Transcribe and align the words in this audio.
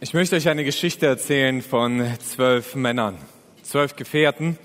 Ich 0.00 0.12
möchte 0.12 0.34
euch 0.34 0.48
eine 0.48 0.64
Geschichte 0.64 1.06
erzählen 1.06 1.62
von 1.62 2.04
zwölf 2.18 2.74
Männern, 2.74 3.16
zwölf 3.62 3.94
Gefährten. 3.94 4.58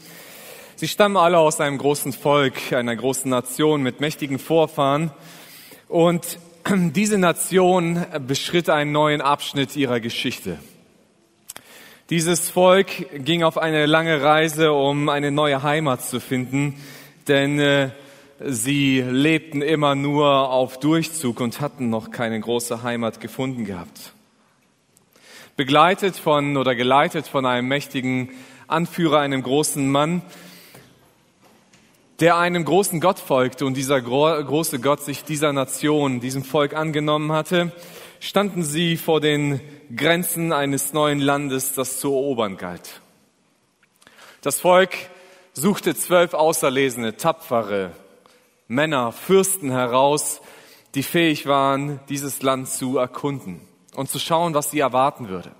Sie 0.76 0.88
stammen 0.88 1.18
alle 1.18 1.38
aus 1.38 1.62
einem 1.62 1.78
großen 1.78 2.14
Volk, 2.14 2.74
einer 2.74 2.96
großen 2.96 3.30
Nation 3.30 3.84
mit 3.84 4.02
mächtigen 4.02 4.40
Vorfahren. 4.40 5.12
Und 5.88 6.40
diese 6.70 7.20
Nation 7.20 8.04
beschritt 8.28 8.70
einen 8.70 8.92
neuen 8.92 9.22
Abschnitt 9.22 9.76
ihrer 9.76 10.00
Geschichte. 10.00 10.58
Dieses 12.10 12.50
Volk 12.50 12.88
ging 13.24 13.44
auf 13.44 13.60
eine 13.60 13.86
lange 13.86 14.24
Reise, 14.24 14.74
um 14.74 15.10
eine 15.10 15.30
neue 15.30 15.62
Heimat 15.62 16.04
zu 16.04 16.20
finden, 16.20 16.82
denn 17.28 17.60
äh, 17.60 17.92
sie 18.44 19.02
lebten 19.02 19.62
immer 19.62 19.94
nur 19.94 20.50
auf 20.50 20.80
Durchzug 20.80 21.40
und 21.40 21.62
hatten 21.62 21.92
noch 21.92 22.10
keine 22.10 22.40
große 22.40 22.82
Heimat 22.82 23.22
gefunden 23.22 23.64
gehabt 23.64 24.14
begleitet 25.60 26.16
von 26.16 26.56
oder 26.56 26.74
geleitet 26.74 27.28
von 27.28 27.46
einem 27.46 27.68
mächtigen 27.68 28.30
Anführer, 28.70 29.20
einem 29.20 29.44
großen 29.44 29.92
Mann, 29.92 30.22
der 32.22 32.38
einem 32.38 32.64
großen 32.64 33.02
Gott 33.02 33.20
folgte 33.20 33.66
und 33.66 33.76
dieser 33.76 34.00
große 34.00 34.80
Gott 34.80 35.02
sich 35.02 35.26
dieser 35.26 35.52
Nation, 35.52 36.22
diesem 36.22 36.46
Volk 36.46 36.74
angenommen 36.74 37.34
hatte, 37.34 37.74
standen 38.22 38.64
sie 38.64 38.96
vor 38.96 39.20
den 39.20 39.60
Grenzen 39.94 40.54
eines 40.54 40.94
neuen 40.94 41.20
Landes, 41.20 41.74
das 41.74 42.00
zu 42.00 42.08
erobern 42.08 42.56
galt. 42.56 43.02
Das 44.40 44.62
Volk 44.62 44.96
suchte 45.52 45.94
zwölf 45.94 46.36
auserlesene, 46.36 47.18
tapfere 47.18 47.92
Männer, 48.70 49.12
Fürsten 49.12 49.72
heraus, 49.72 50.40
die 50.96 51.04
fähig 51.04 51.48
waren, 51.48 52.00
dieses 52.08 52.44
Land 52.44 52.70
zu 52.70 52.98
erkunden 52.98 53.60
und 53.96 54.10
zu 54.10 54.20
schauen, 54.20 54.54
was 54.54 54.72
sie 54.72 54.80
erwarten 54.80 55.30
würde. 55.30 55.52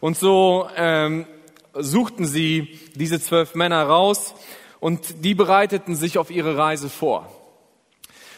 Und 0.00 0.16
so 0.16 0.68
ähm, 0.76 1.26
suchten 1.74 2.26
sie 2.26 2.78
diese 2.94 3.20
zwölf 3.20 3.54
Männer 3.54 3.82
raus 3.84 4.34
und 4.80 5.24
die 5.24 5.34
bereiteten 5.34 5.96
sich 5.96 6.18
auf 6.18 6.30
ihre 6.30 6.56
Reise 6.56 6.88
vor. 6.88 7.28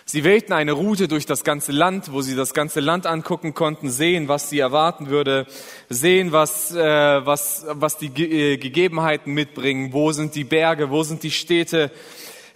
Sie 0.06 0.24
wählten 0.24 0.52
eine 0.52 0.72
Route 0.72 1.06
durch 1.06 1.24
das 1.24 1.44
ganze 1.44 1.70
Land, 1.70 2.12
wo 2.12 2.20
sie 2.20 2.34
das 2.34 2.52
ganze 2.52 2.80
Land 2.80 3.06
angucken 3.06 3.54
konnten, 3.54 3.90
sehen, 3.90 4.26
was 4.26 4.50
sie 4.50 4.58
erwarten 4.58 5.08
würde, 5.08 5.46
sehen, 5.88 6.32
was, 6.32 6.74
äh, 6.74 7.24
was, 7.24 7.64
was 7.68 7.96
die 7.96 8.08
Ge 8.08 8.54
äh, 8.54 8.56
Gegebenheiten 8.56 9.32
mitbringen, 9.32 9.92
wo 9.92 10.10
sind 10.10 10.34
die 10.34 10.42
Berge, 10.42 10.90
wo 10.90 11.04
sind 11.04 11.22
die 11.22 11.30
Städte, 11.30 11.92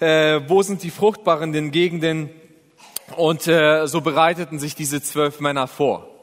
äh, 0.00 0.41
wo 0.48 0.62
sind 0.62 0.83
die 0.83 0.91
fruchtbaren 0.91 1.70
Gegenden. 1.70 2.30
Und 3.16 3.46
äh, 3.46 3.86
so 3.86 4.00
bereiteten 4.00 4.58
sich 4.58 4.74
diese 4.74 5.00
zwölf 5.00 5.39
Männer 5.39 5.68
vor. 5.68 6.13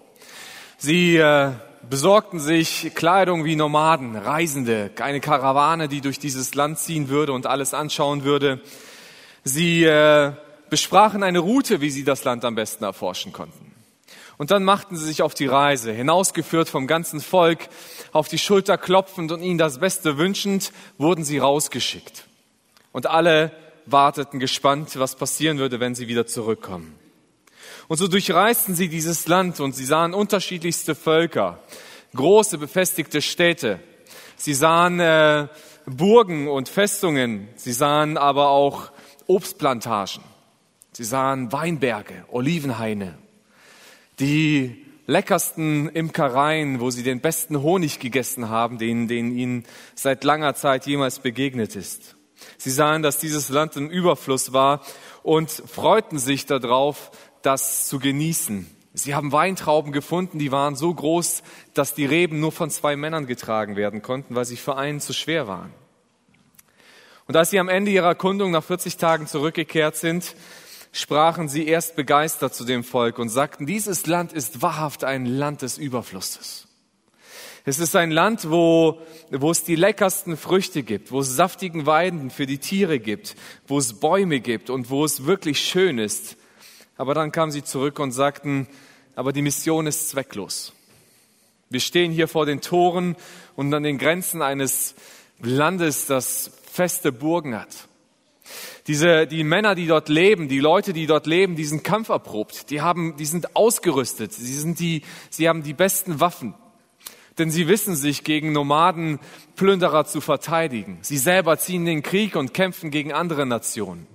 Sie 0.83 1.17
äh, 1.17 1.51
besorgten 1.87 2.39
sich 2.39 2.93
Kleidung 2.95 3.45
wie 3.45 3.55
Nomaden, 3.55 4.15
Reisende, 4.15 4.89
eine 4.99 5.19
Karawane, 5.19 5.87
die 5.87 6.01
durch 6.01 6.17
dieses 6.17 6.55
Land 6.55 6.79
ziehen 6.79 7.07
würde 7.07 7.33
und 7.33 7.45
alles 7.45 7.75
anschauen 7.75 8.23
würde. 8.23 8.59
Sie 9.43 9.83
äh, 9.83 10.31
besprachen 10.71 11.21
eine 11.21 11.37
Route, 11.37 11.81
wie 11.81 11.91
sie 11.91 12.03
das 12.03 12.23
Land 12.23 12.43
am 12.45 12.55
besten 12.55 12.83
erforschen 12.83 13.31
konnten. 13.31 13.75
Und 14.39 14.49
dann 14.49 14.63
machten 14.63 14.97
sie 14.97 15.05
sich 15.05 15.21
auf 15.21 15.35
die 15.35 15.45
Reise, 15.45 15.91
hinausgeführt 15.91 16.67
vom 16.67 16.87
ganzen 16.87 17.21
Volk, 17.21 17.69
auf 18.11 18.27
die 18.27 18.39
Schulter 18.39 18.79
klopfend 18.79 19.31
und 19.31 19.43
ihnen 19.43 19.59
das 19.59 19.77
Beste 19.77 20.17
wünschend, 20.17 20.71
wurden 20.97 21.23
sie 21.23 21.37
rausgeschickt. 21.37 22.25
Und 22.91 23.05
alle 23.05 23.51
warteten 23.85 24.39
gespannt, 24.39 24.97
was 24.97 25.15
passieren 25.15 25.59
würde, 25.59 25.79
wenn 25.79 25.93
sie 25.93 26.07
wieder 26.07 26.25
zurückkommen. 26.25 26.95
Und 27.91 27.97
so 27.97 28.07
durchreisten 28.07 28.73
sie 28.73 28.87
dieses 28.87 29.27
Land 29.27 29.59
und 29.59 29.75
sie 29.75 29.83
sahen 29.83 30.13
unterschiedlichste 30.13 30.95
Völker, 30.95 31.59
große 32.15 32.57
befestigte 32.57 33.21
Städte. 33.21 33.81
Sie 34.37 34.53
sahen 34.53 35.01
äh, 35.01 35.49
Burgen 35.85 36.47
und 36.47 36.69
Festungen. 36.69 37.49
Sie 37.57 37.73
sahen 37.73 38.15
aber 38.15 38.47
auch 38.47 38.93
Obstplantagen. 39.27 40.23
Sie 40.93 41.03
sahen 41.03 41.51
Weinberge, 41.51 42.23
Olivenhaine, 42.31 43.17
die 44.21 44.85
leckersten 45.05 45.89
Imkereien, 45.89 46.79
wo 46.79 46.91
sie 46.91 47.03
den 47.03 47.19
besten 47.19 47.61
Honig 47.61 47.99
gegessen 47.99 48.47
haben, 48.47 48.77
den, 48.77 49.09
den 49.09 49.37
ihnen 49.37 49.65
seit 49.95 50.23
langer 50.23 50.55
Zeit 50.55 50.85
jemals 50.85 51.19
begegnet 51.19 51.75
ist. 51.75 52.15
Sie 52.57 52.71
sahen, 52.71 53.03
dass 53.03 53.17
dieses 53.17 53.49
Land 53.49 53.75
im 53.75 53.89
Überfluss 53.89 54.53
war 54.53 54.81
und 55.23 55.51
freuten 55.51 56.19
sich 56.19 56.45
darauf, 56.45 57.11
das 57.43 57.87
zu 57.87 57.99
genießen. 57.99 58.67
Sie 58.93 59.15
haben 59.15 59.31
Weintrauben 59.31 59.93
gefunden, 59.93 60.37
die 60.37 60.51
waren 60.51 60.75
so 60.75 60.93
groß, 60.93 61.43
dass 61.73 61.93
die 61.93 62.05
Reben 62.05 62.39
nur 62.39 62.51
von 62.51 62.69
zwei 62.69 62.95
Männern 62.95 63.25
getragen 63.25 63.75
werden 63.75 64.01
konnten, 64.01 64.35
weil 64.35 64.45
sie 64.45 64.57
für 64.57 64.75
einen 64.75 64.99
zu 64.99 65.13
schwer 65.13 65.47
waren. 65.47 65.73
Und 67.27 67.37
als 67.37 67.51
sie 67.51 67.59
am 67.59 67.69
Ende 67.69 67.91
ihrer 67.91 68.07
Erkundung 68.07 68.51
nach 68.51 68.63
40 68.63 68.97
Tagen 68.97 69.27
zurückgekehrt 69.27 69.95
sind, 69.95 70.35
sprachen 70.91 71.47
sie 71.47 71.65
erst 71.65 71.95
begeistert 71.95 72.53
zu 72.53 72.65
dem 72.65 72.83
Volk 72.83 73.19
und 73.19 73.29
sagten, 73.29 73.65
dieses 73.65 74.05
Land 74.07 74.33
ist 74.33 74.61
wahrhaft 74.61 75.05
ein 75.05 75.25
Land 75.25 75.61
des 75.61 75.77
Überflusses. 75.77 76.67
Es 77.63 77.79
ist 77.79 77.95
ein 77.95 78.11
Land, 78.11 78.49
wo, 78.49 78.99
wo 79.29 79.51
es 79.51 79.63
die 79.63 79.75
leckersten 79.75 80.35
Früchte 80.35 80.81
gibt, 80.83 81.11
wo 81.11 81.19
es 81.19 81.35
saftigen 81.35 81.85
Weiden 81.85 82.31
für 82.31 82.47
die 82.47 82.57
Tiere 82.57 82.99
gibt, 82.99 83.35
wo 83.67 83.77
es 83.77 83.99
Bäume 83.99 84.39
gibt 84.39 84.69
und 84.69 84.89
wo 84.89 85.05
es 85.05 85.25
wirklich 85.25 85.59
schön 85.61 85.99
ist. 85.99 86.37
Aber 86.97 87.13
dann 87.13 87.31
kamen 87.31 87.51
sie 87.51 87.63
zurück 87.63 87.99
und 87.99 88.11
sagten, 88.11 88.67
aber 89.15 89.33
die 89.33 89.41
Mission 89.41 89.87
ist 89.87 90.09
zwecklos. 90.09 90.73
Wir 91.69 91.79
stehen 91.79 92.11
hier 92.11 92.27
vor 92.27 92.45
den 92.45 92.61
Toren 92.61 93.15
und 93.55 93.73
an 93.73 93.83
den 93.83 93.97
Grenzen 93.97 94.41
eines 94.41 94.95
Landes, 95.39 96.05
das 96.05 96.51
feste 96.71 97.11
Burgen 97.11 97.55
hat. 97.55 97.87
Diese, 98.87 99.27
die 99.27 99.43
Männer, 99.43 99.75
die 99.75 99.87
dort 99.87 100.09
leben, 100.09 100.47
die 100.47 100.59
Leute, 100.59 100.91
die 100.93 101.05
dort 101.05 101.27
leben, 101.27 101.55
die 101.55 101.65
sind 101.65 101.83
kampferprobt. 101.83 102.69
Die 102.69 102.81
haben, 102.81 103.15
die 103.17 103.25
sind 103.25 103.55
ausgerüstet. 103.55 104.33
Sie 104.33 104.53
sind 104.53 104.79
die, 104.79 105.03
sie 105.29 105.47
haben 105.47 105.63
die 105.63 105.73
besten 105.73 106.19
Waffen. 106.19 106.55
Denn 107.37 107.51
sie 107.51 107.67
wissen 107.67 107.95
sich 107.95 108.23
gegen 108.23 108.51
Nomaden, 108.51 109.19
Plünderer 109.55 110.05
zu 110.05 110.19
verteidigen. 110.19 110.97
Sie 111.01 111.17
selber 111.17 111.57
ziehen 111.57 111.85
den 111.85 112.03
Krieg 112.03 112.35
und 112.35 112.53
kämpfen 112.53 112.91
gegen 112.91 113.13
andere 113.13 113.45
Nationen. 113.45 114.07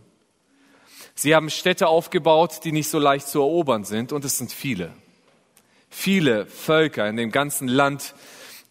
Sie 1.18 1.34
haben 1.34 1.48
Städte 1.48 1.88
aufgebaut, 1.88 2.60
die 2.64 2.72
nicht 2.72 2.90
so 2.90 2.98
leicht 2.98 3.26
zu 3.26 3.40
erobern 3.40 3.84
sind, 3.84 4.12
und 4.12 4.24
es 4.24 4.36
sind 4.36 4.52
viele. 4.52 4.92
Viele 5.88 6.46
Völker 6.46 7.08
in 7.08 7.16
dem 7.16 7.32
ganzen 7.32 7.68
Land, 7.68 8.14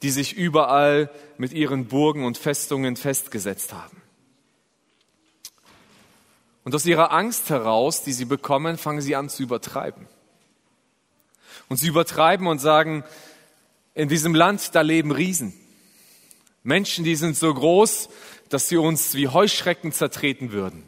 die 0.04 0.12
sich 0.12 0.34
überall 0.34 1.10
mit 1.40 1.54
ihren 1.54 1.88
Burgen 1.88 2.24
und 2.24 2.38
Festungen 2.38 2.98
festgesetzt 2.98 3.74
haben. 3.74 4.00
Und 6.64 6.76
aus 6.76 6.86
ihrer 6.86 7.12
Angst 7.12 7.50
heraus, 7.50 8.04
die 8.04 8.14
sie 8.14 8.26
bekommen, 8.26 8.78
fangen 8.78 9.02
sie 9.02 9.16
an 9.16 9.30
zu 9.30 9.42
übertreiben. 9.42 10.08
Und 11.68 11.78
sie 11.78 11.88
übertreiben 11.88 12.46
und 12.46 12.60
sagen, 12.60 13.04
in 13.96 14.08
diesem 14.08 14.36
Land, 14.36 14.76
da 14.76 14.82
leben 14.82 15.12
Riesen. 15.12 15.54
Menschen, 16.62 17.06
die 17.06 17.16
sind 17.16 17.36
so 17.36 17.52
groß, 17.52 18.10
dass 18.50 18.70
sie 18.70 18.78
uns 18.78 19.16
wie 19.16 19.30
Heuschrecken 19.30 19.92
zertreten 19.92 20.52
würden. 20.52 20.84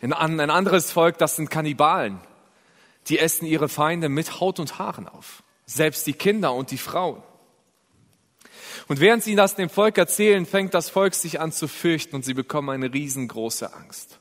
Ein 0.00 0.12
anderes 0.12 0.92
Volk, 0.92 1.18
das 1.18 1.36
sind 1.36 1.50
Kannibalen. 1.50 2.20
Die 3.08 3.18
essen 3.18 3.46
ihre 3.46 3.68
Feinde 3.68 4.08
mit 4.08 4.40
Haut 4.40 4.60
und 4.60 4.78
Haaren 4.78 5.08
auf. 5.08 5.42
Selbst 5.66 6.06
die 6.06 6.12
Kinder 6.12 6.52
und 6.54 6.70
die 6.70 6.78
Frauen. 6.78 7.22
Und 8.86 9.00
während 9.00 9.22
sie 9.22 9.34
das 9.34 9.56
dem 9.56 9.68
Volk 9.68 9.98
erzählen, 9.98 10.46
fängt 10.46 10.72
das 10.74 10.88
Volk 10.88 11.14
sich 11.14 11.40
an 11.40 11.52
zu 11.52 11.68
fürchten 11.68 12.16
und 12.16 12.24
sie 12.24 12.34
bekommen 12.34 12.70
eine 12.70 12.92
riesengroße 12.92 13.74
Angst. 13.74 14.18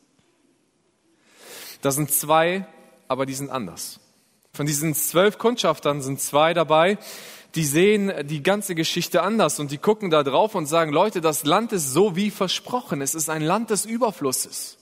Da 1.81 1.91
sind 1.91 2.11
zwei, 2.11 2.65
aber 3.07 3.25
die 3.25 3.33
sind 3.33 3.49
anders. 3.49 3.99
Von 4.53 4.65
diesen 4.65 4.95
zwölf 4.95 5.37
Kundschaftern 5.37 6.01
sind 6.01 6.19
zwei 6.19 6.53
dabei, 6.53 6.97
die 7.55 7.63
sehen 7.63 8.11
die 8.27 8.43
ganze 8.43 8.75
Geschichte 8.75 9.21
anders 9.21 9.59
und 9.59 9.71
die 9.71 9.77
gucken 9.77 10.09
da 10.09 10.23
drauf 10.23 10.55
und 10.55 10.65
sagen, 10.65 10.91
Leute, 10.91 11.21
das 11.21 11.45
Land 11.45 11.71
ist 11.71 11.91
so 11.91 12.15
wie 12.15 12.29
versprochen. 12.29 13.01
Es 13.01 13.15
ist 13.15 13.29
ein 13.29 13.41
Land 13.41 13.69
des 13.69 13.85
Überflusses. 13.85 14.76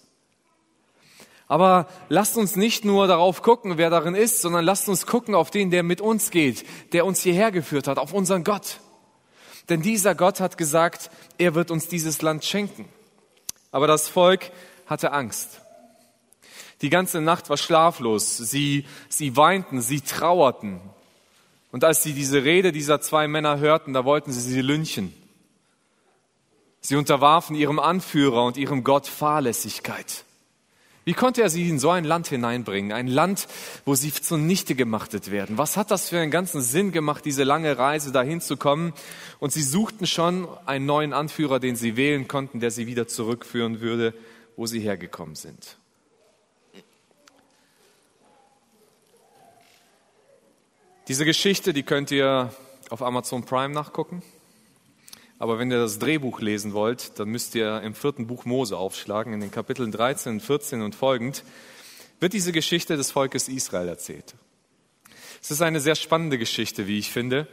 Aber 1.47 1.87
lasst 2.09 2.37
uns 2.37 2.55
nicht 2.55 2.85
nur 2.85 3.07
darauf 3.07 3.41
gucken, 3.41 3.77
wer 3.77 3.89
darin 3.89 4.15
ist, 4.15 4.41
sondern 4.41 4.65
lasst 4.65 4.89
uns 4.89 5.05
gucken 5.05 5.35
auf 5.35 5.51
den, 5.51 5.69
der 5.69 5.83
mit 5.83 6.01
uns 6.01 6.31
geht, 6.31 6.65
der 6.93 7.05
uns 7.05 7.21
hierher 7.21 7.51
geführt 7.51 7.87
hat, 7.87 7.99
auf 7.99 8.13
unseren 8.13 8.43
Gott. 8.43 8.79
Denn 9.69 9.81
dieser 9.81 10.15
Gott 10.15 10.39
hat 10.39 10.57
gesagt, 10.57 11.09
er 11.37 11.55
wird 11.55 11.71
uns 11.71 11.87
dieses 11.87 12.21
Land 12.21 12.45
schenken. 12.45 12.87
Aber 13.71 13.87
das 13.87 14.07
Volk 14.07 14.51
hatte 14.87 15.11
Angst. 15.11 15.61
Die 16.81 16.89
ganze 16.89 17.21
Nacht 17.21 17.49
war 17.49 17.57
schlaflos. 17.57 18.37
Sie, 18.37 18.85
sie 19.09 19.37
weinten, 19.37 19.81
sie 19.81 20.01
trauerten. 20.01 20.81
Und 21.71 21.83
als 21.83 22.03
sie 22.03 22.13
diese 22.13 22.43
Rede 22.43 22.71
dieser 22.71 23.01
zwei 23.01 23.27
Männer 23.27 23.59
hörten, 23.59 23.93
da 23.93 24.05
wollten 24.05 24.31
sie 24.31 24.41
sie 24.41 24.61
lynchen. 24.61 25.13
Sie 26.81 26.95
unterwarfen 26.95 27.55
ihrem 27.55 27.79
Anführer 27.79 28.43
und 28.43 28.57
ihrem 28.57 28.83
Gott 28.83 29.07
Fahrlässigkeit. 29.07 30.24
Wie 31.05 31.13
konnte 31.13 31.43
er 31.43 31.51
sie 31.51 31.69
in 31.69 31.77
so 31.77 31.91
ein 31.91 32.03
Land 32.03 32.27
hineinbringen? 32.27 32.91
Ein 32.91 33.07
Land, 33.07 33.47
wo 33.85 33.93
sie 33.93 34.11
zunichte 34.11 34.73
gemachtet 34.73 35.29
werden. 35.29 35.59
Was 35.59 35.77
hat 35.77 35.91
das 35.91 36.09
für 36.09 36.19
einen 36.19 36.31
ganzen 36.31 36.61
Sinn 36.61 36.91
gemacht, 36.91 37.23
diese 37.25 37.43
lange 37.43 37.77
Reise 37.77 38.11
dahin 38.11 38.41
zu 38.41 38.57
kommen? 38.57 38.91
Und 39.39 39.53
sie 39.53 39.61
suchten 39.61 40.07
schon 40.07 40.47
einen 40.65 40.87
neuen 40.87 41.13
Anführer, 41.13 41.59
den 41.59 41.75
sie 41.75 41.95
wählen 41.95 42.27
konnten, 42.27 42.59
der 42.59 42.71
sie 42.71 42.87
wieder 42.87 43.07
zurückführen 43.07 43.81
würde, 43.81 44.15
wo 44.55 44.65
sie 44.65 44.79
hergekommen 44.79 45.35
sind. 45.35 45.77
Diese 51.07 51.23
Geschichte, 51.23 51.71
die 51.71 51.83
könnt 51.83 52.09
ihr 52.09 52.51
auf 52.89 53.03
Amazon 53.03 53.45
Prime 53.45 53.75
nachgucken. 53.75 54.23
Aber 55.37 55.59
wenn 55.59 55.69
ihr 55.69 55.79
das 55.79 55.99
Drehbuch 55.99 56.39
lesen 56.39 56.73
wollt, 56.73 57.19
dann 57.19 57.29
müsst 57.29 57.55
ihr 57.55 57.81
im 57.81 57.93
vierten 57.93 58.27
Buch 58.27 58.45
Mose 58.45 58.77
aufschlagen, 58.77 59.33
in 59.33 59.41
den 59.41 59.51
Kapiteln 59.51 59.91
13, 59.91 60.39
14 60.39 60.81
und 60.81 60.95
folgend, 60.95 61.43
wird 62.21 62.33
diese 62.33 62.53
Geschichte 62.53 62.95
des 62.95 63.11
Volkes 63.11 63.49
Israel 63.49 63.89
erzählt. 63.89 64.35
Es 65.41 65.51
ist 65.51 65.61
eine 65.61 65.81
sehr 65.81 65.95
spannende 65.95 66.37
Geschichte, 66.37 66.87
wie 66.87 66.97
ich 66.97 67.11
finde. 67.11 67.47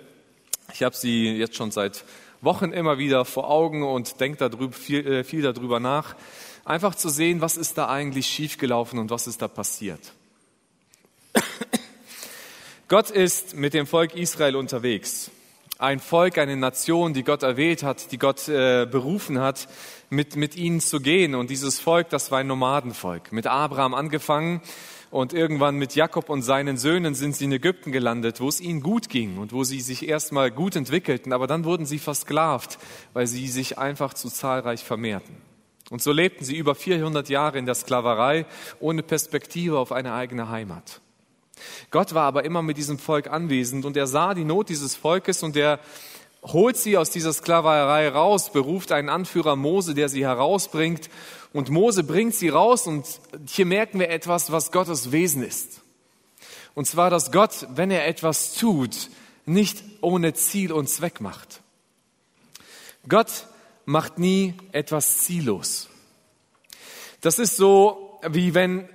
Ich 0.72 0.82
habe 0.84 0.94
sie 0.94 1.30
jetzt 1.32 1.56
schon 1.56 1.72
seit 1.72 2.04
Wochen 2.40 2.72
immer 2.72 2.98
wieder 2.98 3.24
vor 3.24 3.50
Augen 3.50 3.82
und 3.82 4.20
denke 4.20 4.50
viel, 4.70 5.06
äh, 5.06 5.24
viel 5.24 5.42
darüber 5.42 5.80
nach, 5.80 6.14
einfach 6.64 6.94
zu 6.94 7.08
sehen, 7.08 7.40
was 7.40 7.56
ist 7.56 7.76
da 7.78 7.88
eigentlich 7.88 8.26
schiefgelaufen 8.26 9.00
und 9.00 9.10
was 9.10 9.26
ist 9.26 9.42
da 9.42 9.48
passiert. 9.48 10.12
Gott 12.88 13.10
ist 13.10 13.54
mit 13.54 13.74
dem 13.74 13.86
Volk 13.86 14.14
Israel 14.14 14.54
unterwegs 14.54 15.30
ein 15.82 15.98
Volk, 15.98 16.38
eine 16.38 16.56
Nation, 16.56 17.12
die 17.12 17.24
Gott 17.24 17.42
erwählt 17.42 17.82
hat, 17.82 18.12
die 18.12 18.18
Gott 18.18 18.48
äh, 18.48 18.86
berufen 18.86 19.40
hat, 19.40 19.68
mit, 20.10 20.36
mit 20.36 20.56
ihnen 20.56 20.80
zu 20.80 21.00
gehen. 21.00 21.34
Und 21.34 21.50
dieses 21.50 21.80
Volk, 21.80 22.08
das 22.10 22.30
war 22.30 22.38
ein 22.38 22.46
Nomadenvolk. 22.46 23.32
Mit 23.32 23.48
Abraham 23.48 23.92
angefangen 23.92 24.62
und 25.10 25.34
irgendwann 25.34 25.74
mit 25.74 25.96
Jakob 25.96 26.30
und 26.30 26.42
seinen 26.42 26.78
Söhnen 26.78 27.16
sind 27.16 27.34
sie 27.34 27.46
in 27.46 27.52
Ägypten 27.52 27.90
gelandet, 27.90 28.40
wo 28.40 28.48
es 28.48 28.60
ihnen 28.60 28.80
gut 28.80 29.08
ging 29.08 29.38
und 29.38 29.52
wo 29.52 29.64
sie 29.64 29.80
sich 29.80 30.08
erstmal 30.08 30.52
gut 30.52 30.76
entwickelten. 30.76 31.32
Aber 31.32 31.48
dann 31.48 31.64
wurden 31.64 31.84
sie 31.84 31.98
versklavt, 31.98 32.78
weil 33.12 33.26
sie 33.26 33.48
sich 33.48 33.76
einfach 33.76 34.14
zu 34.14 34.30
zahlreich 34.30 34.84
vermehrten. 34.84 35.34
Und 35.90 36.00
so 36.00 36.12
lebten 36.12 36.44
sie 36.44 36.56
über 36.56 36.76
400 36.76 37.28
Jahre 37.28 37.58
in 37.58 37.66
der 37.66 37.74
Sklaverei 37.74 38.46
ohne 38.78 39.02
Perspektive 39.02 39.78
auf 39.78 39.90
eine 39.90 40.14
eigene 40.14 40.48
Heimat. 40.48 41.01
Gott 41.90 42.14
war 42.14 42.24
aber 42.24 42.44
immer 42.44 42.62
mit 42.62 42.76
diesem 42.76 42.98
Volk 42.98 43.28
anwesend 43.28 43.84
und 43.84 43.96
er 43.96 44.06
sah 44.06 44.34
die 44.34 44.44
Not 44.44 44.68
dieses 44.68 44.96
Volkes 44.96 45.42
und 45.42 45.56
er 45.56 45.78
holt 46.42 46.76
sie 46.76 46.96
aus 46.96 47.10
dieser 47.10 47.32
Sklaverei 47.32 48.08
raus, 48.08 48.50
beruft 48.52 48.92
einen 48.92 49.08
Anführer 49.08 49.56
Mose, 49.56 49.94
der 49.94 50.08
sie 50.08 50.24
herausbringt 50.24 51.08
und 51.52 51.70
Mose 51.70 52.02
bringt 52.02 52.34
sie 52.34 52.48
raus 52.48 52.86
und 52.86 53.06
hier 53.46 53.66
merken 53.66 54.00
wir 54.00 54.10
etwas, 54.10 54.50
was 54.50 54.72
Gottes 54.72 55.12
Wesen 55.12 55.42
ist. 55.42 55.82
Und 56.74 56.86
zwar, 56.86 57.10
dass 57.10 57.32
Gott, 57.32 57.66
wenn 57.74 57.90
er 57.90 58.06
etwas 58.06 58.54
tut, 58.54 59.10
nicht 59.44 59.82
ohne 60.00 60.34
Ziel 60.34 60.72
und 60.72 60.88
Zweck 60.88 61.20
macht. 61.20 61.60
Gott 63.08 63.46
macht 63.84 64.18
nie 64.18 64.54
etwas 64.72 65.18
ziellos. 65.18 65.88
Das 67.20 67.38
ist 67.38 67.56
so, 67.56 68.20
wie 68.28 68.54
wenn 68.54 68.88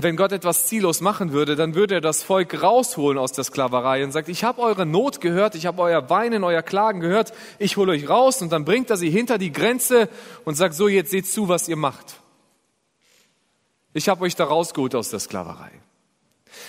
wenn 0.00 0.16
Gott 0.16 0.32
etwas 0.32 0.66
ziellos 0.66 1.00
machen 1.00 1.32
würde, 1.32 1.56
dann 1.56 1.74
würde 1.74 1.96
er 1.96 2.00
das 2.00 2.22
Volk 2.22 2.62
rausholen 2.62 3.18
aus 3.18 3.32
der 3.32 3.44
Sklaverei 3.44 4.04
und 4.04 4.12
sagt, 4.12 4.28
ich 4.28 4.44
habe 4.44 4.62
eure 4.62 4.86
Not 4.86 5.20
gehört, 5.20 5.54
ich 5.54 5.66
habe 5.66 5.82
euer 5.82 6.08
Weinen, 6.10 6.44
euer 6.44 6.62
Klagen 6.62 7.00
gehört, 7.00 7.32
ich 7.58 7.76
hole 7.76 7.92
euch 7.92 8.08
raus 8.08 8.42
und 8.42 8.52
dann 8.52 8.64
bringt 8.64 8.90
er 8.90 8.96
sie 8.96 9.10
hinter 9.10 9.38
die 9.38 9.52
Grenze 9.52 10.08
und 10.44 10.54
sagt, 10.54 10.74
so 10.74 10.88
jetzt 10.88 11.10
seht 11.10 11.26
zu, 11.26 11.48
was 11.48 11.68
ihr 11.68 11.76
macht. 11.76 12.20
Ich 13.92 14.08
habe 14.08 14.22
euch 14.24 14.34
da 14.34 14.44
rausgeholt 14.44 14.94
aus 14.94 15.10
der 15.10 15.20
Sklaverei. 15.20 15.70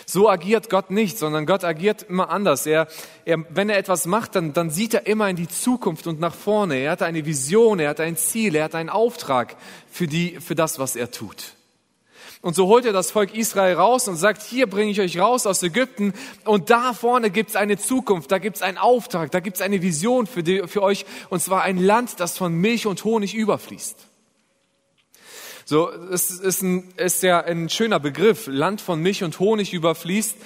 So 0.06 0.30
agiert 0.30 0.70
Gott 0.70 0.92
nicht, 0.92 1.18
sondern 1.18 1.46
Gott 1.46 1.64
agiert 1.64 2.04
immer 2.04 2.30
anders. 2.30 2.66
Er, 2.66 2.88
er, 3.24 3.46
wenn 3.50 3.70
er 3.70 3.78
etwas 3.78 4.06
macht, 4.06 4.36
dann, 4.36 4.54
dann 4.54 4.70
sieht 4.70 4.94
er 4.94 5.08
immer 5.08 5.30
in 5.30 5.36
die 5.36 5.48
Zukunft 5.48 6.08
und 6.08 6.20
nach 6.20 6.34
vorne. 6.34 6.76
Er 6.78 6.92
hat 6.92 7.02
eine 7.02 7.26
Vision, 7.26 7.80
er 7.80 7.90
hat 7.90 8.00
ein 8.00 8.18
Ziel, 8.18 8.56
er 8.56 8.66
hat 8.66 8.76
einen 8.76 8.90
Auftrag 8.90 9.56
für, 9.90 10.08
die, 10.08 10.40
für 10.40 10.56
das, 10.56 10.80
was 10.80 10.96
er 10.96 11.12
tut. 11.12 11.55
Und 12.46 12.54
so 12.54 12.68
holt 12.68 12.86
er 12.86 12.94
das 12.94 13.10
Volk 13.10 13.34
Israel 13.34 13.74
raus 13.74 14.08
und 14.08 14.18
sagt, 14.18 14.44
hier 14.44 14.68
bringe 14.68 14.92
ich 14.92 15.02
euch 15.02 15.18
raus 15.18 15.48
aus 15.48 15.64
Ägypten 15.64 16.14
und 16.44 16.70
da 16.70 16.94
vorne 16.94 17.32
gibt 17.32 17.50
es 17.50 17.56
eine 17.56 17.76
Zukunft, 17.80 18.32
da 18.32 18.38
gibt 18.38 18.58
es 18.58 18.62
einen 18.62 18.78
Auftrag, 18.78 19.32
da 19.32 19.40
gibt 19.40 19.56
es 19.56 19.64
eine 19.64 19.82
Vision 19.82 20.28
für, 20.28 20.44
die, 20.44 20.62
für 20.68 20.84
euch 20.84 21.08
und 21.32 21.42
zwar 21.42 21.64
ein 21.64 21.80
Land, 21.80 22.20
das 22.20 22.38
von 22.38 22.54
Milch 22.54 22.86
und 22.86 23.04
Honig 23.04 23.34
überfließt. 23.34 23.98
So, 25.66 25.90
es 25.90 26.30
ist, 26.30 26.62
ein, 26.62 26.94
ist 26.98 27.24
ja 27.24 27.42
ein 27.42 27.68
schöner 27.68 28.00
Begriff, 28.00 28.46
Land 28.46 28.80
von 28.80 29.02
Milch 29.02 29.24
und 29.24 29.40
Honig 29.40 29.74
überfließt 29.74 30.38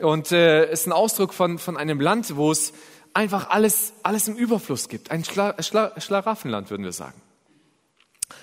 und 0.00 0.32
äh, 0.32 0.70
ist 0.70 0.86
ein 0.86 0.92
Ausdruck 0.92 1.32
von, 1.32 1.58
von 1.58 1.78
einem 1.78 2.02
Land, 2.02 2.36
wo 2.36 2.50
es 2.50 2.74
einfach 3.14 3.48
alles, 3.48 3.94
alles 4.02 4.28
im 4.28 4.36
Überfluss 4.36 4.90
gibt. 4.90 5.10
Ein 5.10 5.24
Schla 5.24 5.54
Schla 5.62 5.98
Schlaraffenland, 5.98 6.68
würden 6.68 6.84
wir 6.84 6.92
sagen. 6.92 7.22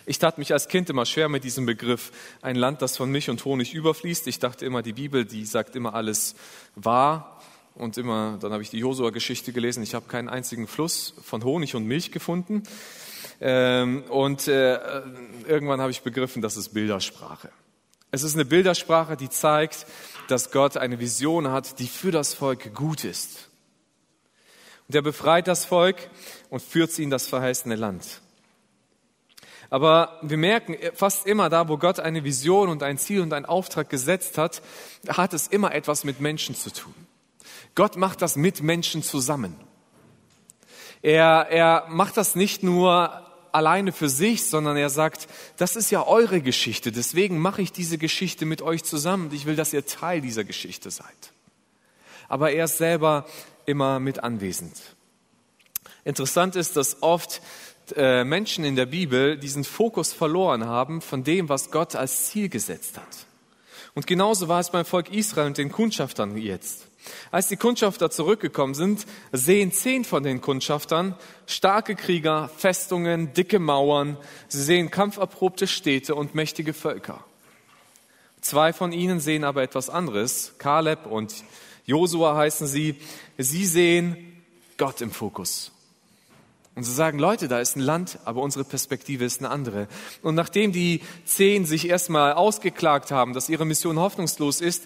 Ich 0.06 0.19
tat 0.19 0.38
mich 0.38 0.53
als 0.53 0.68
Kind 0.68 0.89
immer 0.89 1.06
schwer 1.06 1.30
mit 1.30 1.44
diesem 1.44 1.65
Begriff, 1.65 2.12
ein 2.41 2.56
Land, 2.56 2.81
das 2.81 2.97
von 2.97 3.09
Milch 3.09 3.30
und 3.30 3.44
Honig 3.45 3.74
überfließt. 3.74 4.27
Ich 4.27 4.39
dachte 4.39 4.65
immer, 4.65 4.81
die 4.81 4.94
Bibel, 4.94 5.25
die 5.25 5.45
sagt 5.45 5.75
immer 5.75 5.94
alles 5.94 6.35
wahr. 6.75 7.41
Und 7.75 7.97
immer, 7.97 8.38
dann 8.39 8.51
habe 8.53 8.62
ich 8.62 8.69
die 8.69 8.77
Josua-Geschichte 8.77 9.51
gelesen. 9.51 9.81
Ich 9.81 9.95
habe 9.95 10.07
keinen 10.07 10.30
einzigen 10.30 10.68
Fluss 10.68 11.15
von 11.24 11.44
Honig 11.44 11.74
und 11.75 11.85
Milch 11.85 12.12
gefunden. 12.12 12.63
Ähm, 13.41 14.03
und 14.09 14.47
äh, 14.47 14.75
irgendwann 15.47 15.81
habe 15.81 15.91
ich 15.91 16.01
begriffen, 16.01 16.41
das 16.41 16.56
ist 16.56 16.69
Bildersprache. 16.69 17.50
Es 18.12 18.21
ist 18.21 18.35
eine 18.35 18.45
Bildersprache, 18.45 19.18
die 19.18 19.30
zeigt, 19.30 19.88
dass 20.27 20.51
Gott 20.51 20.77
eine 20.77 21.00
Vision 21.00 21.51
hat, 21.51 21.80
die 21.80 21.88
für 21.88 22.12
das 22.12 22.35
Volk 22.35 22.75
gut 22.75 23.03
ist. 23.03 23.50
Und 24.88 24.95
er 24.95 25.01
befreit 25.01 25.47
das 25.47 25.65
Volk 25.65 25.97
und 26.50 26.62
führt 26.62 26.91
sie 26.91 27.03
in 27.03 27.09
das 27.09 27.27
verheißene 27.27 27.75
Land. 27.75 28.21
Aber 29.73 30.19
wir 30.21 30.37
merken, 30.37 30.77
fast 30.93 31.25
immer 31.25 31.49
da, 31.49 31.67
wo 31.67 31.79
Gott 31.79 31.99
eine 31.99 32.23
Vision 32.23 32.69
und 32.69 32.83
ein 32.83 32.99
Ziel 32.99 33.21
und 33.21 33.33
einen 33.33 33.47
Auftrag 33.47 33.89
gesetzt 33.89 34.37
hat, 34.37 34.61
hat 35.07 35.33
es 35.33 35.47
immer 35.47 35.73
etwas 35.73 36.03
mit 36.03 36.21
Menschen 36.21 36.53
zu 36.53 36.71
tun. 36.71 36.93
Gott 37.73 37.97
macht 37.97 38.21
das 38.21 38.35
mit 38.35 38.61
Menschen 38.61 39.01
zusammen. 39.01 39.55
Er, 41.01 41.47
er 41.49 41.85
macht 41.89 42.17
das 42.17 42.35
nicht 42.35 42.61
nur 42.61 43.19
alleine 43.51 43.93
für 43.93 44.09
sich, 44.09 44.45
sondern 44.45 44.77
er 44.77 44.91
sagt, 44.91 45.27
das 45.57 45.75
ist 45.75 45.89
ja 45.89 46.05
eure 46.05 46.41
Geschichte, 46.41 46.91
deswegen 46.91 47.39
mache 47.39 47.63
ich 47.63 47.71
diese 47.71 47.97
Geschichte 47.97 48.45
mit 48.45 48.61
euch 48.61 48.83
zusammen 48.83 49.29
und 49.29 49.33
ich 49.33 49.47
will, 49.47 49.55
dass 49.55 49.73
ihr 49.73 49.87
Teil 49.87 50.21
dieser 50.21 50.43
Geschichte 50.43 50.91
seid. 50.91 51.33
Aber 52.29 52.51
er 52.51 52.65
ist 52.65 52.77
selber 52.77 53.25
immer 53.65 53.99
mit 53.99 54.23
anwesend. 54.23 54.80
Interessant 56.03 56.56
ist, 56.56 56.75
dass 56.75 57.01
oft 57.01 57.42
äh, 57.95 58.23
Menschen 58.23 58.63
in 58.63 58.75
der 58.75 58.85
Bibel 58.85 59.37
diesen 59.37 59.63
Fokus 59.63 60.13
verloren 60.13 60.66
haben 60.66 61.02
von 61.02 61.23
dem, 61.23 61.49
was 61.49 61.71
Gott 61.71 61.95
als 61.95 62.25
Ziel 62.25 62.49
gesetzt 62.49 62.97
hat. 62.97 63.25
Und 63.95 64.07
genauso 64.07 64.47
war 64.47 64.59
es 64.59 64.71
beim 64.71 64.85
Volk 64.85 65.11
Israel 65.11 65.47
und 65.47 65.57
den 65.57 65.71
Kundschaftern 65.71 66.37
jetzt. 66.37 66.87
Als 67.31 67.49
die 67.49 67.57
Kundschafter 67.57 68.09
zurückgekommen 68.09 68.73
sind, 68.73 69.06
sehen 69.31 69.71
zehn 69.71 70.06
von 70.06 70.23
den 70.23 70.42
Kundschaftern 70.42 71.16
starke 71.45 71.95
Krieger, 71.95 72.49
Festungen, 72.57 73.33
dicke 73.33 73.59
Mauern. 73.59 74.18
Sie 74.47 74.63
sehen 74.63 74.90
kampferprobte 74.90 75.68
Städte 75.68 76.16
und 76.16 76.33
mächtige 76.33 76.73
Völker. 76.73 77.23
Zwei 78.42 78.73
von 78.73 78.92
ihnen 78.92 79.19
sehen 79.19 79.44
aber 79.44 79.63
etwas 79.63 79.90
anderes. 79.90 80.56
Kaleb 80.57 81.06
und 81.06 81.33
Josua 81.85 82.35
heißen 82.35 82.68
sie. 82.68 82.95
Sie 83.37 83.66
sehen 83.66 84.44
Gott 84.78 85.02
im 85.02 85.11
Fokus. 85.11 85.71
Und 86.75 86.83
sie 86.83 86.94
sagen, 86.94 87.19
Leute, 87.19 87.47
da 87.47 87.59
ist 87.59 87.75
ein 87.75 87.81
Land, 87.81 88.18
aber 88.25 88.42
unsere 88.42 88.63
Perspektive 88.63 89.25
ist 89.25 89.42
eine 89.42 89.51
andere. 89.51 89.87
Und 90.23 90.33
nachdem 90.33 90.71
die 90.71 91.01
zehn 91.23 91.65
sich 91.65 91.87
erstmal 91.87 92.33
ausgeklagt 92.33 93.11
haben, 93.11 93.33
dass 93.33 93.49
ihre 93.49 93.65
Mission 93.65 93.99
hoffnungslos 93.99 94.59
ist, 94.59 94.83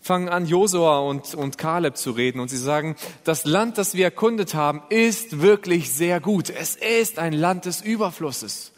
fangen 0.00 0.30
an, 0.30 0.46
Josua 0.46 1.00
und, 1.00 1.34
und 1.34 1.58
Kaleb 1.58 1.98
zu 1.98 2.12
reden. 2.12 2.40
Und 2.40 2.48
sie 2.48 2.56
sagen, 2.56 2.96
das 3.24 3.44
Land, 3.44 3.76
das 3.76 3.94
wir 3.94 4.06
erkundet 4.06 4.54
haben, 4.54 4.82
ist 4.88 5.42
wirklich 5.42 5.92
sehr 5.92 6.20
gut. 6.20 6.48
Es 6.48 6.76
ist 6.76 7.18
ein 7.18 7.34
Land 7.34 7.66
des 7.66 7.82
Überflusses. 7.82 8.72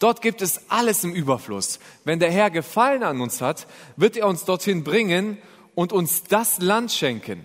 Dort 0.00 0.22
gibt 0.22 0.42
es 0.42 0.68
alles 0.70 1.04
im 1.04 1.12
Überfluss. 1.12 1.78
Wenn 2.04 2.18
der 2.18 2.32
Herr 2.32 2.50
Gefallen 2.50 3.04
an 3.04 3.20
uns 3.20 3.40
hat, 3.40 3.68
wird 3.96 4.16
er 4.16 4.26
uns 4.26 4.44
dorthin 4.44 4.82
bringen 4.82 5.38
und 5.76 5.92
uns 5.92 6.24
das 6.24 6.60
Land 6.60 6.90
schenken. 6.90 7.44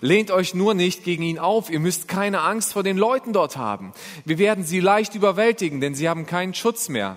Lehnt 0.00 0.30
euch 0.30 0.54
nur 0.54 0.74
nicht 0.74 1.02
gegen 1.02 1.24
ihn 1.24 1.38
auf. 1.38 1.70
Ihr 1.70 1.80
müsst 1.80 2.06
keine 2.06 2.42
Angst 2.42 2.72
vor 2.72 2.84
den 2.84 2.96
Leuten 2.96 3.32
dort 3.32 3.56
haben. 3.56 3.92
Wir 4.24 4.38
werden 4.38 4.64
sie 4.64 4.78
leicht 4.78 5.14
überwältigen, 5.16 5.80
denn 5.80 5.94
sie 5.94 6.08
haben 6.08 6.24
keinen 6.24 6.54
Schutz 6.54 6.88
mehr. 6.88 7.16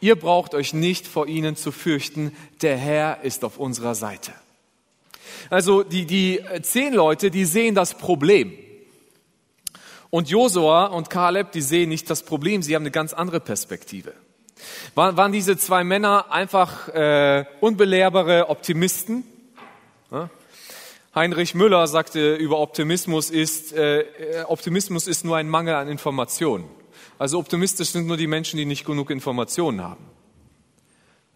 Ihr 0.00 0.14
braucht 0.16 0.54
euch 0.54 0.74
nicht 0.74 1.08
vor 1.08 1.26
ihnen 1.26 1.56
zu 1.56 1.72
fürchten. 1.72 2.36
Der 2.62 2.76
Herr 2.76 3.22
ist 3.22 3.44
auf 3.44 3.58
unserer 3.58 3.96
Seite. 3.96 4.32
Also 5.50 5.82
die, 5.82 6.06
die 6.06 6.40
zehn 6.62 6.94
Leute, 6.94 7.30
die 7.30 7.44
sehen 7.44 7.74
das 7.74 7.94
Problem. 7.94 8.52
Und 10.10 10.28
Josua 10.28 10.86
und 10.86 11.10
Kaleb, 11.10 11.50
die 11.50 11.62
sehen 11.62 11.88
nicht 11.88 12.08
das 12.08 12.22
Problem, 12.22 12.62
sie 12.62 12.76
haben 12.76 12.84
eine 12.84 12.92
ganz 12.92 13.12
andere 13.12 13.40
Perspektive. 13.40 14.12
Waren, 14.94 15.16
waren 15.16 15.32
diese 15.32 15.56
zwei 15.56 15.82
Männer 15.82 16.30
einfach 16.30 16.88
äh, 16.88 17.44
unbelehrbare 17.60 18.48
Optimisten? 18.48 19.24
Ja? 20.12 20.30
Heinrich 21.14 21.54
Müller 21.54 21.86
sagte 21.86 22.34
über 22.34 22.58
Optimismus 22.58 23.30
ist, 23.30 23.72
äh, 23.72 24.04
Optimismus 24.48 25.06
ist 25.06 25.24
nur 25.24 25.36
ein 25.36 25.48
Mangel 25.48 25.76
an 25.76 25.88
Informationen. 25.88 26.64
Also 27.18 27.38
optimistisch 27.38 27.90
sind 27.90 28.08
nur 28.08 28.16
die 28.16 28.26
Menschen, 28.26 28.56
die 28.56 28.64
nicht 28.64 28.84
genug 28.84 29.10
Informationen 29.10 29.82
haben. 29.82 30.04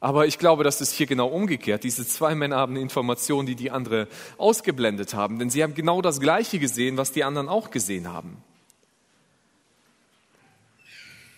Aber 0.01 0.27
ich 0.27 0.39
glaube, 0.39 0.65
das 0.65 0.81
ist 0.81 0.93
hier 0.93 1.07
genau 1.07 1.29
umgekehrt. 1.29 1.85
Diese 1.85 2.07
zwei 2.07 2.35
Männer 2.35 2.57
haben 2.57 2.73
eine 2.73 2.83
Information, 2.83 3.47
die 3.47 3.55
die 3.55 3.71
andere 3.71 4.09
ausgeblendet 4.37 5.15
haben, 5.15 5.39
denn 5.39 5.49
sie 5.49 5.63
haben 5.63 5.75
genau 5.75 6.03
das 6.03 6.19
Gleiche 6.19 6.59
gesehen, 6.59 6.97
was 6.97 7.13
die 7.13 7.23
anderen 7.23 7.49
auch 7.49 7.71
gesehen 7.71 8.13
haben. 8.13 8.43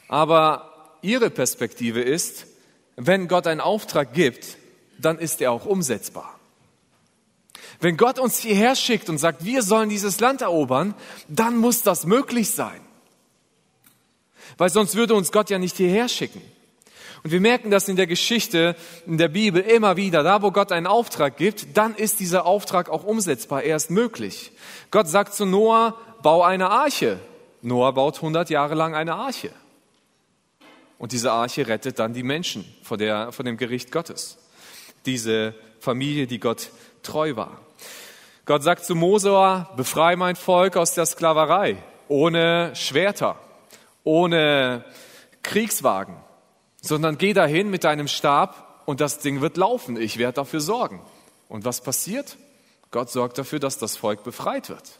Aber 0.08 0.96
ihre 1.02 1.28
Perspektive 1.30 2.00
ist, 2.00 2.46
wenn 2.96 3.28
Gott 3.28 3.46
einen 3.46 3.60
Auftrag 3.60 4.14
gibt, 4.14 4.56
dann 4.98 5.18
ist 5.18 5.42
er 5.42 5.52
auch 5.52 5.66
umsetzbar. 5.66 6.39
Wenn 7.80 7.96
Gott 7.96 8.18
uns 8.18 8.38
hierher 8.38 8.76
schickt 8.76 9.08
und 9.08 9.18
sagt, 9.18 9.44
wir 9.44 9.62
sollen 9.62 9.88
dieses 9.88 10.20
Land 10.20 10.42
erobern, 10.42 10.94
dann 11.28 11.56
muss 11.56 11.82
das 11.82 12.04
möglich 12.04 12.50
sein. 12.50 12.80
Weil 14.58 14.70
sonst 14.70 14.94
würde 14.94 15.14
uns 15.14 15.32
Gott 15.32 15.48
ja 15.48 15.58
nicht 15.58 15.76
hierher 15.76 16.08
schicken. 16.08 16.42
Und 17.22 17.32
wir 17.32 17.40
merken 17.40 17.70
das 17.70 17.88
in 17.88 17.96
der 17.96 18.06
Geschichte, 18.06 18.76
in 19.06 19.18
der 19.18 19.28
Bibel 19.28 19.62
immer 19.62 19.96
wieder. 19.96 20.22
Da, 20.22 20.42
wo 20.42 20.50
Gott 20.50 20.72
einen 20.72 20.86
Auftrag 20.86 21.36
gibt, 21.36 21.76
dann 21.76 21.94
ist 21.94 22.20
dieser 22.20 22.46
Auftrag 22.46 22.88
auch 22.88 23.04
umsetzbar. 23.04 23.62
Er 23.62 23.76
ist 23.76 23.90
möglich. 23.90 24.52
Gott 24.90 25.08
sagt 25.08 25.34
zu 25.34 25.44
Noah, 25.44 25.98
bau 26.22 26.42
eine 26.42 26.70
Arche. 26.70 27.18
Noah 27.62 27.92
baut 27.92 28.16
100 28.16 28.48
Jahre 28.48 28.74
lang 28.74 28.94
eine 28.94 29.14
Arche. 29.14 29.50
Und 30.98 31.12
diese 31.12 31.32
Arche 31.32 31.66
rettet 31.66 31.98
dann 31.98 32.12
die 32.12 32.22
Menschen 32.22 32.64
vor, 32.82 32.96
der, 32.96 33.32
vor 33.32 33.44
dem 33.44 33.56
Gericht 33.56 33.92
Gottes. 33.92 34.38
Diese 35.06 35.54
Familie, 35.78 36.26
die 36.26 36.40
Gott 36.40 36.70
treu 37.02 37.36
war. 37.36 37.60
Gott 38.44 38.62
sagt 38.62 38.84
zu 38.84 38.94
Mose, 38.94 39.66
befreie 39.76 40.16
mein 40.16 40.36
Volk 40.36 40.76
aus 40.76 40.94
der 40.94 41.06
Sklaverei, 41.06 41.76
ohne 42.08 42.72
Schwerter, 42.74 43.36
ohne 44.04 44.84
Kriegswagen 45.42 46.16
sondern 46.80 47.18
geh 47.18 47.32
dahin 47.32 47.70
mit 47.70 47.84
deinem 47.84 48.08
Stab 48.08 48.82
und 48.86 49.00
das 49.00 49.18
Ding 49.18 49.40
wird 49.40 49.56
laufen. 49.56 50.00
Ich 50.00 50.18
werde 50.18 50.34
dafür 50.34 50.60
sorgen. 50.60 51.00
Und 51.48 51.64
was 51.64 51.80
passiert? 51.80 52.36
Gott 52.90 53.10
sorgt 53.10 53.38
dafür, 53.38 53.58
dass 53.58 53.78
das 53.78 53.96
Volk 53.96 54.24
befreit 54.24 54.68
wird. 54.68 54.98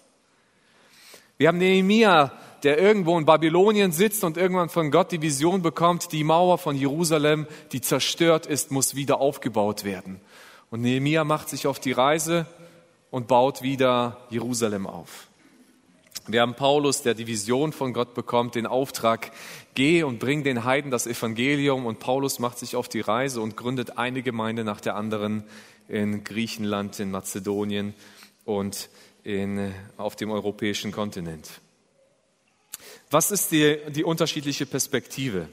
Wir 1.39 1.49
haben 1.49 1.59
Nehemia, 1.59 2.33
der 2.63 2.79
irgendwo 2.79 3.19
in 3.19 3.25
Babylonien 3.25 3.93
sitzt 3.93 4.25
und 4.25 4.37
irgendwann 4.37 4.69
von 4.69 4.91
Gott 4.91 5.11
die 5.11 5.23
Vision 5.23 5.63
bekommt, 5.63 6.13
die 6.13 6.23
Mauer 6.23 6.59
von 6.59 6.77
Jerusalem, 6.77 7.47
die 7.73 7.81
zerstört 7.81 8.47
ist, 8.47 8.71
muss 8.71 8.95
wieder 8.95 9.21
aufgebaut 9.21 9.85
werden. 9.85 10.21
Und 10.71 10.83
Nehemia 10.83 11.25
macht 11.25 11.49
sich 11.49 11.67
auf 11.67 11.81
die 11.81 11.93
Reise 11.93 12.47
und 13.11 13.29
baut 13.29 13.63
wieder 13.63 14.27
Jerusalem 14.31 14.87
auf. 14.87 15.29
Wir 16.27 16.43
haben 16.43 16.55
Paulus, 16.55 17.03
der 17.03 17.15
die 17.15 17.27
Vision 17.27 17.73
von 17.73 17.93
Gott 17.93 18.15
bekommt, 18.15 18.55
den 18.55 18.67
Auftrag, 18.67 19.33
geh 19.75 20.03
und 20.03 20.19
bring 20.19 20.45
den 20.45 20.65
Heiden 20.65 20.91
das 20.91 21.07
Evangelium. 21.07 21.87
Und 21.87 21.99
Paulus 21.99 22.39
macht 22.39 22.59
sich 22.59 22.77
auf 22.77 22.89
die 22.89 23.01
Reise 23.01 23.41
und 23.41 23.57
gründet 23.57 23.99
eine 23.99 24.23
Gemeinde 24.23 24.63
nach 24.63 24.81
der 24.81 24.97
anderen 24.97 25.45
in 25.89 26.23
Griechenland, 26.23 27.01
in 27.01 27.11
Mazedonien 27.11 27.95
und 28.45 28.91
in, 29.25 29.75
auf 29.97 30.15
dem 30.15 30.31
europäischen 30.31 30.93
Kontinent. 30.93 31.49
Was 33.11 33.31
ist 33.31 33.51
die, 33.51 33.79
die 33.89 34.05
unterschiedliche 34.05 34.67
Perspektive? 34.67 35.49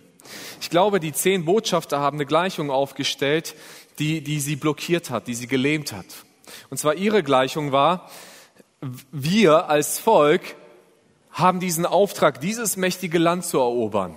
Ich 0.61 0.69
glaube, 0.69 0.99
die 0.99 1.13
zehn 1.13 1.45
Botschafter 1.45 1.99
haben 1.99 2.17
eine 2.17 2.25
Gleichung 2.25 2.69
aufgestellt, 2.69 3.55
die, 3.97 4.21
die 4.21 4.39
sie 4.39 4.57
blockiert 4.57 5.09
hat, 5.09 5.27
die 5.27 5.33
sie 5.33 5.47
gelähmt 5.47 5.91
hat. 5.91 6.05
Und 6.69 6.77
zwar 6.77 6.95
ihre 6.95 7.23
Gleichung 7.23 7.71
war, 7.71 8.09
wir 9.11 9.69
als 9.69 9.99
Volk 9.99 10.41
haben 11.31 11.59
diesen 11.59 11.85
Auftrag, 11.85 12.41
dieses 12.41 12.77
mächtige 12.77 13.17
Land 13.17 13.45
zu 13.45 13.57
erobern. 13.59 14.15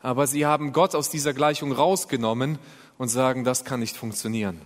Aber 0.00 0.26
sie 0.26 0.46
haben 0.46 0.72
Gott 0.72 0.94
aus 0.94 1.10
dieser 1.10 1.32
Gleichung 1.32 1.72
rausgenommen 1.72 2.58
und 2.98 3.08
sagen, 3.08 3.44
das 3.44 3.64
kann 3.64 3.80
nicht 3.80 3.96
funktionieren. 3.96 4.60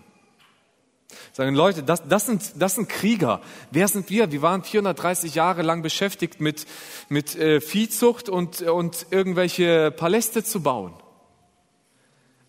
Sagen 1.33 1.55
Leute, 1.55 1.83
das, 1.83 2.07
das, 2.09 2.27
sind, 2.27 2.43
das 2.57 2.75
sind 2.75 2.89
Krieger. 2.89 3.41
Wer 3.71 3.89
sind 3.89 4.11
wir? 4.11 4.33
Wir 4.33 4.43
waren 4.43 4.63
430 4.63 5.35
Jahre 5.35 5.63
lang 5.63 5.83
beschäftigt 5.83 6.41
mit, 6.41 6.67
mit 7.09 7.37
äh, 7.37 7.61
Viehzucht 7.61 8.29
und, 8.29 8.63
und 8.63 9.07
irgendwelche 9.11 9.91
Paläste 9.91 10.43
zu 10.43 10.63
bauen. 10.63 10.95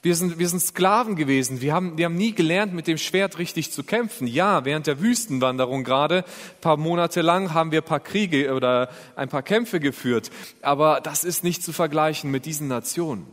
Wir 0.03 0.15
sind, 0.15 0.37
wir 0.37 0.47
sind 0.47 0.59
Sklaven 0.59 1.15
gewesen. 1.15 1.59
Wir 1.59 1.73
haben, 1.73 1.97
wir 1.97 2.05
haben 2.05 2.15
nie 2.15 2.33
gelernt, 2.33 2.73
mit 2.73 2.87
dem 2.87 2.97
Schwert 2.97 3.39
richtig 3.39 3.71
zu 3.71 3.83
kämpfen. 3.83 4.27
Ja, 4.27 4.63
während 4.63 4.85
der 4.85 5.01
Wüstenwanderung 5.01 5.83
gerade, 5.83 6.23
paar 6.61 6.77
Monate 6.77 7.21
lang, 7.21 7.53
haben 7.53 7.71
wir 7.71 7.81
ein 7.81 7.85
paar 7.85 7.99
Kriege 7.99 8.53
oder 8.53 8.89
ein 9.15 9.27
paar 9.27 9.41
Kämpfe 9.41 9.79
geführt. 9.79 10.29
Aber 10.61 11.01
das 11.01 11.23
ist 11.23 11.43
nicht 11.43 11.63
zu 11.63 11.73
vergleichen 11.73 12.29
mit 12.29 12.45
diesen 12.45 12.67
Nationen. 12.67 13.25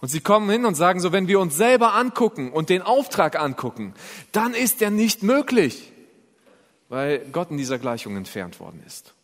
Und 0.00 0.08
sie 0.08 0.20
kommen 0.20 0.48
hin 0.48 0.64
und 0.64 0.76
sagen 0.76 1.00
so, 1.00 1.12
wenn 1.12 1.28
wir 1.28 1.40
uns 1.40 1.56
selber 1.56 1.94
angucken 1.94 2.52
und 2.52 2.68
den 2.70 2.82
Auftrag 2.82 3.38
angucken, 3.38 3.94
dann 4.32 4.54
ist 4.54 4.80
der 4.80 4.90
nicht 4.90 5.22
möglich, 5.22 5.92
weil 6.88 7.18
Gott 7.32 7.50
in 7.50 7.58
dieser 7.58 7.78
Gleichung 7.78 8.16
entfernt 8.16 8.60
worden 8.60 8.82
ist. 8.86 9.14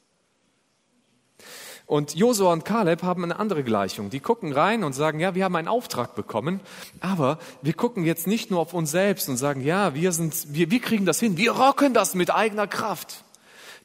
Und 1.86 2.14
Josua 2.14 2.52
und 2.52 2.64
Kaleb 2.64 3.02
haben 3.02 3.24
eine 3.24 3.38
andere 3.38 3.62
Gleichung. 3.62 4.08
Die 4.08 4.20
gucken 4.20 4.52
rein 4.52 4.84
und 4.84 4.94
sagen, 4.94 5.20
ja, 5.20 5.34
wir 5.34 5.44
haben 5.44 5.56
einen 5.56 5.68
Auftrag 5.68 6.14
bekommen, 6.14 6.60
aber 7.00 7.38
wir 7.60 7.74
gucken 7.74 8.04
jetzt 8.04 8.26
nicht 8.26 8.50
nur 8.50 8.60
auf 8.60 8.72
uns 8.72 8.90
selbst 8.90 9.28
und 9.28 9.36
sagen, 9.36 9.60
ja, 9.60 9.94
wir 9.94 10.12
sind, 10.12 10.54
wir, 10.54 10.70
wir 10.70 10.80
kriegen 10.80 11.04
das 11.04 11.20
hin, 11.20 11.36
wir 11.36 11.52
rocken 11.52 11.92
das 11.92 12.14
mit 12.14 12.34
eigener 12.34 12.66
Kraft. 12.66 13.24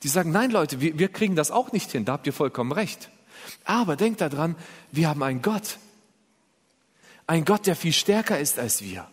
Die 0.03 0.07
sagen, 0.07 0.31
nein, 0.31 0.49
Leute, 0.49 0.79
wir, 0.79 0.97
wir 0.97 1.09
kriegen 1.09 1.35
das 1.35 1.51
auch 1.51 1.73
nicht 1.73 1.91
hin, 1.91 2.05
da 2.05 2.13
habt 2.13 2.25
ihr 2.25 2.33
vollkommen 2.33 2.71
recht. 2.71 3.09
Aber 3.65 3.97
denkt 3.97 4.21
daran, 4.21 4.55
wir 4.91 5.09
haben 5.09 5.21
einen 5.21 5.41
Gott. 5.41 5.77
Ein 7.27 7.43
Gott, 7.43 7.67
der 7.67 7.75
viel 7.75 7.93
stärker 7.93 8.39
ist 8.39 8.59
als 8.59 8.81
wir. 8.81 9.07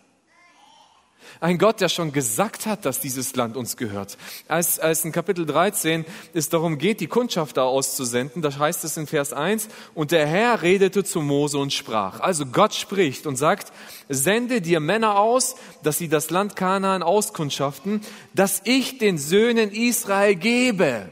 Ein 1.40 1.58
Gott, 1.58 1.80
der 1.80 1.88
schon 1.88 2.12
gesagt 2.12 2.66
hat, 2.66 2.84
dass 2.84 3.00
dieses 3.00 3.36
Land 3.36 3.56
uns 3.56 3.76
gehört. 3.76 4.16
Als, 4.48 4.78
als 4.78 5.04
in 5.04 5.12
Kapitel 5.12 5.46
13 5.46 6.04
es 6.34 6.48
darum 6.48 6.78
geht, 6.78 7.00
die 7.00 7.06
Kundschafter 7.06 7.64
auszusenden, 7.64 8.42
da 8.42 8.56
heißt 8.56 8.84
es 8.84 8.96
in 8.96 9.06
Vers 9.06 9.32
1, 9.32 9.68
und 9.94 10.12
der 10.12 10.26
Herr 10.26 10.62
redete 10.62 11.04
zu 11.04 11.20
Mose 11.20 11.58
und 11.58 11.72
sprach. 11.72 12.20
Also 12.20 12.46
Gott 12.46 12.74
spricht 12.74 13.26
und 13.26 13.36
sagt, 13.36 13.72
sende 14.08 14.60
dir 14.60 14.80
Männer 14.80 15.18
aus, 15.18 15.56
dass 15.82 15.98
sie 15.98 16.08
das 16.08 16.30
Land 16.30 16.56
Kanaan 16.56 17.02
auskundschaften, 17.02 18.00
dass 18.34 18.62
ich 18.64 18.98
den 18.98 19.18
Söhnen 19.18 19.70
Israel 19.70 20.34
gebe. 20.34 21.08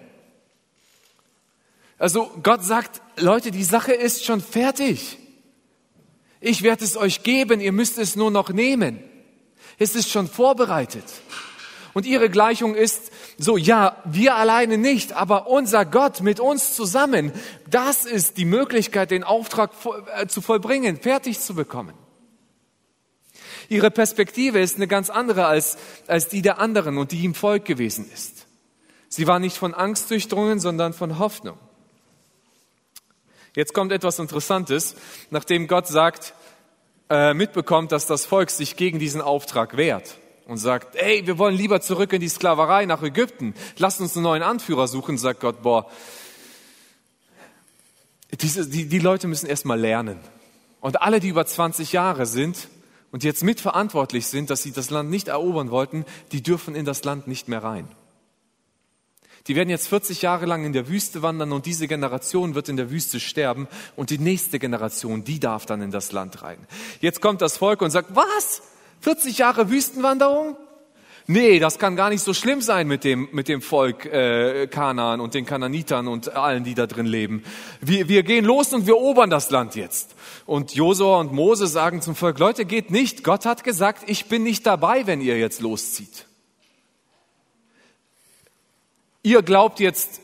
Also 1.98 2.30
Gott 2.42 2.64
sagt, 2.64 3.00
Leute, 3.16 3.50
die 3.50 3.64
Sache 3.64 3.92
ist 3.92 4.24
schon 4.24 4.40
fertig. 4.40 5.18
Ich 6.40 6.62
werde 6.62 6.84
es 6.84 6.96
euch 6.96 7.22
geben, 7.22 7.60
ihr 7.60 7.72
müsst 7.72 7.98
es 7.98 8.16
nur 8.16 8.30
noch 8.30 8.50
nehmen. 8.50 8.98
Es 9.78 9.94
ist 9.94 10.10
schon 10.10 10.28
vorbereitet. 10.28 11.04
Und 11.94 12.06
ihre 12.06 12.28
Gleichung 12.28 12.74
ist 12.74 13.12
so, 13.38 13.56
ja, 13.56 13.96
wir 14.04 14.34
alleine 14.34 14.78
nicht, 14.78 15.12
aber 15.12 15.46
unser 15.46 15.84
Gott 15.84 16.20
mit 16.22 16.40
uns 16.40 16.74
zusammen, 16.74 17.32
das 17.70 18.04
ist 18.04 18.36
die 18.36 18.44
Möglichkeit, 18.44 19.12
den 19.12 19.22
Auftrag 19.22 19.70
äh, 20.16 20.26
zu 20.26 20.40
vollbringen, 20.40 20.96
fertig 21.00 21.40
zu 21.40 21.54
bekommen. 21.54 21.94
Ihre 23.68 23.90
Perspektive 23.90 24.60
ist 24.60 24.76
eine 24.76 24.88
ganz 24.88 25.08
andere 25.08 25.46
als, 25.46 25.78
als 26.06 26.28
die 26.28 26.42
der 26.42 26.58
anderen 26.58 26.98
und 26.98 27.12
die 27.12 27.24
im 27.24 27.34
Volk 27.34 27.64
gewesen 27.64 28.10
ist. 28.12 28.46
Sie 29.08 29.26
war 29.26 29.38
nicht 29.38 29.56
von 29.56 29.74
Angst 29.74 30.10
durchdrungen, 30.10 30.58
sondern 30.58 30.92
von 30.92 31.18
Hoffnung. 31.18 31.58
Jetzt 33.54 33.72
kommt 33.72 33.92
etwas 33.92 34.18
Interessantes, 34.18 34.96
nachdem 35.30 35.68
Gott 35.68 35.86
sagt, 35.86 36.34
äh, 37.10 37.34
mitbekommt, 37.34 37.92
dass 37.92 38.06
das 38.06 38.26
Volk 38.26 38.50
sich 38.50 38.76
gegen 38.76 38.98
diesen 38.98 39.20
Auftrag 39.20 39.76
wehrt 39.76 40.18
und 40.46 40.58
sagt, 40.58 40.96
ey, 40.96 41.26
wir 41.26 41.38
wollen 41.38 41.56
lieber 41.56 41.80
zurück 41.80 42.12
in 42.12 42.20
die 42.20 42.28
Sklaverei 42.28 42.86
nach 42.86 43.02
Ägypten, 43.02 43.54
lasst 43.78 44.00
uns 44.00 44.16
einen 44.16 44.24
neuen 44.24 44.42
Anführer 44.42 44.88
suchen, 44.88 45.18
sagt 45.18 45.40
Gott, 45.40 45.62
boah, 45.62 45.88
diese, 48.40 48.68
die, 48.68 48.86
die 48.86 48.98
Leute 48.98 49.28
müssen 49.28 49.46
erstmal 49.46 49.78
lernen. 49.78 50.18
Und 50.80 51.02
alle, 51.02 51.20
die 51.20 51.28
über 51.28 51.46
20 51.46 51.92
Jahre 51.92 52.26
sind 52.26 52.68
und 53.10 53.24
jetzt 53.24 53.42
mitverantwortlich 53.42 54.26
sind, 54.26 54.50
dass 54.50 54.62
sie 54.62 54.72
das 54.72 54.90
Land 54.90 55.08
nicht 55.08 55.28
erobern 55.28 55.70
wollten, 55.70 56.04
die 56.32 56.42
dürfen 56.42 56.74
in 56.74 56.84
das 56.84 57.04
Land 57.04 57.26
nicht 57.28 57.48
mehr 57.48 57.62
rein. 57.62 57.88
Die 59.46 59.56
werden 59.56 59.68
jetzt 59.68 59.88
40 59.88 60.22
Jahre 60.22 60.46
lang 60.46 60.64
in 60.64 60.72
der 60.72 60.88
Wüste 60.88 61.20
wandern 61.20 61.52
und 61.52 61.66
diese 61.66 61.86
Generation 61.86 62.54
wird 62.54 62.70
in 62.70 62.78
der 62.78 62.90
Wüste 62.90 63.20
sterben 63.20 63.68
und 63.94 64.08
die 64.08 64.18
nächste 64.18 64.58
Generation, 64.58 65.22
die 65.22 65.38
darf 65.38 65.66
dann 65.66 65.82
in 65.82 65.90
das 65.90 66.12
Land 66.12 66.42
rein. 66.42 66.58
Jetzt 67.00 67.20
kommt 67.20 67.42
das 67.42 67.58
Volk 67.58 67.82
und 67.82 67.90
sagt, 67.90 68.14
was? 68.14 68.62
40 69.02 69.36
Jahre 69.36 69.68
Wüstenwanderung? 69.68 70.56
Nee, 71.26 71.58
das 71.58 71.78
kann 71.78 71.96
gar 71.96 72.10
nicht 72.10 72.22
so 72.22 72.34
schlimm 72.34 72.60
sein 72.60 72.86
mit 72.86 73.02
dem, 73.02 73.28
mit 73.32 73.48
dem 73.48 73.62
Volk 73.62 74.04
äh, 74.04 74.66
Kanaan 74.66 75.20
und 75.20 75.32
den 75.32 75.46
Kananitern 75.46 76.06
und 76.06 76.36
allen, 76.36 76.64
die 76.64 76.74
da 76.74 76.86
drin 76.86 77.06
leben. 77.06 77.44
Wir, 77.80 78.08
wir 78.08 78.22
gehen 78.24 78.44
los 78.44 78.74
und 78.74 78.86
wir 78.86 78.94
erobern 78.94 79.30
das 79.30 79.50
Land 79.50 79.74
jetzt. 79.74 80.14
Und 80.44 80.74
Josua 80.74 81.20
und 81.20 81.32
Mose 81.32 81.66
sagen 81.66 82.02
zum 82.02 82.14
Volk, 82.14 82.38
Leute, 82.38 82.66
geht 82.66 82.90
nicht. 82.90 83.24
Gott 83.24 83.46
hat 83.46 83.64
gesagt, 83.64 84.04
ich 84.06 84.26
bin 84.26 84.42
nicht 84.42 84.66
dabei, 84.66 85.06
wenn 85.06 85.22
ihr 85.22 85.38
jetzt 85.38 85.62
loszieht. 85.62 86.26
Ihr 89.24 89.42
glaubt 89.42 89.80
jetzt, 89.80 90.20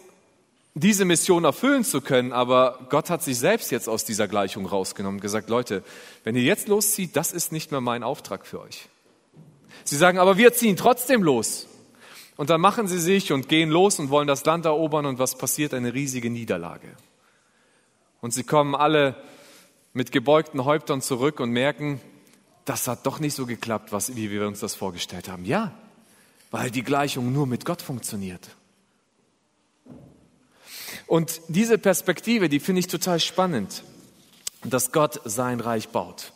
diese 0.75 1.07
Mission 1.07 1.45
erfüllen 1.45 1.85
zu 1.85 2.02
können, 2.02 2.33
aber 2.35 2.87
Gott 2.90 3.09
hat 3.09 3.23
sich 3.23 3.38
selbst 3.38 3.71
jetzt 3.71 3.88
aus 3.88 4.04
dieser 4.04 4.28
Gleichung 4.28 4.66
rausgenommen 4.66 5.16
und 5.16 5.23
gesagt, 5.23 5.49
Leute, 5.49 5.83
wenn 6.23 6.37
ihr 6.37 6.42
jetzt 6.42 6.69
loszieht, 6.69 7.16
das 7.16 7.33
ist 7.33 7.50
nicht 7.50 7.71
mehr 7.71 7.80
mein 7.80 8.02
Auftrag 8.02 8.47
für 8.47 8.61
euch. 8.61 8.90
Sie 9.85 9.97
sagen, 9.97 10.19
aber 10.19 10.37
wir 10.37 10.52
ziehen 10.52 10.76
trotzdem 10.76 11.23
los. 11.23 11.66
Und 12.37 12.50
dann 12.50 12.61
machen 12.61 12.88
sie 12.88 13.00
sich 13.00 13.33
und 13.33 13.49
gehen 13.49 13.71
los 13.71 13.99
und 13.99 14.11
wollen 14.11 14.28
das 14.28 14.45
Land 14.45 14.66
erobern 14.66 15.07
und 15.07 15.19
was 15.19 15.35
passiert? 15.35 15.73
Eine 15.73 15.95
riesige 15.95 16.28
Niederlage. 16.28 16.88
Und 18.21 18.35
sie 18.35 18.45
kommen 18.45 18.75
alle 18.75 19.16
mit 19.95 20.12
gebeugten 20.12 20.66
Häuptern 20.66 21.00
zurück 21.00 21.40
und 21.40 21.50
merken, 21.52 22.02
das 22.66 22.87
hat 22.87 23.07
doch 23.07 23.19
nicht 23.19 23.35
so 23.35 23.47
geklappt, 23.47 23.92
wie 24.14 24.30
wir 24.30 24.47
uns 24.47 24.61
das 24.61 24.75
vorgestellt 24.75 25.30
haben. 25.30 25.47
Ja, 25.47 25.73
weil 26.50 26.71
die 26.71 26.83
Gleichung 26.83 27.33
nur 27.33 27.47
mit 27.47 27.64
Gott 27.64 27.80
funktioniert. 27.80 28.50
Und 31.11 31.40
diese 31.49 31.76
Perspektive, 31.76 32.49
die 32.49 32.61
finde 32.61 32.79
ich 32.79 32.87
total 32.87 33.19
spannend, 33.19 33.83
dass 34.62 34.93
Gott 34.93 35.21
sein 35.25 35.59
Reich 35.59 35.88
baut. 35.88 36.33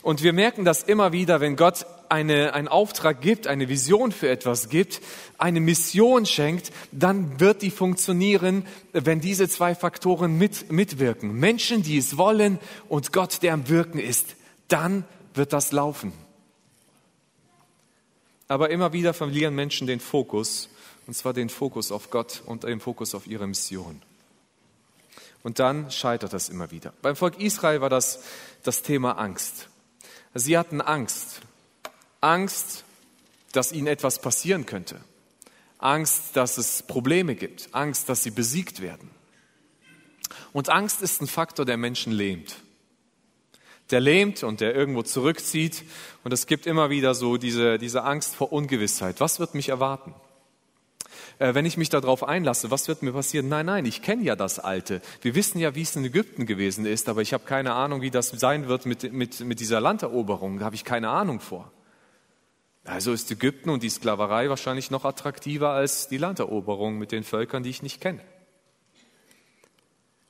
Und 0.00 0.22
wir 0.22 0.32
merken 0.32 0.64
das 0.64 0.82
immer 0.82 1.12
wieder, 1.12 1.42
wenn 1.42 1.56
Gott 1.56 1.84
eine, 2.08 2.54
einen 2.54 2.68
Auftrag 2.68 3.20
gibt, 3.20 3.46
eine 3.46 3.68
Vision 3.68 4.10
für 4.10 4.30
etwas 4.30 4.70
gibt, 4.70 5.02
eine 5.36 5.60
Mission 5.60 6.24
schenkt, 6.24 6.72
dann 6.90 7.38
wird 7.38 7.60
die 7.60 7.70
funktionieren, 7.70 8.64
wenn 8.94 9.20
diese 9.20 9.46
zwei 9.46 9.74
Faktoren 9.74 10.38
mit, 10.38 10.72
mitwirken. 10.72 11.34
Menschen, 11.34 11.82
die 11.82 11.98
es 11.98 12.16
wollen 12.16 12.60
und 12.88 13.12
Gott, 13.12 13.42
der 13.42 13.52
am 13.52 13.68
Wirken 13.68 13.98
ist, 13.98 14.36
dann 14.68 15.04
wird 15.34 15.52
das 15.52 15.70
laufen. 15.70 16.14
Aber 18.48 18.70
immer 18.70 18.94
wieder 18.94 19.12
verlieren 19.12 19.54
Menschen 19.54 19.86
den 19.86 20.00
Fokus, 20.00 20.70
und 21.12 21.16
zwar 21.16 21.34
den 21.34 21.50
Fokus 21.50 21.92
auf 21.92 22.08
Gott 22.08 22.42
und 22.46 22.62
den 22.62 22.80
Fokus 22.80 23.14
auf 23.14 23.26
ihre 23.26 23.46
Mission. 23.46 24.00
Und 25.42 25.58
dann 25.58 25.90
scheitert 25.90 26.32
das 26.32 26.48
immer 26.48 26.70
wieder. 26.70 26.94
Beim 27.02 27.16
Volk 27.16 27.38
Israel 27.38 27.82
war 27.82 27.90
das 27.90 28.22
das 28.62 28.80
Thema 28.80 29.18
Angst. 29.18 29.68
Sie 30.32 30.56
hatten 30.56 30.80
Angst. 30.80 31.42
Angst, 32.22 32.84
dass 33.52 33.72
ihnen 33.72 33.88
etwas 33.88 34.22
passieren 34.22 34.64
könnte. 34.64 35.02
Angst, 35.76 36.34
dass 36.34 36.56
es 36.56 36.82
Probleme 36.82 37.34
gibt. 37.34 37.68
Angst, 37.72 38.08
dass 38.08 38.22
sie 38.22 38.30
besiegt 38.30 38.80
werden. 38.80 39.10
Und 40.54 40.70
Angst 40.70 41.02
ist 41.02 41.20
ein 41.20 41.26
Faktor, 41.26 41.66
der 41.66 41.76
Menschen 41.76 42.14
lähmt. 42.14 42.56
Der 43.90 44.00
lähmt 44.00 44.44
und 44.44 44.62
der 44.62 44.74
irgendwo 44.74 45.02
zurückzieht. 45.02 45.84
Und 46.24 46.32
es 46.32 46.46
gibt 46.46 46.66
immer 46.66 46.88
wieder 46.88 47.14
so 47.14 47.36
diese, 47.36 47.76
diese 47.76 48.02
Angst 48.02 48.34
vor 48.34 48.50
Ungewissheit. 48.50 49.20
Was 49.20 49.40
wird 49.40 49.54
mich 49.54 49.68
erwarten? 49.68 50.14
Äh, 51.42 51.56
wenn 51.56 51.66
ich 51.66 51.76
mich 51.76 51.88
darauf 51.88 52.22
einlasse, 52.22 52.70
was 52.70 52.86
wird 52.86 53.02
mir 53.02 53.10
passieren? 53.10 53.48
Nein, 53.48 53.66
nein, 53.66 53.84
ich 53.84 54.00
kenne 54.00 54.22
ja 54.22 54.36
das 54.36 54.60
Alte. 54.60 55.02
Wir 55.22 55.34
wissen 55.34 55.58
ja, 55.58 55.74
wie 55.74 55.82
es 55.82 55.96
in 55.96 56.04
Ägypten 56.04 56.46
gewesen 56.46 56.86
ist, 56.86 57.08
aber 57.08 57.20
ich 57.20 57.32
habe 57.32 57.42
keine 57.44 57.72
Ahnung, 57.72 58.00
wie 58.00 58.12
das 58.12 58.28
sein 58.28 58.68
wird 58.68 58.86
mit, 58.86 59.12
mit, 59.12 59.40
mit 59.40 59.58
dieser 59.58 59.80
Landeroberung. 59.80 60.60
Da 60.60 60.66
habe 60.66 60.76
ich 60.76 60.84
keine 60.84 61.08
Ahnung 61.08 61.40
vor. 61.40 61.72
Also 62.84 63.12
ist 63.12 63.28
Ägypten 63.32 63.70
und 63.70 63.82
die 63.82 63.90
Sklaverei 63.90 64.50
wahrscheinlich 64.50 64.92
noch 64.92 65.04
attraktiver 65.04 65.70
als 65.70 66.06
die 66.06 66.16
Landeroberung 66.16 66.96
mit 66.96 67.10
den 67.10 67.24
Völkern, 67.24 67.64
die 67.64 67.70
ich 67.70 67.82
nicht 67.82 68.00
kenne. 68.00 68.20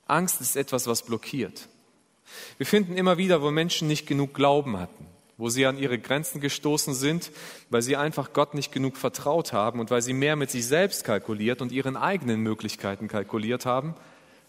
Angst 0.07 0.41
ist 0.41 0.55
etwas, 0.55 0.87
was 0.87 1.03
blockiert. 1.03 1.69
Wir 2.57 2.65
finden 2.65 2.97
immer 2.97 3.19
wieder, 3.19 3.43
wo 3.43 3.51
Menschen 3.51 3.87
nicht 3.87 4.07
genug 4.07 4.33
Glauben 4.33 4.79
hatten, 4.79 5.05
wo 5.43 5.49
sie 5.49 5.65
an 5.65 5.77
ihre 5.77 5.99
Grenzen 5.99 6.39
gestoßen 6.39 6.93
sind, 6.93 7.29
weil 7.69 7.81
sie 7.81 7.97
einfach 7.97 8.31
Gott 8.31 8.53
nicht 8.53 8.71
genug 8.71 8.95
vertraut 8.95 9.51
haben 9.51 9.81
und 9.81 9.91
weil 9.91 10.01
sie 10.01 10.13
mehr 10.13 10.37
mit 10.37 10.49
sich 10.49 10.65
selbst 10.65 11.03
kalkuliert 11.03 11.61
und 11.61 11.73
ihren 11.73 11.97
eigenen 11.97 12.39
Möglichkeiten 12.39 13.09
kalkuliert 13.09 13.65
haben, 13.65 13.93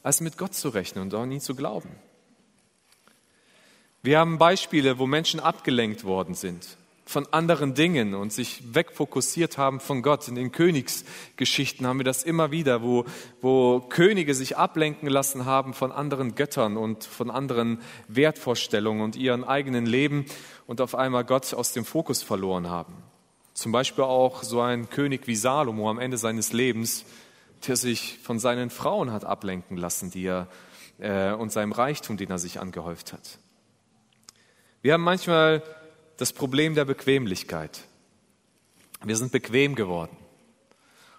als 0.04 0.20
mit 0.20 0.38
Gott 0.38 0.54
zu 0.54 0.68
rechnen 0.68 1.02
und 1.02 1.14
an 1.14 1.32
ihn 1.32 1.40
zu 1.40 1.56
glauben. 1.56 1.88
Wir 4.04 4.20
haben 4.20 4.38
Beispiele, 4.38 5.00
wo 5.00 5.08
Menschen 5.08 5.40
abgelenkt 5.40 6.04
worden 6.04 6.36
sind, 6.36 6.76
von 7.06 7.26
anderen 7.32 7.74
Dingen 7.74 8.14
und 8.14 8.32
sich 8.32 8.74
wegfokussiert 8.74 9.58
haben 9.58 9.78
von 9.80 10.02
Gott. 10.02 10.26
In 10.26 10.34
den 10.34 10.52
Königsgeschichten 10.52 11.86
haben 11.86 11.98
wir 11.98 12.04
das 12.04 12.22
immer 12.22 12.50
wieder, 12.50 12.82
wo, 12.82 13.04
wo 13.42 13.80
Könige 13.80 14.34
sich 14.34 14.56
ablenken 14.56 15.08
lassen 15.08 15.44
haben 15.44 15.74
von 15.74 15.92
anderen 15.92 16.34
Göttern 16.34 16.76
und 16.76 17.04
von 17.04 17.30
anderen 17.30 17.80
Wertvorstellungen 18.08 19.02
und 19.02 19.16
ihren 19.16 19.44
eigenen 19.44 19.84
Leben 19.84 20.24
und 20.66 20.80
auf 20.80 20.94
einmal 20.94 21.24
Gott 21.24 21.52
aus 21.52 21.72
dem 21.72 21.84
Fokus 21.84 22.22
verloren 22.22 22.70
haben. 22.70 22.94
Zum 23.52 23.70
Beispiel 23.70 24.04
auch 24.04 24.42
so 24.42 24.60
ein 24.60 24.88
König 24.88 25.26
wie 25.26 25.36
Salomo 25.36 25.90
am 25.90 25.98
Ende 25.98 26.16
seines 26.16 26.52
Lebens, 26.52 27.04
der 27.68 27.76
sich 27.76 28.18
von 28.22 28.38
seinen 28.38 28.70
Frauen 28.70 29.12
hat 29.12 29.24
ablenken 29.24 29.76
lassen, 29.76 30.10
die 30.10 30.26
er 30.26 30.48
äh, 30.98 31.32
und 31.32 31.52
seinem 31.52 31.72
Reichtum, 31.72 32.16
den 32.16 32.30
er 32.30 32.38
sich 32.38 32.60
angehäuft 32.60 33.12
hat. 33.12 33.38
Wir 34.82 34.94
haben 34.94 35.02
manchmal 35.02 35.62
das 36.16 36.32
Problem 36.32 36.74
der 36.74 36.84
Bequemlichkeit. 36.84 37.82
Wir 39.04 39.16
sind 39.16 39.32
bequem 39.32 39.74
geworden. 39.74 40.16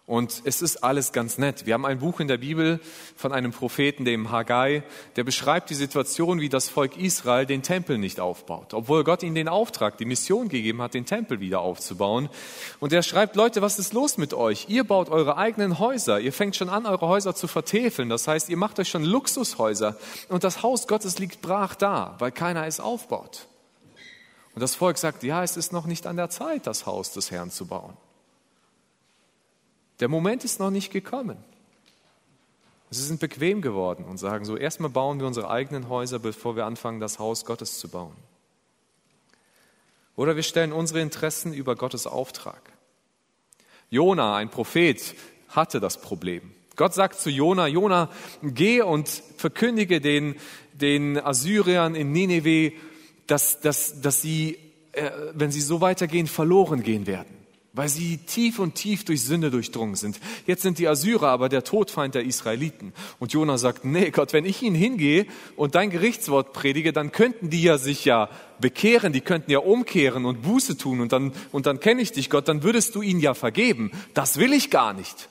Und 0.07 0.43
es 0.45 0.61
ist 0.61 0.83
alles 0.83 1.13
ganz 1.13 1.39
nett. 1.39 1.65
Wir 1.65 1.73
haben 1.73 1.85
ein 1.85 1.97
Buch 1.97 2.19
in 2.19 2.27
der 2.27 2.37
Bibel 2.37 2.79
von 3.15 3.31
einem 3.31 3.51
Propheten, 3.51 4.05
dem 4.05 4.29
Haggai, 4.29 4.83
der 5.15 5.23
beschreibt 5.23 5.71
die 5.71 5.75
Situation, 5.75 6.39
wie 6.39 6.49
das 6.49 6.69
Volk 6.69 6.95
Israel 6.95 7.47
den 7.47 7.63
Tempel 7.63 7.97
nicht 7.97 8.19
aufbaut, 8.19 8.75
obwohl 8.75 9.03
Gott 9.03 9.23
ihnen 9.23 9.33
den 9.33 9.47
Auftrag, 9.47 9.97
die 9.97 10.05
Mission 10.05 10.47
gegeben 10.47 10.79
hat, 10.83 10.93
den 10.93 11.07
Tempel 11.07 11.39
wieder 11.39 11.61
aufzubauen. 11.61 12.29
Und 12.79 12.93
er 12.93 13.01
schreibt, 13.01 13.35
Leute, 13.35 13.63
was 13.63 13.79
ist 13.79 13.93
los 13.93 14.19
mit 14.19 14.35
euch? 14.35 14.67
Ihr 14.69 14.83
baut 14.83 15.09
eure 15.09 15.37
eigenen 15.37 15.79
Häuser. 15.79 16.19
Ihr 16.19 16.33
fängt 16.33 16.55
schon 16.55 16.69
an, 16.69 16.85
eure 16.85 17.07
Häuser 17.07 17.33
zu 17.33 17.47
vertäfeln. 17.47 18.07
Das 18.07 18.27
heißt, 18.27 18.49
ihr 18.49 18.57
macht 18.57 18.77
euch 18.79 18.89
schon 18.89 19.03
Luxushäuser. 19.03 19.97
Und 20.29 20.43
das 20.43 20.61
Haus 20.61 20.87
Gottes 20.87 21.17
liegt 21.17 21.41
brach 21.41 21.73
da, 21.73 22.15
weil 22.19 22.31
keiner 22.31 22.67
es 22.67 22.79
aufbaut. 22.79 23.47
Und 24.55 24.61
das 24.61 24.73
Volk 24.73 24.97
sagt, 24.97 25.23
ja, 25.23 25.43
es 25.43 25.57
ist 25.57 25.73
noch 25.73 25.85
nicht 25.85 26.07
an 26.07 26.15
der 26.15 26.29
Zeit, 26.29 26.65
das 26.65 26.85
Haus 26.85 27.11
des 27.11 27.29
Herrn 27.29 27.51
zu 27.51 27.67
bauen. 27.67 27.95
Der 29.99 30.07
Moment 30.07 30.45
ist 30.45 30.59
noch 30.59 30.71
nicht 30.71 30.91
gekommen. 30.91 31.37
Sie 32.89 33.03
sind 33.03 33.19
bequem 33.19 33.61
geworden 33.61 34.05
und 34.05 34.17
sagen 34.17 34.45
so, 34.45 34.55
erstmal 34.55 34.89
bauen 34.89 35.19
wir 35.19 35.27
unsere 35.27 35.49
eigenen 35.49 35.89
Häuser, 35.89 36.19
bevor 36.19 36.55
wir 36.55 36.65
anfangen, 36.65 37.01
das 37.01 37.19
Haus 37.19 37.43
Gottes 37.43 37.79
zu 37.79 37.89
bauen. 37.89 38.15
Oder 40.15 40.37
wir 40.37 40.43
stellen 40.43 40.71
unsere 40.71 41.01
Interessen 41.01 41.53
über 41.53 41.75
Gottes 41.75 42.07
Auftrag. 42.07 42.61
Jona, 43.89 44.37
ein 44.37 44.49
Prophet, 44.49 45.15
hatte 45.49 45.81
das 45.81 45.99
Problem. 45.99 46.53
Gott 46.77 46.93
sagt 46.93 47.19
zu 47.19 47.29
Jona, 47.29 47.67
Jona, 47.67 48.09
geh 48.41 48.81
und 48.81 49.09
verkündige 49.09 49.99
den, 49.99 50.35
den 50.73 51.17
Assyriern 51.17 51.95
in 51.95 52.11
Nineveh, 52.13 52.73
dass, 53.27 53.59
dass, 53.59 54.01
dass 54.01 54.21
sie, 54.21 54.57
äh, 54.91 55.09
wenn 55.33 55.51
sie 55.51 55.61
so 55.61 55.81
weitergehen, 55.81 56.27
verloren 56.27 56.83
gehen 56.83 57.07
werden, 57.07 57.35
weil 57.73 57.89
sie 57.89 58.17
tief 58.17 58.59
und 58.59 58.75
tief 58.75 59.03
durch 59.03 59.23
Sünde 59.23 59.51
durchdrungen 59.51 59.95
sind. 59.95 60.19
Jetzt 60.47 60.61
sind 60.61 60.79
die 60.79 60.87
Assyrer 60.87 61.27
aber 61.27 61.49
der 61.49 61.63
Todfeind 61.63 62.15
der 62.15 62.23
Israeliten. 62.23 62.93
Und 63.19 63.33
Jonah 63.33 63.57
sagt, 63.57 63.83
nee 63.83 64.11
Gott, 64.11 64.31
wenn 64.31 64.45
ich 64.45 64.61
ihnen 64.61 64.75
hingehe 64.75 65.25
und 65.55 65.75
dein 65.75 65.89
Gerichtswort 65.89 66.53
predige, 66.53 66.93
dann 66.93 67.11
könnten 67.11 67.49
die 67.49 67.63
ja 67.63 67.77
sich 67.77 68.05
ja 68.05 68.29
bekehren, 68.59 69.11
die 69.11 69.21
könnten 69.21 69.51
ja 69.51 69.59
umkehren 69.59 70.25
und 70.25 70.41
Buße 70.41 70.77
tun 70.77 71.01
und 71.01 71.11
dann, 71.11 71.33
und 71.51 71.65
dann 71.65 71.79
kenne 71.81 72.01
ich 72.01 72.13
dich 72.13 72.29
Gott, 72.29 72.47
dann 72.47 72.63
würdest 72.63 72.95
du 72.95 73.01
ihnen 73.01 73.19
ja 73.19 73.33
vergeben. 73.33 73.91
Das 74.13 74.37
will 74.37 74.53
ich 74.53 74.69
gar 74.69 74.93
nicht. 74.93 75.29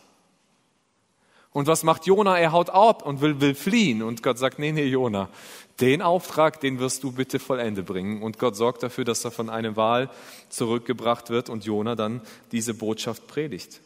Und 1.54 1.68
was 1.68 1.84
macht 1.84 2.04
Jona? 2.06 2.36
Er 2.36 2.50
haut 2.50 2.68
ab 2.68 3.06
und 3.06 3.20
will, 3.20 3.40
will 3.40 3.54
fliehen. 3.54 4.02
Und 4.02 4.24
Gott 4.24 4.38
sagt, 4.38 4.58
nee, 4.58 4.72
nee, 4.72 4.86
Jona, 4.86 5.28
den 5.80 6.02
Auftrag, 6.02 6.60
den 6.60 6.78
wirst 6.78 7.02
du 7.02 7.12
bitte 7.12 7.38
vollende 7.38 7.82
bringen. 7.82 8.22
Und 8.22 8.38
Gott 8.38 8.56
sorgt 8.56 8.82
dafür, 8.82 9.04
dass 9.04 9.24
er 9.24 9.30
von 9.30 9.50
einem 9.50 9.76
Wahl 9.76 10.08
zurückgebracht 10.48 11.30
wird 11.30 11.48
und 11.48 11.64
Jona 11.64 11.94
dann 11.94 12.20
diese 12.52 12.74
Botschaft 12.74 13.26
predigt. 13.26 13.80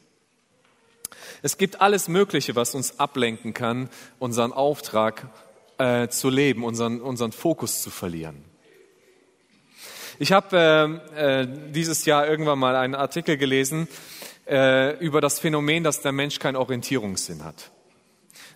Es 1.43 1.57
gibt 1.57 1.81
alles 1.81 2.09
Mögliche, 2.09 2.57
was 2.57 2.75
uns 2.75 2.99
ablenken 2.99 3.55
kann, 3.55 3.89
unseren 4.19 4.53
Auftrag 4.53 5.29
äh, 5.79 6.09
zu 6.09 6.29
leben, 6.29 6.65
unseren, 6.65 7.01
unseren 7.01 7.33
Fokus 7.33 7.83
zu 7.83 7.91
verlieren. 7.91 8.45
Ich 10.19 10.33
habe 10.33 11.01
äh, 11.17 11.43
äh, 11.43 11.49
dieses 11.71 12.05
Jahr 12.05 12.27
irgendwann 12.27 12.59
mal 12.59 12.75
einen 12.75 12.97
Artikel 12.97 13.37
gelesen, 13.37 13.87
äh, 14.49 14.99
über 14.99 15.21
das 15.21 15.39
Phänomen, 15.39 15.85
dass 15.85 16.01
der 16.01 16.13
Mensch 16.13 16.39
keinen 16.39 16.57
Orientierungssinn 16.57 17.45
hat. 17.45 17.71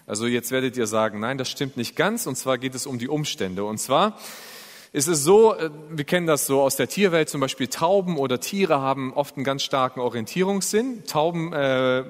Also 0.07 0.27
jetzt 0.27 0.51
werdet 0.51 0.77
ihr 0.77 0.87
sagen, 0.87 1.21
nein, 1.21 1.39
das 1.39 1.51
stimmt 1.51 1.77
nicht 1.77 1.97
ganz. 1.97 2.27
Und 2.27 2.37
zwar 2.37 2.59
geht 2.59 2.75
es 2.75 2.87
um 2.87 2.99
die 2.99 3.09
Umstände. 3.09 3.65
Und 3.65 3.79
zwar 3.79 4.19
Es 4.95 5.09
ist 5.09 5.25
so, 5.25 5.55
äh, 5.55 5.71
wir 5.91 6.05
kennen 6.05 6.27
das 6.27 6.47
so 6.47 6.61
aus 6.61 6.77
der 6.77 6.87
Tierwelt, 6.87 7.31
zum 7.31 7.41
Beispiel 7.41 7.69
Tauben 7.69 8.19
oder 8.19 8.41
Tiere 8.41 8.83
haben 8.83 9.15
oft 9.15 9.37
einen 9.37 9.45
ganz 9.45 9.63
starken 9.63 10.01
Orientierungssinn. 10.01 11.07
Tauben, 11.07 11.51
äh, 11.55 12.05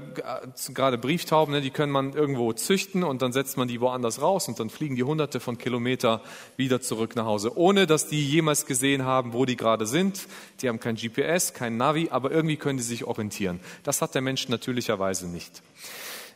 gerade 0.74 0.98
Brieftauben, 0.98 1.54
ne, 1.54 1.60
die 1.60 1.70
können 1.70 1.92
man 1.92 2.12
irgendwo 2.12 2.52
züchten 2.52 3.04
und 3.04 3.22
dann 3.22 3.32
setzt 3.32 3.56
man 3.56 3.68
die 3.68 3.80
woanders 3.80 4.20
raus 4.20 4.48
und 4.48 4.58
dann 4.58 4.68
fliegen 4.68 4.96
die 4.96 5.04
hunderte 5.04 5.38
von 5.38 5.58
Kilometer 5.58 6.22
wieder 6.56 6.80
zurück 6.80 7.14
nach 7.14 7.26
Hause, 7.26 7.56
ohne 7.56 7.86
dass 7.86 8.08
die 8.08 8.26
jemals 8.28 8.66
gesehen 8.66 9.04
haben, 9.04 9.32
wo 9.32 9.44
die 9.44 9.56
gerade 9.56 9.86
sind. 9.86 10.26
Die 10.60 10.68
haben 10.68 10.80
kein 10.80 10.96
GPS, 10.96 11.54
kein 11.54 11.76
Navi, 11.76 12.08
aber 12.10 12.32
irgendwie 12.32 12.56
können 12.56 12.78
die 12.78 12.84
sich 12.84 13.04
orientieren. 13.04 13.60
Das 13.84 14.02
hat 14.02 14.16
der 14.16 14.22
Mensch 14.22 14.48
natürlicherweise 14.48 15.28
nicht. 15.28 15.62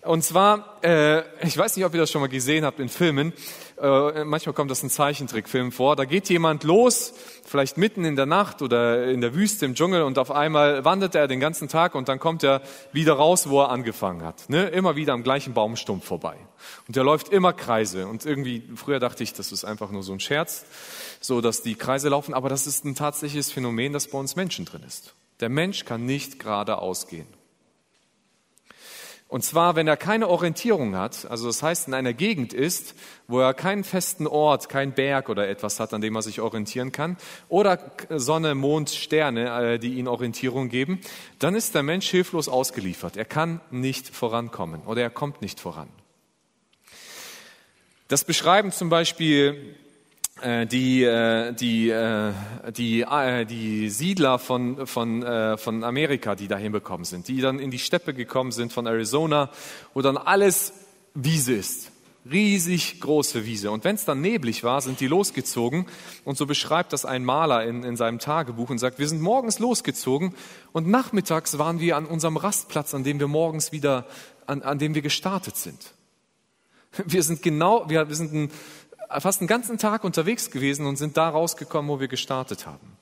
Und 0.07 0.23
zwar, 0.23 0.79
äh, 0.83 1.23
ich 1.45 1.57
weiß 1.57 1.77
nicht, 1.77 1.85
ob 1.85 1.93
ihr 1.93 2.01
das 2.01 2.11
schon 2.11 2.21
mal 2.21 2.29
gesehen 2.29 2.65
habt 2.65 2.79
in 2.81 2.89
Filmen, 2.89 3.33
äh, 3.81 4.25
manchmal 4.25 4.55
kommt 4.55 4.71
das 4.71 4.83
in 4.83 4.89
Zeichentrickfilmen 4.89 5.73
vor, 5.73 5.97
da 5.97 6.05
geht 6.05 6.29
jemand 6.29 6.65
los, 6.65 7.13
vielleicht 7.45 7.77
mitten 7.77 8.05
in 8.05 8.17
der 8.17 8.27
Nacht 8.27 8.63
oder 8.63 9.07
in 9.07 9.21
der 9.21 9.35
Wüste 9.35 9.67
im 9.67 9.75
Dschungel 9.75 10.03
und 10.03 10.19
auf 10.19 10.31
einmal 10.31 10.85
wandert 10.85 11.15
er 11.15 11.29
den 11.29 11.41
ganzen 11.41 11.69
Tag 11.69 11.95
und 11.95 12.09
dann 12.09 12.19
kommt 12.19 12.43
er 12.43 12.63
wieder 12.93 13.15
raus, 13.15 13.49
wo 13.49 13.61
er 13.61 13.71
angefangen 13.71 14.25
hat. 14.25 14.49
Ne? 14.49 14.69
Immer 14.69 14.97
wieder 14.97 15.13
am 15.13 15.23
gleichen 15.23 15.53
Baumstumpf 15.53 16.07
vorbei. 16.07 16.37
Und 16.89 16.97
er 16.97 17.05
läuft 17.05 17.29
immer 17.29 17.53
Kreise 17.53 18.07
und 18.07 18.25
irgendwie, 18.25 18.63
früher 18.77 19.01
dachte 19.01 19.23
ich, 19.23 19.33
das 19.33 19.53
ist 19.53 19.65
einfach 19.65 19.91
nur 19.91 20.03
so 20.03 20.13
ein 20.13 20.21
Scherz, 20.21 20.65
so 21.21 21.41
dass 21.41 21.63
die 21.63 21.75
Kreise 21.75 22.09
laufen, 22.09 22.33
aber 22.33 22.49
das 22.49 22.67
ist 22.67 22.85
ein 22.85 22.95
tatsächliches 22.95 23.53
Phänomen, 23.53 23.93
das 23.93 24.09
bei 24.09 24.19
uns 24.19 24.37
Menschen 24.37 24.65
drin 24.65 24.83
ist. 24.87 25.15
Der 25.41 25.49
Mensch 25.49 25.85
kann 25.85 26.07
nicht 26.07 26.39
geradeaus 26.39 27.09
gehen. 27.09 27.27
Und 29.29 29.43
zwar, 29.43 29.75
wenn 29.75 29.89
er 29.89 29.97
keine 29.97 30.29
Orientierung 30.29 30.95
hat, 30.95 31.27
also 31.29 31.49
das 31.49 31.61
heißt 31.61 31.89
in 31.89 31.95
einer 31.95 32.13
Gegend 32.13 32.53
ist, 32.53 32.95
wo 33.27 33.41
er 33.41 33.55
keinen 33.55 33.83
festen 33.83 34.29
Ort, 34.29 34.69
keinen 34.69 34.93
Berg 34.93 35.29
oder 35.29 35.49
etwas 35.49 35.81
hat, 35.81 35.93
an 35.93 36.01
dem 36.01 36.15
er 36.15 36.23
sich 36.23 36.41
orientieren 36.41 36.93
kann, 36.93 37.17
oder 37.49 37.91
Sonne, 38.09 38.55
Mond, 38.55 38.91
Sterne, 38.91 39.73
äh, 39.73 39.79
die 39.81 39.95
ihn 39.95 40.07
Orientierung 40.07 40.69
geben, 40.69 41.01
dann 41.41 41.57
ist 41.57 41.75
der 41.75 41.83
Mensch 41.83 42.09
hilflos 42.09 42.49
ausgeliefert. 42.49 43.17
Er 43.17 43.25
kann 43.25 43.61
nicht 43.73 44.09
vorankommen 44.09 44.83
oder 44.83 45.03
er 45.03 45.11
kommt 45.11 45.43
nicht 45.43 45.59
voran. 45.59 45.89
Das 48.07 48.23
beschreiben 48.23 48.71
zum 48.71 48.91
Beispiel 48.91 49.75
die, 50.43 51.03
äh, 51.03 51.53
die, 51.55 51.89
äh, 51.89 52.33
die, 52.71 53.07
die 53.49 53.89
Siedler 53.89 54.39
von, 54.39 54.87
von, 54.87 55.23
von 55.59 55.85
Amerika, 55.85 56.35
die 56.35 56.49
dahin 56.49 56.73
gekommen 56.73 57.05
sind, 57.05 57.29
die 57.29 57.41
dann 57.41 57.59
in 57.59 57.71
die 57.71 57.79
Steppe 57.79 58.13
gekommen 58.13 58.53
sind 58.53 58.73
von 58.73 58.87
Arizona, 58.87 59.51
wo 59.95 60.03
dann 60.03 60.17
alles 60.17 60.73
Wiese 61.15 61.55
ist. 61.55 61.91
Riesig 62.31 63.01
große 63.01 63.47
Wiese. 63.47 63.71
Und 63.71 63.85
wenn 63.85 63.95
es 63.95 64.05
dann 64.05 64.21
neblig 64.21 64.65
war, 64.65 64.81
sind 64.81 64.99
die 64.99 65.07
losgezogen. 65.07 65.87
Und 66.25 66.37
so 66.37 66.45
beschreibt 66.45 66.93
das 66.93 67.05
ein 67.05 67.25
Maler 67.25 67.65
in, 67.65 67.85
in 67.85 67.97
seinem 67.97 68.19
Tagebuch 68.19 68.69
und 68.69 68.79
sagt, 68.79 68.99
wir 68.99 69.09
sind 69.09 69.23
morgens 69.23 69.61
losgezogen 69.61 70.35
und 70.73 70.89
nachmittags 70.89 71.59
waren 71.59 71.79
wir 71.79 71.97
an 71.97 72.05
unserem 72.05 72.37
Rastplatz, 72.37 72.95
an 72.95 73.05
dem 73.05 73.21
wir 73.21 73.29
morgens 73.29 73.71
wieder, 73.71 74.07
an, 74.47 74.63
an 74.63 74.79
dem 74.79 74.95
wir 74.95 75.03
gestartet 75.03 75.57
sind. 75.57 75.93
Wir 77.05 77.23
sind 77.23 77.43
genau, 77.43 77.89
wir, 77.89 78.09
wir 78.09 78.17
sind 78.17 78.33
ein, 78.33 78.51
fast 79.09 79.41
einen 79.41 79.49
ganzen 79.49 79.79
Tag 79.79 80.05
unterwegs 80.05 80.51
gewesen 80.51 80.87
und 80.87 80.97
sind 80.97 81.17
da 81.17 81.29
rausgekommen, 81.29 81.91
wo 81.91 82.01
wir 82.01 82.09
gestartet 82.09 82.67
haben. 82.67 82.97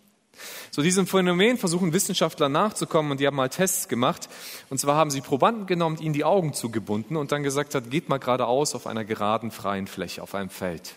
So 0.70 0.82
diesem 0.82 1.06
Phänomen 1.06 1.58
versuchen 1.58 1.92
Wissenschaftler 1.92 2.48
nachzukommen 2.48 3.12
und 3.12 3.20
die 3.20 3.26
haben 3.26 3.36
mal 3.36 3.48
Tests 3.48 3.88
gemacht. 3.88 4.28
Und 4.70 4.78
zwar 4.78 4.96
haben 4.96 5.10
sie 5.10 5.20
Probanden 5.20 5.66
genommen, 5.66 5.98
ihnen 5.98 6.12
die 6.12 6.24
Augen 6.24 6.52
zugebunden 6.52 7.16
und 7.16 7.32
dann 7.32 7.42
gesagt 7.42 7.74
hat, 7.74 7.90
geht 7.90 8.08
mal 8.08 8.18
geradeaus 8.18 8.74
auf 8.74 8.86
einer 8.86 9.04
geraden 9.04 9.50
freien 9.50 9.86
Fläche, 9.86 10.22
auf 10.22 10.34
einem 10.34 10.50
Feld. 10.50 10.96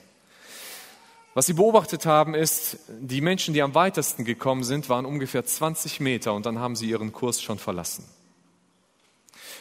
Was 1.36 1.46
sie 1.46 1.54
beobachtet 1.54 2.08
haben, 2.08 2.34
ist, 2.34 2.80
die 3.00 3.22
Menschen, 3.22 3.54
die 3.54 3.62
am 3.62 3.76
weitesten 3.76 4.26
gekommen 4.26 4.64
sind, 4.64 4.90
waren 4.90 5.06
ungefähr 5.06 5.46
20 5.46 6.00
Meter 6.00 6.34
und 6.34 6.48
dann 6.48 6.58
haben 6.58 6.76
sie 6.76 6.90
ihren 6.90 7.14
Kurs 7.14 7.44
schon 7.44 7.60
verlassen. 7.60 8.04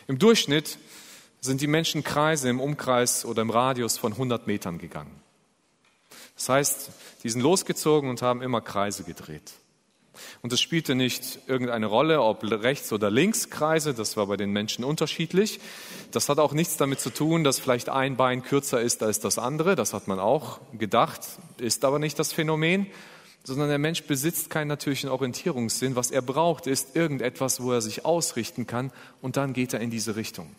Im 0.08 0.18
Durchschnitt 0.18 0.78
sind 1.42 1.60
die 1.60 1.66
Menschen 1.66 2.02
Kreise 2.02 2.48
im 2.48 2.60
Umkreis 2.60 3.26
oder 3.26 3.42
im 3.42 3.50
Radius 3.50 3.98
von 3.98 4.12
100 4.12 4.46
Metern 4.46 4.78
gegangen. 4.78 5.25
Das 6.36 6.48
heißt, 6.48 6.90
die 7.24 7.28
sind 7.30 7.40
losgezogen 7.40 8.10
und 8.10 8.22
haben 8.22 8.42
immer 8.42 8.60
Kreise 8.60 9.04
gedreht. 9.04 9.52
Und 10.42 10.52
es 10.52 10.60
spielte 10.60 10.94
nicht 10.94 11.40
irgendeine 11.46 11.86
Rolle, 11.86 12.22
ob 12.22 12.42
rechts 12.42 12.92
oder 12.92 13.10
links 13.10 13.50
Kreise, 13.50 13.94
das 13.94 14.16
war 14.16 14.26
bei 14.26 14.36
den 14.36 14.50
Menschen 14.50 14.84
unterschiedlich. 14.84 15.60
Das 16.10 16.28
hat 16.28 16.38
auch 16.38 16.52
nichts 16.52 16.76
damit 16.76 17.00
zu 17.00 17.10
tun, 17.10 17.44
dass 17.44 17.58
vielleicht 17.58 17.88
ein 17.88 18.16
Bein 18.16 18.42
kürzer 18.42 18.80
ist 18.80 19.02
als 19.02 19.20
das 19.20 19.38
andere, 19.38 19.76
das 19.76 19.92
hat 19.92 20.08
man 20.08 20.18
auch 20.18 20.60
gedacht, 20.78 21.20
ist 21.58 21.84
aber 21.84 21.98
nicht 21.98 22.18
das 22.18 22.32
Phänomen, 22.32 22.86
sondern 23.44 23.68
der 23.68 23.78
Mensch 23.78 24.02
besitzt 24.04 24.50
keinen 24.50 24.68
natürlichen 24.68 25.08
Orientierungssinn. 25.08 25.96
Was 25.96 26.10
er 26.10 26.22
braucht, 26.22 26.66
ist 26.66 26.96
irgendetwas, 26.96 27.62
wo 27.62 27.72
er 27.72 27.80
sich 27.80 28.04
ausrichten 28.04 28.66
kann 28.66 28.92
und 29.22 29.36
dann 29.36 29.52
geht 29.52 29.72
er 29.72 29.80
in 29.80 29.90
diese 29.90 30.16
Richtung. 30.16 30.54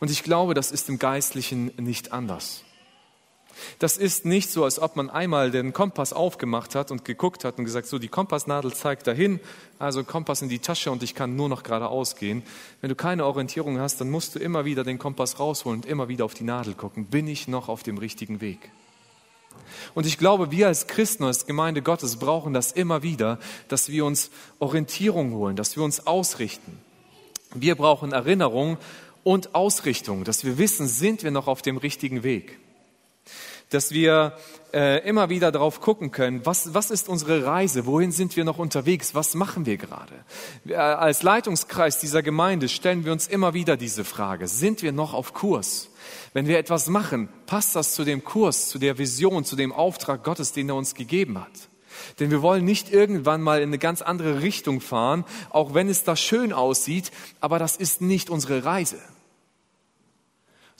Und 0.00 0.10
ich 0.10 0.22
glaube, 0.22 0.54
das 0.54 0.70
ist 0.70 0.88
im 0.88 0.98
Geistlichen 0.98 1.72
nicht 1.78 2.12
anders. 2.12 2.62
Das 3.78 3.96
ist 3.96 4.24
nicht 4.24 4.50
so, 4.50 4.64
als 4.64 4.78
ob 4.78 4.96
man 4.96 5.10
einmal 5.10 5.50
den 5.50 5.72
Kompass 5.72 6.12
aufgemacht 6.12 6.74
hat 6.74 6.90
und 6.90 7.04
geguckt 7.04 7.44
hat 7.44 7.58
und 7.58 7.64
gesagt, 7.64 7.86
so 7.86 7.98
die 7.98 8.08
Kompassnadel 8.08 8.72
zeigt 8.72 9.06
dahin, 9.06 9.40
also 9.78 10.04
Kompass 10.04 10.42
in 10.42 10.48
die 10.48 10.58
Tasche 10.58 10.90
und 10.90 11.02
ich 11.02 11.14
kann 11.14 11.36
nur 11.36 11.48
noch 11.48 11.62
geradeaus 11.62 12.16
gehen. 12.16 12.42
Wenn 12.80 12.90
du 12.90 12.96
keine 12.96 13.24
Orientierung 13.26 13.78
hast, 13.78 14.00
dann 14.00 14.10
musst 14.10 14.34
du 14.34 14.38
immer 14.38 14.64
wieder 14.64 14.84
den 14.84 14.98
Kompass 14.98 15.38
rausholen 15.38 15.80
und 15.80 15.86
immer 15.86 16.08
wieder 16.08 16.24
auf 16.24 16.34
die 16.34 16.44
Nadel 16.44 16.74
gucken. 16.74 17.06
Bin 17.06 17.26
ich 17.26 17.48
noch 17.48 17.68
auf 17.68 17.82
dem 17.82 17.98
richtigen 17.98 18.40
Weg? 18.40 18.70
Und 19.94 20.06
ich 20.06 20.18
glaube, 20.18 20.50
wir 20.50 20.68
als 20.68 20.86
Christen, 20.86 21.24
als 21.24 21.46
Gemeinde 21.46 21.82
Gottes 21.82 22.16
brauchen 22.16 22.52
das 22.52 22.72
immer 22.72 23.02
wieder, 23.02 23.38
dass 23.68 23.88
wir 23.88 24.04
uns 24.04 24.30
Orientierung 24.58 25.32
holen, 25.32 25.56
dass 25.56 25.76
wir 25.76 25.82
uns 25.82 26.06
ausrichten. 26.06 26.78
Wir 27.54 27.74
brauchen 27.74 28.12
Erinnerung 28.12 28.78
und 29.24 29.54
Ausrichtung, 29.54 30.24
dass 30.24 30.44
wir 30.44 30.58
wissen, 30.58 30.88
sind 30.88 31.22
wir 31.22 31.30
noch 31.30 31.46
auf 31.46 31.62
dem 31.62 31.76
richtigen 31.76 32.22
Weg 32.22 32.58
dass 33.74 33.92
wir 33.92 34.36
äh, 34.72 35.06
immer 35.06 35.28
wieder 35.28 35.52
darauf 35.52 35.80
gucken 35.80 36.10
können, 36.10 36.44
was, 36.44 36.74
was 36.74 36.90
ist 36.90 37.08
unsere 37.08 37.44
Reise, 37.44 37.86
wohin 37.86 38.12
sind 38.12 38.36
wir 38.36 38.44
noch 38.44 38.58
unterwegs, 38.58 39.14
was 39.14 39.34
machen 39.34 39.66
wir 39.66 39.76
gerade. 39.76 40.14
Äh, 40.66 40.74
als 40.74 41.22
Leitungskreis 41.22 41.98
dieser 41.98 42.22
Gemeinde 42.22 42.68
stellen 42.68 43.04
wir 43.04 43.12
uns 43.12 43.26
immer 43.26 43.54
wieder 43.54 43.76
diese 43.76 44.04
Frage, 44.04 44.48
sind 44.48 44.82
wir 44.82 44.92
noch 44.92 45.14
auf 45.14 45.34
Kurs? 45.34 45.88
Wenn 46.32 46.46
wir 46.46 46.58
etwas 46.58 46.88
machen, 46.88 47.28
passt 47.46 47.76
das 47.76 47.94
zu 47.94 48.04
dem 48.04 48.24
Kurs, 48.24 48.68
zu 48.68 48.78
der 48.78 48.98
Vision, 48.98 49.44
zu 49.44 49.56
dem 49.56 49.72
Auftrag 49.72 50.24
Gottes, 50.24 50.52
den 50.52 50.68
er 50.68 50.76
uns 50.76 50.94
gegeben 50.94 51.38
hat? 51.38 51.68
Denn 52.18 52.30
wir 52.30 52.42
wollen 52.42 52.64
nicht 52.64 52.92
irgendwann 52.92 53.42
mal 53.42 53.60
in 53.60 53.68
eine 53.68 53.78
ganz 53.78 54.02
andere 54.02 54.42
Richtung 54.42 54.80
fahren, 54.80 55.24
auch 55.50 55.74
wenn 55.74 55.88
es 55.88 56.04
da 56.04 56.16
schön 56.16 56.52
aussieht, 56.52 57.12
aber 57.40 57.58
das 57.58 57.76
ist 57.76 58.00
nicht 58.00 58.30
unsere 58.30 58.64
Reise 58.64 58.98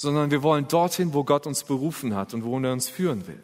sondern 0.03 0.33
wir 0.33 0.43
wollen 0.43 0.67
dorthin, 0.67 1.15
wo 1.15 1.23
Gott 1.23 1.47
uns 1.47 1.63
berufen 1.63 2.17
hat 2.17 2.35
und 2.35 2.45
wohin 2.45 2.65
er 2.65 2.73
uns 2.73 2.89
führen 2.89 3.29
will. 3.29 3.41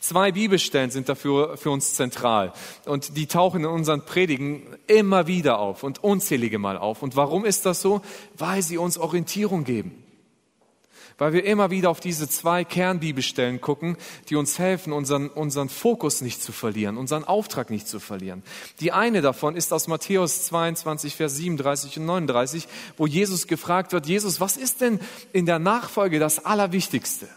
Zwei 0.00 0.32
Bibelstellen 0.32 0.90
sind 0.90 1.10
dafür 1.10 1.58
für 1.58 1.70
uns 1.70 1.94
zentral 1.94 2.54
und 2.86 3.18
die 3.18 3.26
tauchen 3.26 3.60
in 3.60 3.66
unseren 3.66 4.06
Predigen 4.06 4.62
immer 4.86 5.26
wieder 5.26 5.58
auf 5.58 5.82
und 5.82 6.02
unzählige 6.02 6.58
Mal 6.58 6.78
auf. 6.78 7.02
Und 7.02 7.14
warum 7.14 7.44
ist 7.44 7.66
das 7.66 7.82
so? 7.82 8.00
Weil 8.38 8.62
sie 8.62 8.78
uns 8.78 8.96
Orientierung 8.96 9.64
geben 9.64 10.05
weil 11.18 11.32
wir 11.32 11.44
immer 11.44 11.70
wieder 11.70 11.90
auf 11.90 12.00
diese 12.00 12.28
zwei 12.28 12.64
Kernbibelstellen 12.64 13.60
gucken, 13.60 13.96
die 14.28 14.36
uns 14.36 14.58
helfen, 14.58 14.92
unseren, 14.92 15.28
unseren 15.28 15.68
Fokus 15.68 16.20
nicht 16.20 16.42
zu 16.42 16.52
verlieren, 16.52 16.96
unseren 16.98 17.24
Auftrag 17.24 17.70
nicht 17.70 17.88
zu 17.88 18.00
verlieren. 18.00 18.42
Die 18.80 18.92
eine 18.92 19.22
davon 19.22 19.56
ist 19.56 19.72
aus 19.72 19.88
Matthäus 19.88 20.44
22, 20.44 21.14
Vers 21.16 21.36
37 21.36 21.98
und 21.98 22.06
39, 22.06 22.68
wo 22.96 23.06
Jesus 23.06 23.46
gefragt 23.46 23.92
wird, 23.92 24.06
Jesus, 24.06 24.40
was 24.40 24.56
ist 24.56 24.80
denn 24.80 25.00
in 25.32 25.46
der 25.46 25.58
Nachfolge 25.58 26.18
das 26.18 26.44
Allerwichtigste? 26.44 27.28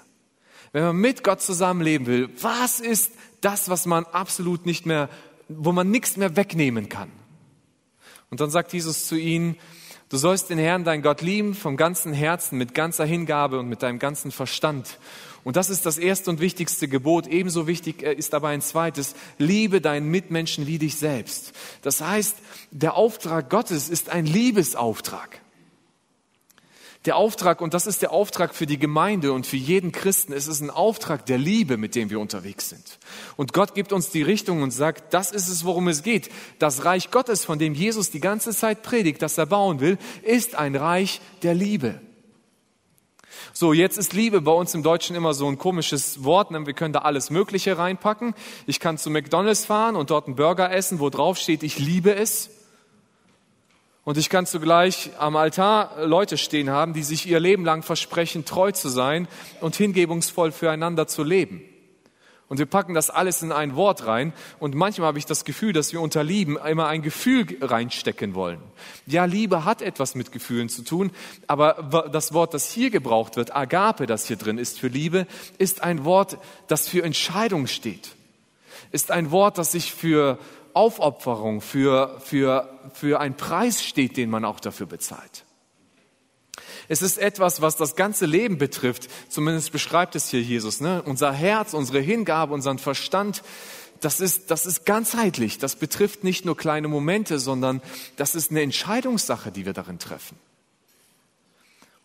Wenn 0.71 0.83
man 0.83 0.97
mit 0.97 1.23
Gott 1.23 1.41
zusammenleben 1.41 2.05
will, 2.05 2.29
was 2.41 2.79
ist 2.79 3.11
das, 3.41 3.69
was 3.69 3.85
man 3.85 4.05
absolut 4.05 4.65
nicht 4.65 4.85
mehr, 4.85 5.09
wo 5.47 5.71
man 5.71 5.89
nichts 5.89 6.17
mehr 6.17 6.35
wegnehmen 6.35 6.89
kann? 6.89 7.11
Und 8.29 8.41
dann 8.41 8.51
sagt 8.51 8.73
Jesus 8.73 9.07
zu 9.07 9.15
ihnen, 9.15 9.55
Du 10.09 10.17
sollst 10.17 10.49
den 10.49 10.57
Herrn, 10.57 10.83
dein 10.83 11.03
Gott, 11.03 11.21
lieben 11.21 11.53
vom 11.53 11.77
ganzen 11.77 12.13
Herzen, 12.13 12.57
mit 12.57 12.73
ganzer 12.73 13.05
Hingabe 13.05 13.59
und 13.59 13.69
mit 13.69 13.83
deinem 13.83 13.99
ganzen 13.99 14.31
Verstand. 14.31 14.97
Und 15.43 15.55
das 15.55 15.69
ist 15.69 15.85
das 15.85 15.99
erste 15.99 16.31
und 16.31 16.39
wichtigste 16.39 16.87
Gebot. 16.87 17.27
Ebenso 17.27 17.67
wichtig 17.67 18.01
äh, 18.01 18.13
ist 18.13 18.33
aber 18.33 18.49
ein 18.49 18.61
zweites. 18.61 19.15
Liebe 19.37 19.81
deinen 19.81 20.09
Mitmenschen 20.09 20.65
wie 20.65 20.79
dich 20.79 20.95
selbst. 20.95 21.53
Das 21.83 22.01
heißt, 22.01 22.35
der 22.71 22.95
Auftrag 22.95 23.51
Gottes 23.51 23.87
ist 23.87 24.09
ein 24.09 24.25
Liebesauftrag. 24.25 25.41
Der 27.05 27.15
Auftrag, 27.15 27.61
und 27.61 27.73
das 27.73 27.87
ist 27.87 28.01
der 28.01 28.11
Auftrag 28.11 28.53
für 28.53 28.65
die 28.65 28.77
Gemeinde 28.77 29.31
und 29.31 29.47
für 29.47 29.55
jeden 29.55 29.93
Christen, 29.93 30.33
es 30.33 30.47
ist 30.47 30.59
ein 30.59 30.69
Auftrag 30.69 31.25
der 31.25 31.37
Liebe, 31.37 31.77
mit 31.77 31.95
dem 31.95 32.09
wir 32.09 32.19
unterwegs 32.19 32.67
sind. 32.67 32.99
Und 33.37 33.53
Gott 33.53 33.73
gibt 33.73 33.93
uns 33.93 34.09
die 34.09 34.21
Richtung 34.21 34.61
und 34.63 34.71
sagt, 34.71 35.13
das 35.13 35.31
ist 35.31 35.47
es, 35.47 35.63
worum 35.63 35.87
es 35.87 36.03
geht. 36.03 36.29
Das 36.59 36.83
Reich 36.83 37.09
Gottes, 37.09 37.45
von 37.45 37.57
dem 37.57 37.73
Jesus 37.73 38.11
die 38.11 38.19
ganze 38.19 38.51
Zeit 38.51 38.83
predigt, 38.83 39.21
das 39.21 39.37
er 39.37 39.45
bauen 39.45 39.79
will, 39.79 39.97
ist 40.23 40.55
ein 40.55 40.75
Reich 40.75 41.21
der 41.41 41.55
Liebe. 41.55 42.01
So, 43.53 43.71
jetzt 43.71 43.97
ist 43.97 44.13
Liebe 44.13 44.41
bei 44.41 44.51
uns 44.51 44.73
im 44.73 44.83
Deutschen 44.83 45.15
immer 45.15 45.33
so 45.33 45.47
ein 45.47 45.57
komisches 45.57 46.23
Wort. 46.25 46.51
Ne? 46.51 46.65
Wir 46.65 46.73
können 46.73 46.93
da 46.93 46.99
alles 46.99 47.29
Mögliche 47.29 47.77
reinpacken. 47.77 48.35
Ich 48.67 48.81
kann 48.81 48.97
zu 48.97 49.09
McDonalds 49.09 49.65
fahren 49.65 49.95
und 49.95 50.09
dort 50.09 50.27
einen 50.27 50.35
Burger 50.35 50.71
essen, 50.71 50.99
wo 50.99 51.09
drauf 51.09 51.37
steht, 51.37 51.63
ich 51.63 51.79
liebe 51.79 52.13
es. 52.13 52.49
Und 54.09 54.17
ich 54.17 54.29
kann 54.31 54.47
zugleich 54.47 55.11
am 55.19 55.35
Altar 55.35 56.07
Leute 56.07 56.39
stehen 56.39 56.71
haben, 56.71 56.93
die 56.93 57.03
sich 57.03 57.27
ihr 57.27 57.39
Leben 57.39 57.63
lang 57.63 57.83
versprechen, 57.83 58.43
treu 58.43 58.71
zu 58.71 58.89
sein 58.89 59.27
und 59.61 59.75
hingebungsvoll 59.75 60.51
füreinander 60.51 61.05
zu 61.05 61.23
leben. 61.23 61.61
Und 62.47 62.57
wir 62.57 62.65
packen 62.65 62.95
das 62.95 63.11
alles 63.11 63.43
in 63.43 63.51
ein 63.51 63.75
Wort 63.75 64.07
rein. 64.07 64.33
Und 64.57 64.73
manchmal 64.73 65.09
habe 65.09 65.19
ich 65.19 65.27
das 65.27 65.45
Gefühl, 65.45 65.73
dass 65.73 65.93
wir 65.93 66.01
unter 66.01 66.23
Lieben 66.23 66.57
immer 66.57 66.87
ein 66.87 67.03
Gefühl 67.03 67.45
reinstecken 67.61 68.33
wollen. 68.33 68.57
Ja, 69.05 69.25
Liebe 69.25 69.63
hat 69.63 69.83
etwas 69.83 70.15
mit 70.15 70.31
Gefühlen 70.31 70.69
zu 70.69 70.81
tun, 70.81 71.11
aber 71.45 72.09
das 72.11 72.33
Wort, 72.33 72.55
das 72.55 72.71
hier 72.71 72.89
gebraucht 72.89 73.35
wird, 73.35 73.55
Agape, 73.55 74.07
das 74.07 74.25
hier 74.25 74.37
drin 74.37 74.57
ist 74.57 74.79
für 74.79 74.87
Liebe, 74.87 75.27
ist 75.59 75.83
ein 75.83 76.03
Wort, 76.03 76.39
das 76.65 76.89
für 76.89 77.03
Entscheidung 77.03 77.67
steht. 77.67 78.15
Ist 78.91 79.11
ein 79.11 79.29
Wort, 79.29 79.59
das 79.59 79.73
sich 79.73 79.93
für 79.93 80.39
Aufopferung, 80.73 81.61
für, 81.61 82.19
für, 82.19 82.69
für 82.93 83.19
einen 83.19 83.35
Preis 83.35 83.83
steht, 83.83 84.17
den 84.17 84.29
man 84.29 84.45
auch 84.45 84.59
dafür 84.59 84.85
bezahlt. 84.85 85.45
Es 86.87 87.01
ist 87.01 87.17
etwas, 87.17 87.61
was 87.61 87.75
das 87.77 87.95
ganze 87.95 88.25
Leben 88.25 88.57
betrifft. 88.57 89.09
Zumindest 89.29 89.71
beschreibt 89.71 90.15
es 90.15 90.29
hier 90.29 90.41
Jesus. 90.41 90.81
Ne? 90.81 91.03
Unser 91.03 91.31
Herz, 91.31 91.73
unsere 91.73 91.99
Hingabe, 91.99 92.53
unseren 92.53 92.79
Verstand, 92.79 93.43
das 94.01 94.19
ist, 94.19 94.49
das 94.49 94.65
ist 94.65 94.85
ganzheitlich. 94.85 95.57
Das 95.57 95.75
betrifft 95.75 96.23
nicht 96.23 96.45
nur 96.45 96.57
kleine 96.57 96.87
Momente, 96.87 97.37
sondern 97.37 97.81
das 98.15 98.33
ist 98.33 98.49
eine 98.49 98.61
Entscheidungssache, 98.61 99.51
die 99.51 99.65
wir 99.65 99.73
darin 99.73 99.99
treffen. 99.99 100.37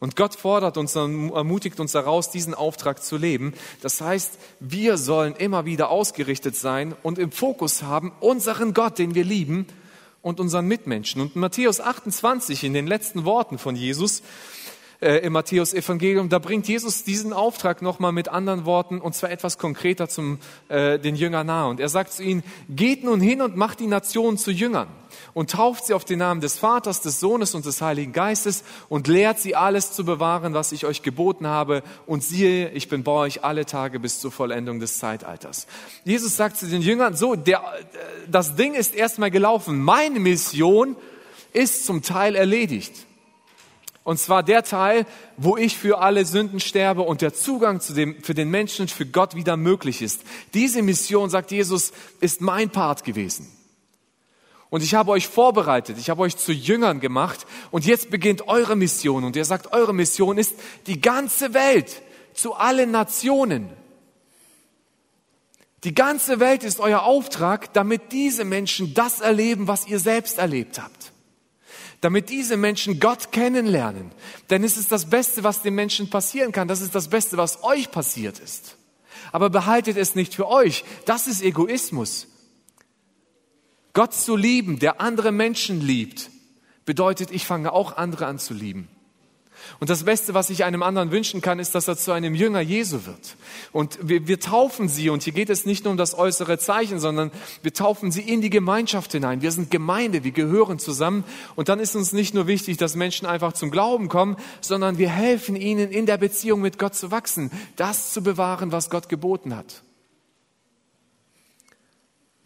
Und 0.05 0.17
Gott 0.17 0.35
fordert 0.35 0.77
uns, 0.77 0.95
ermutigt 0.97 1.81
uns 1.81 1.93
daraus, 1.93 2.29
diesen 2.29 2.53
Auftrag 2.53 3.03
zu 3.03 3.17
leben. 3.17 3.55
Das 3.81 4.03
heißt, 4.03 4.39
wir 4.61 4.99
sollen 4.99 5.35
immer 5.35 5.65
wieder 5.65 5.89
ausgerichtet 5.89 6.57
sein 6.57 6.95
und 7.03 7.19
im 7.19 7.33
Fokus 7.33 7.85
haben 7.85 8.13
unseren 8.21 8.75
Gott, 8.75 8.99
den 8.99 9.15
wir 9.15 9.25
lieben 9.25 9.67
und 10.21 10.41
unseren 10.41 10.67
Mitmenschen. 10.67 11.23
Und 11.23 11.37
Matthäus 11.37 11.81
28, 11.81 12.65
in 12.65 12.75
den 12.75 12.87
letzten 12.87 13.25
Worten 13.25 13.57
von 13.57 13.77
Jesus, 13.77 14.23
äh, 15.05 15.19
im 15.19 15.35
Matthäus-Evangelium, 15.35 16.29
da 16.29 16.39
bringt 16.39 16.67
Jesus 16.67 17.05
diesen 17.05 17.33
Auftrag 17.33 17.83
nochmal 17.83 18.13
mit 18.13 18.29
anderen 18.29 18.65
Worten 18.65 19.01
und 19.01 19.15
zwar 19.15 19.31
etwas 19.31 19.59
konkreter 19.59 20.09
zum 20.09 20.39
äh, 20.69 20.99
den 20.99 21.15
Jüngern 21.15 21.47
nahe. 21.47 21.69
Und 21.69 21.79
er 21.79 21.91
sagt 21.91 22.13
zu 22.13 22.23
ihnen, 22.23 22.43
geht 22.71 23.05
nun 23.05 23.21
hin 23.21 23.43
und 23.43 23.57
macht 23.57 23.81
die 23.81 23.87
Nationen 23.87 24.39
zu 24.39 24.51
Jüngern 24.51 24.89
und 25.35 25.51
tauft 25.51 25.87
sie 25.87 25.95
auf 25.95 26.05
den 26.05 26.21
Namen 26.21 26.41
des 26.41 26.59
Vaters, 26.59 27.03
des 27.03 27.21
Sohnes 27.21 27.55
und 27.55 27.67
des 27.67 27.83
Heiligen 27.83 28.13
Geistes 28.13 28.65
und 28.89 29.07
lehrt 29.07 29.39
sie 29.39 29.55
alles 29.55 29.93
zu 29.93 30.05
bewahren, 30.05 30.55
was 30.55 30.73
ich 30.73 30.87
euch 30.87 31.03
geboten 31.03 31.47
habe. 31.47 31.83
Und 32.07 32.25
siehe, 32.25 32.71
ich 32.71 32.89
bin 32.89 33.05
bei 33.05 33.13
euch 33.13 33.45
alle 33.45 33.67
Tage 33.67 34.01
bis 34.01 34.21
zur 34.21 34.33
Vollendung 34.33 34.81
des 34.81 34.99
Zeitalters. 34.99 35.67
Jesus 36.05 36.37
sagt 36.37 36.57
zu 36.57 36.67
den 36.67 36.83
Jüngern, 36.83 37.15
so, 37.15 37.37
der, 37.37 37.63
das 38.27 38.57
Ding 38.57 38.75
ist 38.75 38.95
erstmal 38.95 39.31
gelaufen. 39.31 39.83
Meine 39.83 40.19
Mission 40.19 40.97
ist 41.53 41.85
zum 41.85 42.03
Teil 42.03 42.35
erledigt. 42.35 43.07
Und 44.05 44.19
zwar 44.19 44.43
der 44.43 44.63
Teil, 44.63 45.07
wo 45.39 45.57
ich 45.57 45.79
für 45.79 45.99
alle 45.99 46.27
Sünden 46.27 46.61
sterbe 46.61 47.01
und 47.03 47.23
der 47.23 47.33
Zugang 47.33 47.81
zu 47.81 47.95
dem, 47.95 48.23
für 48.23 48.35
den 48.35 48.51
Menschen 48.51 48.83
und 48.83 48.91
für 48.91 49.07
Gott 49.07 49.35
wieder 49.35 49.57
möglich 49.57 50.03
ist. 50.03 50.21
Diese 50.53 50.83
Mission, 50.83 51.31
sagt 51.31 51.51
Jesus, 51.51 51.93
ist 52.21 52.43
mein 52.43 52.69
Part 52.69 53.03
gewesen. 53.05 53.51
Und 54.69 54.83
ich 54.83 54.95
habe 54.95 55.13
euch 55.13 55.27
vorbereitet, 55.27 55.97
ich 55.99 56.11
habe 56.11 56.21
euch 56.21 56.37
zu 56.37 56.53
Jüngern 56.53 57.01
gemacht 57.01 57.47
und 57.71 57.87
jetzt 57.87 58.11
beginnt 58.11 58.47
eure 58.47 58.77
Mission. 58.77 59.25
Und 59.25 59.37
er 59.37 59.47
sagt, 59.47 59.73
eure 59.73 59.95
Mission 59.95 60.37
ist 60.37 60.55
die 60.87 61.01
ganze 61.01 61.55
Welt, 61.55 62.03
zu 62.35 62.55
allen 62.55 62.91
Nationen. 62.91 63.71
Die 65.85 65.95
ganze 65.95 66.41
Welt 66.41 66.63
ist 66.65 66.81
euer 66.81 67.05
Auftrag, 67.05 67.73
damit 67.73 68.13
diese 68.13 68.45
Menschen 68.45 68.93
das 68.93 69.21
erleben, 69.21 69.69
was 69.69 69.87
ihr 69.87 70.01
selbst 70.01 70.39
erlebt 70.39 70.79
habt 70.83 71.14
damit 72.05 72.29
diese 72.29 72.59
Menschen 72.59 73.01
Gott 73.01 73.33
kennenlernen. 73.33 74.13
Denn 74.51 74.63
es 74.63 74.77
ist 74.77 74.93
das 74.93 75.09
Beste, 75.09 75.43
was 75.43 75.63
den 75.63 75.75
Menschen 75.75 76.11
passieren 76.11 76.53
kann. 76.53 76.69
Das 76.69 76.83
ist 76.83 76.95
das 76.95 77.09
Beste, 77.09 77.39
was 77.39 77.65
euch 77.65 77.91
passiert 77.91 78.41
ist. 78.41 78.77
Aber 79.33 79.49
behaltet 79.49 79.97
es 79.97 80.15
nicht 80.15 80.35
für 80.35 80.47
euch. 80.47 80.85
Das 81.07 81.27
ist 81.27 81.43
Egoismus. 81.43 82.27
Gott 83.95 84.13
zu 84.13 84.37
lieben, 84.37 84.79
der 84.79 85.01
andere 85.01 85.33
Menschen 85.33 85.81
liebt, 85.81 86.31
bedeutet, 86.85 87.31
ich 87.31 87.47
fange 87.47 87.73
auch 87.73 87.97
andere 87.97 88.27
an 88.27 88.39
zu 88.39 88.53
lieben. 88.53 88.91
Und 89.81 89.91
das 89.91 90.05
Beste, 90.05 90.35
was 90.35 90.51
ich 90.51 90.65
einem 90.65 90.83
anderen 90.83 91.11
wünschen 91.11 91.41
kann, 91.41 91.59
ist, 91.59 91.75
dass 91.75 91.89
er 91.89 91.97
zu 91.97 92.13
einem 92.13 92.35
Jünger 92.35 92.61
Jesu 92.61 93.07
wird. 93.07 93.37
Und 93.73 93.99
wir, 94.03 94.27
wir 94.27 94.41
taufen 94.41 94.89
sie, 94.89 95.11
und 95.11 95.23
hier 95.23 95.33
geht 95.33 95.51
es 95.51 95.67
nicht 95.67 95.85
nur 95.85 95.93
um 95.93 95.97
das 95.97 96.17
äußere 96.17 96.59
Zeichen, 96.59 97.01
sondern 97.01 97.31
wir 97.63 97.75
taufen 97.75 98.13
sie 98.13 98.23
in 98.23 98.41
die 98.41 98.51
Gemeinschaft 98.51 99.13
hinein. 99.13 99.43
Wir 99.43 99.53
sind 99.53 99.71
Gemeinde, 99.71 100.25
wir 100.25 100.33
gehören 100.33 100.79
zusammen. 100.79 101.25
Und 101.57 101.69
dann 101.69 101.81
ist 101.81 101.97
uns 101.97 102.13
nicht 102.13 102.35
nur 102.35 102.47
wichtig, 102.47 102.77
dass 102.77 102.95
Menschen 102.95 103.27
einfach 103.27 103.53
zum 103.53 103.71
Glauben 103.71 104.09
kommen, 104.09 104.37
sondern 104.61 104.99
wir 104.99 105.11
helfen 105.11 105.57
ihnen, 105.57 105.91
in 105.91 106.07
der 106.07 106.19
Beziehung 106.19 106.61
mit 106.61 106.79
Gott 106.79 106.95
zu 106.95 107.11
wachsen, 107.11 107.51
das 107.77 108.13
zu 108.13 108.23
bewahren, 108.23 108.73
was 108.73 108.91
Gott 108.91 109.09
geboten 109.09 109.57
hat. 109.57 109.83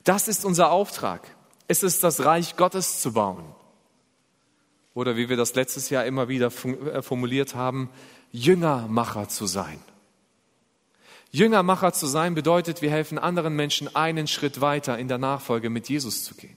Das 0.05 0.29
ist 0.29 0.45
unser 0.45 0.71
Auftrag. 0.71 1.23
Es 1.67 1.83
ist 1.83 2.03
das 2.03 2.25
Reich 2.25 2.57
Gottes 2.57 3.03
zu 3.03 3.13
bauen. 3.13 3.45
Oder 4.99 5.15
wie 5.15 5.29
wir 5.29 5.37
das 5.37 5.55
letztes 5.55 5.91
Jahr 5.91 6.07
immer 6.07 6.27
wieder 6.27 6.49
äh, 6.49 7.03
formuliert 7.03 7.55
haben, 7.55 7.89
Jüngermacher 8.33 9.29
zu 9.29 9.47
sein. 9.47 9.79
Jüngermacher 11.31 11.93
zu 11.93 12.09
sein 12.09 12.35
bedeutet, 12.35 12.83
wir 12.83 12.91
helfen 12.91 13.17
anderen 13.17 13.55
Menschen 13.55 13.95
einen 13.95 14.27
Schritt 14.27 14.61
weiter 14.61 14.99
in 14.99 15.07
der 15.07 15.19
Nachfolge 15.19 15.71
mit 15.71 15.89
Jesus 15.89 16.25
zu 16.25 16.35
gehen. 16.35 16.57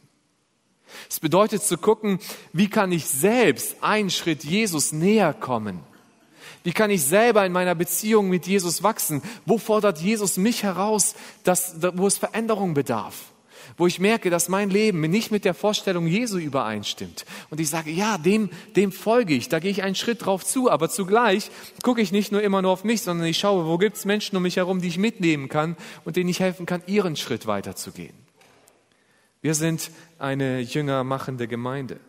Es 1.07 1.19
bedeutet 1.19 1.61
zu 1.61 1.77
gucken, 1.77 2.17
wie 2.51 2.67
kann 2.67 2.91
ich 2.91 3.05
selbst 3.05 3.75
einen 3.83 4.09
Schritt 4.09 4.43
Jesus 4.43 4.91
näher 4.91 5.35
kommen? 5.35 5.81
Wie 6.63 6.73
kann 6.73 6.89
ich 6.89 7.03
selber 7.03 7.45
in 7.45 7.51
meiner 7.51 7.75
Beziehung 7.75 8.27
mit 8.27 8.47
Jesus 8.47 8.81
wachsen? 8.81 9.21
Wo 9.45 9.59
fordert 9.59 9.99
Jesus 9.99 10.37
mich 10.37 10.63
heraus, 10.63 11.13
dass, 11.43 11.75
wo 11.93 12.07
es 12.07 12.17
Veränderung 12.17 12.73
bedarf? 12.73 13.31
Wo 13.77 13.87
ich 13.87 13.99
merke, 13.99 14.29
dass 14.29 14.49
mein 14.49 14.69
Leben 14.69 15.01
nicht 15.01 15.31
mit 15.31 15.45
der 15.45 15.53
Vorstellung 15.53 16.07
Jesu 16.07 16.37
übereinstimmt. 16.37 17.25
Und 17.49 17.59
ich 17.59 17.69
sage, 17.69 17.91
ja, 17.91 18.17
dem, 18.17 18.49
dem 18.75 18.91
folge 18.91 19.33
ich, 19.33 19.49
da 19.49 19.59
gehe 19.59 19.71
ich 19.71 19.83
einen 19.83 19.95
Schritt 19.95 20.25
drauf 20.25 20.45
zu, 20.45 20.69
aber 20.69 20.89
zugleich 20.89 21.51
gucke 21.83 22.01
ich 22.01 22.11
nicht 22.11 22.31
nur 22.31 22.41
immer 22.41 22.61
nur 22.61 22.71
auf 22.71 22.83
mich, 22.83 23.01
sondern 23.01 23.27
ich 23.27 23.37
schaue, 23.37 23.67
wo 23.67 23.77
gibt 23.77 23.97
es 23.97 24.05
Menschen 24.05 24.35
um 24.35 24.43
mich 24.43 24.57
herum, 24.57 24.81
die 24.81 24.87
ich 24.87 24.97
mitnehmen 24.97 25.49
kann 25.49 25.77
und 26.05 26.15
denen 26.15 26.29
ich 26.29 26.39
helfen 26.39 26.65
kann, 26.65 26.83
ihren 26.87 27.15
Schritt 27.15 27.47
weiterzugehen. 27.47 28.15
Wir 29.41 29.55
sind 29.55 29.89
eine 30.19 30.59
jüngermachende 30.59 31.47
Gemeinde. 31.47 31.99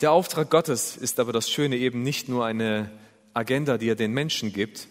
Der 0.00 0.10
Auftrag 0.10 0.50
Gottes 0.50 0.96
ist 0.96 1.20
aber 1.20 1.32
das 1.32 1.48
Schöne 1.48 1.76
eben 1.76 2.02
nicht 2.02 2.28
nur 2.28 2.44
eine 2.44 2.90
Agenda, 3.34 3.78
die 3.78 3.88
er 3.88 3.94
den 3.94 4.12
Menschen 4.12 4.52
gibt, 4.52 4.88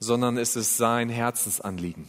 sondern 0.00 0.36
es 0.38 0.56
ist 0.56 0.76
sein 0.76 1.08
Herzensanliegen. 1.08 2.08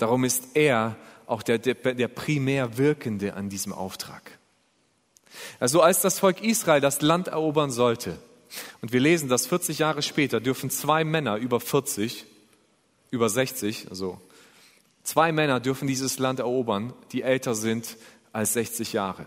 Darum 0.00 0.24
ist 0.24 0.44
er 0.54 0.96
auch 1.26 1.42
der, 1.42 1.58
der, 1.58 1.74
der 1.74 2.08
primär 2.08 2.78
Wirkende 2.78 3.34
an 3.34 3.50
diesem 3.50 3.74
Auftrag. 3.74 4.38
Also 5.58 5.82
als 5.82 6.00
das 6.00 6.18
Volk 6.18 6.42
Israel 6.42 6.80
das 6.80 7.02
Land 7.02 7.28
erobern 7.28 7.70
sollte, 7.70 8.18
und 8.80 8.92
wir 8.92 9.00
lesen, 9.00 9.28
dass 9.28 9.46
40 9.46 9.78
Jahre 9.78 10.02
später 10.02 10.40
dürfen 10.40 10.70
zwei 10.70 11.04
Männer 11.04 11.36
über 11.36 11.60
40, 11.60 12.24
über 13.10 13.28
60, 13.28 13.88
also 13.90 14.18
zwei 15.02 15.32
Männer 15.32 15.60
dürfen 15.60 15.86
dieses 15.86 16.18
Land 16.18 16.40
erobern, 16.40 16.94
die 17.12 17.22
älter 17.22 17.54
sind 17.54 17.98
als 18.32 18.54
60 18.54 18.94
Jahre. 18.94 19.26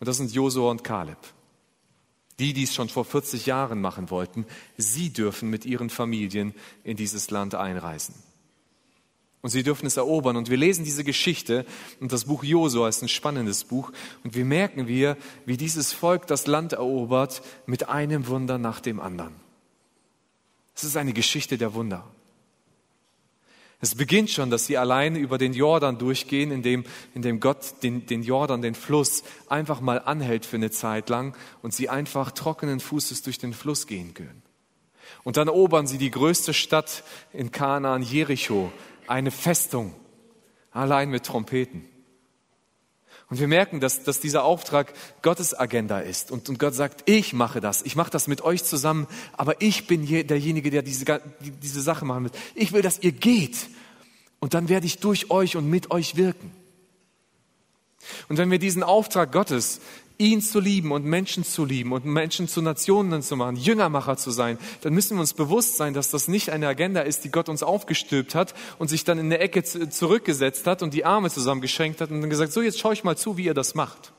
Und 0.00 0.08
das 0.08 0.16
sind 0.16 0.32
Josua 0.32 0.72
und 0.72 0.82
Kaleb. 0.82 1.18
Die, 2.40 2.52
die 2.52 2.64
es 2.64 2.74
schon 2.74 2.88
vor 2.88 3.04
40 3.04 3.46
Jahren 3.46 3.80
machen 3.80 4.10
wollten, 4.10 4.44
sie 4.76 5.10
dürfen 5.10 5.48
mit 5.48 5.64
ihren 5.64 5.88
Familien 5.88 6.52
in 6.82 6.96
dieses 6.96 7.30
Land 7.30 7.54
einreisen. 7.54 8.25
Und 9.46 9.50
sie 9.50 9.62
dürfen 9.62 9.86
es 9.86 9.96
erobern. 9.96 10.36
Und 10.36 10.50
wir 10.50 10.56
lesen 10.56 10.84
diese 10.84 11.04
Geschichte 11.04 11.64
und 12.00 12.10
das 12.10 12.24
Buch 12.24 12.42
Josua 12.42 12.88
ist 12.88 13.00
ein 13.02 13.08
spannendes 13.08 13.62
Buch. 13.62 13.92
Und 14.24 14.34
wir 14.34 14.44
merken 14.44 14.88
wir, 14.88 15.16
wie 15.44 15.56
dieses 15.56 15.92
Volk 15.92 16.26
das 16.26 16.48
Land 16.48 16.72
erobert 16.72 17.42
mit 17.64 17.88
einem 17.88 18.26
Wunder 18.26 18.58
nach 18.58 18.80
dem 18.80 18.98
anderen. 18.98 19.36
Es 20.74 20.82
ist 20.82 20.96
eine 20.96 21.12
Geschichte 21.12 21.58
der 21.58 21.74
Wunder. 21.74 22.04
Es 23.80 23.94
beginnt 23.94 24.30
schon, 24.30 24.50
dass 24.50 24.66
sie 24.66 24.78
alleine 24.78 25.20
über 25.20 25.38
den 25.38 25.52
Jordan 25.52 25.96
durchgehen, 25.96 26.50
indem, 26.50 26.82
indem 27.14 27.38
Gott 27.38 27.84
den, 27.84 28.04
den 28.04 28.24
Jordan, 28.24 28.62
den 28.62 28.74
Fluss, 28.74 29.22
einfach 29.46 29.80
mal 29.80 30.00
anhält 30.00 30.44
für 30.44 30.56
eine 30.56 30.72
Zeit 30.72 31.08
lang 31.08 31.36
und 31.62 31.72
sie 31.72 31.88
einfach 31.88 32.32
trockenen 32.32 32.80
Fußes 32.80 33.22
durch 33.22 33.38
den 33.38 33.52
Fluss 33.52 33.86
gehen 33.86 34.12
können. 34.12 34.42
Und 35.22 35.36
dann 35.36 35.46
erobern 35.46 35.86
sie 35.86 35.98
die 35.98 36.10
größte 36.10 36.52
Stadt 36.52 37.04
in 37.32 37.52
Kanaan, 37.52 38.02
Jericho, 38.02 38.72
eine 39.08 39.30
Festung, 39.30 39.94
allein 40.70 41.10
mit 41.10 41.24
Trompeten. 41.24 41.88
Und 43.28 43.40
wir 43.40 43.48
merken, 43.48 43.80
dass, 43.80 44.04
dass 44.04 44.20
dieser 44.20 44.44
Auftrag 44.44 44.92
Gottes 45.22 45.58
Agenda 45.58 45.98
ist. 45.98 46.30
Und, 46.30 46.48
und 46.48 46.60
Gott 46.60 46.74
sagt, 46.74 47.08
ich 47.10 47.32
mache 47.32 47.60
das. 47.60 47.82
Ich 47.82 47.96
mache 47.96 48.10
das 48.10 48.28
mit 48.28 48.42
euch 48.42 48.62
zusammen. 48.62 49.08
Aber 49.32 49.60
ich 49.60 49.88
bin 49.88 50.04
je, 50.04 50.22
derjenige, 50.22 50.70
der 50.70 50.82
diese, 50.82 51.20
die, 51.40 51.50
diese 51.50 51.80
Sache 51.80 52.04
machen 52.04 52.24
wird. 52.24 52.36
Ich 52.54 52.72
will, 52.72 52.82
dass 52.82 53.00
ihr 53.00 53.10
geht. 53.10 53.68
Und 54.38 54.54
dann 54.54 54.68
werde 54.68 54.86
ich 54.86 54.98
durch 54.98 55.28
euch 55.30 55.56
und 55.56 55.68
mit 55.68 55.90
euch 55.90 56.14
wirken. 56.16 56.52
Und 58.28 58.36
wenn 58.36 58.50
wir 58.50 58.60
diesen 58.60 58.84
Auftrag 58.84 59.32
Gottes 59.32 59.80
ihn 60.18 60.40
zu 60.40 60.60
lieben 60.60 60.92
und 60.92 61.04
Menschen 61.04 61.44
zu 61.44 61.64
lieben 61.64 61.92
und 61.92 62.04
Menschen 62.04 62.48
zu 62.48 62.62
Nationen 62.62 63.22
zu 63.22 63.36
machen, 63.36 63.56
Jüngermacher 63.56 64.16
zu 64.16 64.30
sein, 64.30 64.58
dann 64.80 64.94
müssen 64.94 65.16
wir 65.16 65.20
uns 65.20 65.34
bewusst 65.34 65.76
sein, 65.76 65.94
dass 65.94 66.10
das 66.10 66.28
nicht 66.28 66.50
eine 66.50 66.68
Agenda 66.68 67.02
ist, 67.02 67.24
die 67.24 67.30
Gott 67.30 67.48
uns 67.48 67.62
aufgestülpt 67.62 68.34
hat 68.34 68.54
und 68.78 68.88
sich 68.88 69.04
dann 69.04 69.18
in 69.18 69.30
der 69.30 69.42
Ecke 69.42 69.62
zurückgesetzt 69.62 70.66
hat 70.66 70.82
und 70.82 70.94
die 70.94 71.04
Arme 71.04 71.30
zusammengeschränkt 71.30 72.00
hat 72.00 72.10
und 72.10 72.20
dann 72.20 72.30
gesagt, 72.30 72.52
so 72.52 72.62
jetzt 72.62 72.78
schaue 72.78 72.94
ich 72.94 73.04
mal 73.04 73.16
zu, 73.16 73.36
wie 73.36 73.44
ihr 73.44 73.54
das 73.54 73.74
macht. 73.74 74.12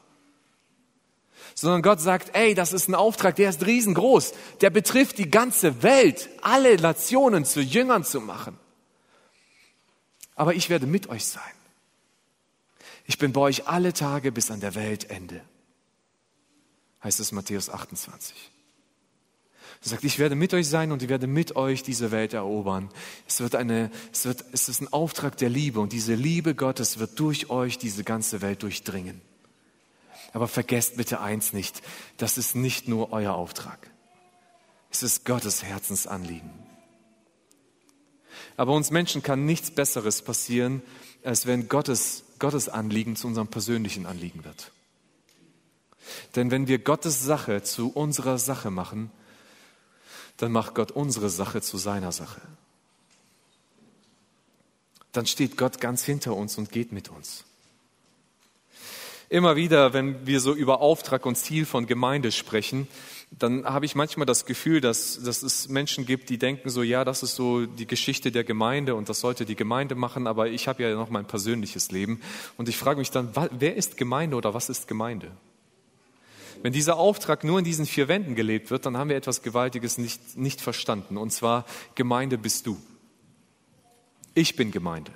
Sondern 1.55 1.81
Gott 1.81 1.99
sagt, 1.99 2.36
ey, 2.36 2.53
das 2.53 2.73
ist 2.73 2.88
ein 2.88 2.95
Auftrag, 2.95 3.36
der 3.36 3.49
ist 3.49 3.65
riesengroß, 3.65 4.33
der 4.62 4.69
betrifft 4.69 5.17
die 5.17 5.31
ganze 5.31 5.81
Welt, 5.81 6.29
alle 6.41 6.75
Nationen 6.75 7.45
zu 7.45 7.62
Jüngern 7.62 8.03
zu 8.03 8.21
machen. 8.21 8.60
Aber 10.36 10.53
ich 10.53 10.69
werde 10.69 10.86
mit 10.86 11.10
euch 11.10 11.25
sein. 11.25 11.41
Ich 13.05 13.17
bin 13.17 13.33
bei 13.33 13.41
euch 13.41 13.67
alle 13.67 13.93
Tage 13.93 14.31
bis 14.31 14.51
an 14.51 14.60
der 14.60 14.75
Weltende 14.75 15.41
heißt 17.08 17.22
es 17.22 17.32
Matthäus 17.32 17.70
28. 17.70 18.36
Er 19.82 19.89
sagt, 19.89 20.04
ich 20.04 20.20
werde 20.20 20.36
mit 20.36 20.54
euch 20.54 20.67
sein 20.67 20.91
und 20.91 21.02
ich 21.02 21.08
werde 21.08 21.26
mit 21.26 21.56
euch 21.56 21.82
diese 21.82 22.12
Welt 22.12 22.34
erobern. 22.34 22.89
Es 23.26 23.39
wird 23.39 23.56
eine, 23.56 23.91
es 24.12 24.26
wird, 24.26 24.43
es 24.52 24.67
ist 24.67 24.82
ein 24.82 24.91
Auftrag 24.91 25.38
der 25.38 25.50
Liebe 25.50 25.80
und 25.80 25.93
diese 25.93 26.15
Liebe 26.15 26.54
Gottes 26.54 27.00
wird 27.00 27.17
durch 27.17 27.50
euch 27.50 27.78
diese 27.78 28.04
ganze 28.04 28.41
Welt 28.41 28.62
durchdringen. 28.62 29.22
Aber 30.34 30.50
vergesst 30.50 30.98
bitte 30.98 31.22
eins 31.22 31.54
nicht, 31.54 31.82
das 32.17 32.38
ist 32.38 32.56
nicht 32.56 32.89
nur 32.89 33.13
euer 33.13 33.36
Auftrag. 33.36 33.89
Es 34.91 35.02
ist 35.02 35.24
Gottes 35.24 35.63
Herzensanliegen. 35.63 36.52
Aber 38.58 38.74
uns 38.74 38.91
Menschen 38.91 39.24
kann 39.24 39.46
nichts 39.46 39.72
Besseres 39.72 40.22
passieren, 40.22 40.82
als 41.24 41.46
wenn 41.46 41.70
Gottes, 41.70 42.26
Gottes 42.38 42.67
Anliegen 42.67 43.15
zu 43.15 43.28
unserem 43.28 43.48
persönlichen 43.48 44.06
Anliegen 44.06 44.43
wird. 44.43 44.74
Denn 46.36 46.52
wenn 46.52 46.67
wir 46.67 46.80
Gottes 46.80 47.24
Sache 47.24 47.63
zu 47.63 47.89
unserer 47.89 48.38
Sache 48.38 48.72
machen, 48.72 49.12
dann 50.38 50.52
macht 50.52 50.76
Gott 50.76 50.91
unsere 50.91 51.30
Sache 51.30 51.62
zu 51.62 51.78
seiner 51.78 52.12
Sache. 52.12 52.41
Dann 55.12 55.26
steht 55.26 55.58
Gott 55.58 55.82
ganz 55.82 56.04
hinter 56.04 56.36
uns 56.36 56.58
und 56.58 56.72
geht 56.72 56.91
mit 56.91 57.10
uns. 57.10 57.43
Immer 59.30 59.56
wieder, 59.56 59.91
wenn 59.93 60.26
wir 60.26 60.39
so 60.39 60.54
über 60.54 60.80
Auftrag 60.80 61.26
und 61.26 61.36
Ziel 61.36 61.65
von 61.65 61.86
Gemeinde 61.86 62.32
sprechen, 62.32 62.88
dann 63.32 63.65
habe 63.65 63.86
ich 63.86 63.93
manchmal 63.93 64.26
das 64.26 64.46
Gefühl, 64.46 64.80
dass, 64.80 65.22
dass 65.22 65.43
es 65.43 65.67
Menschen 65.67 66.06
gibt, 66.06 66.30
die 66.30 66.38
denken 66.38 66.70
so, 66.70 66.82
ja, 66.82 67.04
das 67.04 67.24
ist 67.24 67.36
so 67.36 67.65
die 67.65 67.86
Geschichte 67.86 68.32
der 68.32 68.46
Gemeinde 68.46 68.96
und 68.96 69.10
das 69.10 69.20
sollte 69.20 69.46
die 69.46 69.58
Gemeinde 69.58 69.96
machen, 69.96 70.28
aber 70.28 70.48
ich 70.48 70.70
habe 70.70 70.84
ja 70.84 70.96
noch 70.96 71.10
mein 71.10 71.26
persönliches 71.26 71.91
Leben. 71.91 72.22
Und 72.56 72.70
ich 72.70 72.78
frage 72.78 73.00
mich 73.00 73.12
dann, 73.12 73.34
wer 73.52 73.76
ist 73.76 73.98
Gemeinde 73.98 74.38
oder 74.38 74.54
was 74.54 74.70
ist 74.70 74.88
Gemeinde? 74.88 75.32
Wenn 76.63 76.74
dieser 76.74 76.98
Auftrag 76.98 77.43
nur 77.43 77.60
in 77.60 77.65
diesen 77.65 77.86
vier 77.86 78.08
Wänden 78.08 78.36
gelebt 78.36 78.72
wird, 78.72 78.86
dann 78.86 78.98
haben 78.98 79.10
wir 79.10 79.15
etwas 79.15 79.41
Gewaltiges 79.41 79.98
nicht, 79.98 80.38
nicht 80.38 80.62
verstanden. 80.62 81.17
Und 81.17 81.32
zwar, 81.32 81.65
Gemeinde 81.96 82.38
bist 82.38 82.65
du. 82.67 82.78
Ich 84.34 84.56
bin 84.56 84.72
Gemeinde. 84.72 85.12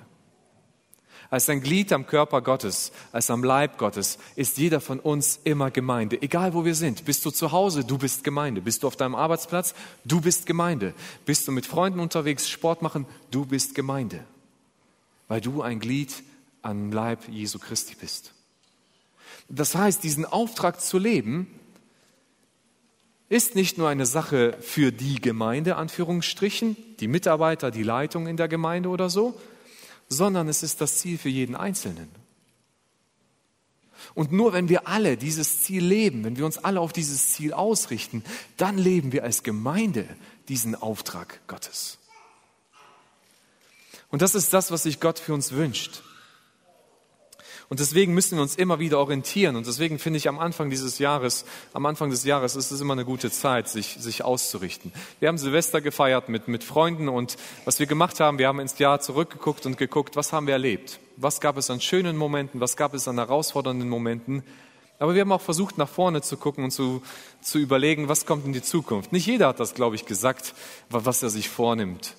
Als 1.32 1.48
ein 1.48 1.62
Glied 1.62 1.92
am 1.94 2.06
Körper 2.06 2.42
Gottes, 2.42 2.92
als 3.10 3.30
am 3.30 3.42
Leib 3.42 3.78
Gottes, 3.78 4.18
ist 4.36 4.58
jeder 4.58 4.82
von 4.82 5.00
uns 5.00 5.40
immer 5.44 5.70
Gemeinde. 5.70 6.20
Egal 6.20 6.52
wo 6.52 6.66
wir 6.66 6.74
sind. 6.74 7.06
Bist 7.06 7.24
du 7.24 7.30
zu 7.30 7.52
Hause, 7.52 7.86
du 7.86 7.96
bist 7.96 8.22
Gemeinde. 8.22 8.60
Bist 8.60 8.82
du 8.82 8.86
auf 8.86 8.96
deinem 8.96 9.14
Arbeitsplatz, 9.14 9.74
du 10.04 10.20
bist 10.20 10.44
Gemeinde. 10.44 10.92
Bist 11.24 11.48
du 11.48 11.52
mit 11.52 11.64
Freunden 11.64 12.00
unterwegs, 12.00 12.50
Sport 12.50 12.82
machen, 12.82 13.06
du 13.30 13.46
bist 13.46 13.74
Gemeinde. 13.74 14.22
Weil 15.28 15.40
du 15.40 15.62
ein 15.62 15.80
Glied 15.80 16.12
am 16.60 16.92
Leib 16.92 17.26
Jesu 17.30 17.58
Christi 17.58 17.94
bist. 17.98 18.34
Das 19.48 19.74
heißt, 19.74 20.02
diesen 20.02 20.24
Auftrag 20.24 20.80
zu 20.80 20.98
leben, 20.98 21.46
ist 23.28 23.54
nicht 23.54 23.78
nur 23.78 23.88
eine 23.88 24.04
Sache 24.04 24.56
für 24.60 24.92
die 24.92 25.20
Gemeinde, 25.20 25.76
Anführungsstrichen, 25.76 26.76
die 27.00 27.08
Mitarbeiter, 27.08 27.70
die 27.70 27.82
Leitung 27.82 28.26
in 28.26 28.36
der 28.36 28.48
Gemeinde 28.48 28.90
oder 28.90 29.08
so, 29.08 29.40
sondern 30.08 30.48
es 30.48 30.62
ist 30.62 30.80
das 30.82 30.98
Ziel 30.98 31.16
für 31.16 31.30
jeden 31.30 31.56
Einzelnen. 31.56 32.10
Und 34.14 34.32
nur 34.32 34.52
wenn 34.52 34.68
wir 34.68 34.86
alle 34.86 35.16
dieses 35.16 35.62
Ziel 35.62 35.82
leben, 35.82 36.24
wenn 36.24 36.36
wir 36.36 36.44
uns 36.44 36.58
alle 36.58 36.80
auf 36.80 36.92
dieses 36.92 37.32
Ziel 37.32 37.54
ausrichten, 37.54 38.22
dann 38.56 38.76
leben 38.76 39.12
wir 39.12 39.24
als 39.24 39.42
Gemeinde 39.42 40.06
diesen 40.48 40.74
Auftrag 40.74 41.40
Gottes. 41.46 41.98
Und 44.10 44.20
das 44.20 44.34
ist 44.34 44.52
das, 44.52 44.70
was 44.70 44.82
sich 44.82 45.00
Gott 45.00 45.18
für 45.18 45.32
uns 45.32 45.52
wünscht. 45.52 46.02
Und 47.72 47.80
deswegen 47.80 48.12
müssen 48.12 48.36
wir 48.36 48.42
uns 48.42 48.54
immer 48.54 48.80
wieder 48.80 48.98
orientieren. 48.98 49.56
Und 49.56 49.66
deswegen 49.66 49.98
finde 49.98 50.18
ich 50.18 50.28
am 50.28 50.38
Anfang 50.38 50.68
dieses 50.68 50.98
Jahres, 50.98 51.46
am 51.72 51.86
Anfang 51.86 52.10
des 52.10 52.22
Jahres 52.22 52.54
ist 52.54 52.70
es 52.70 52.82
immer 52.82 52.92
eine 52.92 53.06
gute 53.06 53.30
Zeit, 53.30 53.66
sich, 53.66 53.96
sich 53.98 54.22
auszurichten. 54.22 54.92
Wir 55.20 55.28
haben 55.28 55.38
Silvester 55.38 55.80
gefeiert 55.80 56.28
mit, 56.28 56.48
mit 56.48 56.64
Freunden 56.64 57.08
und 57.08 57.38
was 57.64 57.78
wir 57.78 57.86
gemacht 57.86 58.20
haben, 58.20 58.36
wir 58.36 58.46
haben 58.46 58.60
ins 58.60 58.78
Jahr 58.78 59.00
zurückgeguckt 59.00 59.64
und 59.64 59.78
geguckt, 59.78 60.16
was 60.16 60.34
haben 60.34 60.46
wir 60.46 60.52
erlebt? 60.52 61.00
Was 61.16 61.40
gab 61.40 61.56
es 61.56 61.70
an 61.70 61.80
schönen 61.80 62.18
Momenten? 62.18 62.60
Was 62.60 62.76
gab 62.76 62.92
es 62.92 63.08
an 63.08 63.16
herausfordernden 63.16 63.88
Momenten? 63.88 64.42
Aber 64.98 65.14
wir 65.14 65.22
haben 65.22 65.32
auch 65.32 65.40
versucht, 65.40 65.78
nach 65.78 65.88
vorne 65.88 66.20
zu 66.20 66.36
gucken 66.36 66.64
und 66.64 66.72
zu, 66.72 67.00
zu 67.40 67.56
überlegen, 67.58 68.06
was 68.06 68.26
kommt 68.26 68.44
in 68.44 68.52
die 68.52 68.60
Zukunft. 68.60 69.12
Nicht 69.12 69.24
jeder 69.24 69.48
hat 69.48 69.60
das, 69.60 69.72
glaube 69.72 69.96
ich, 69.96 70.04
gesagt, 70.04 70.52
was 70.90 71.22
er 71.22 71.30
sich 71.30 71.48
vornimmt. 71.48 72.16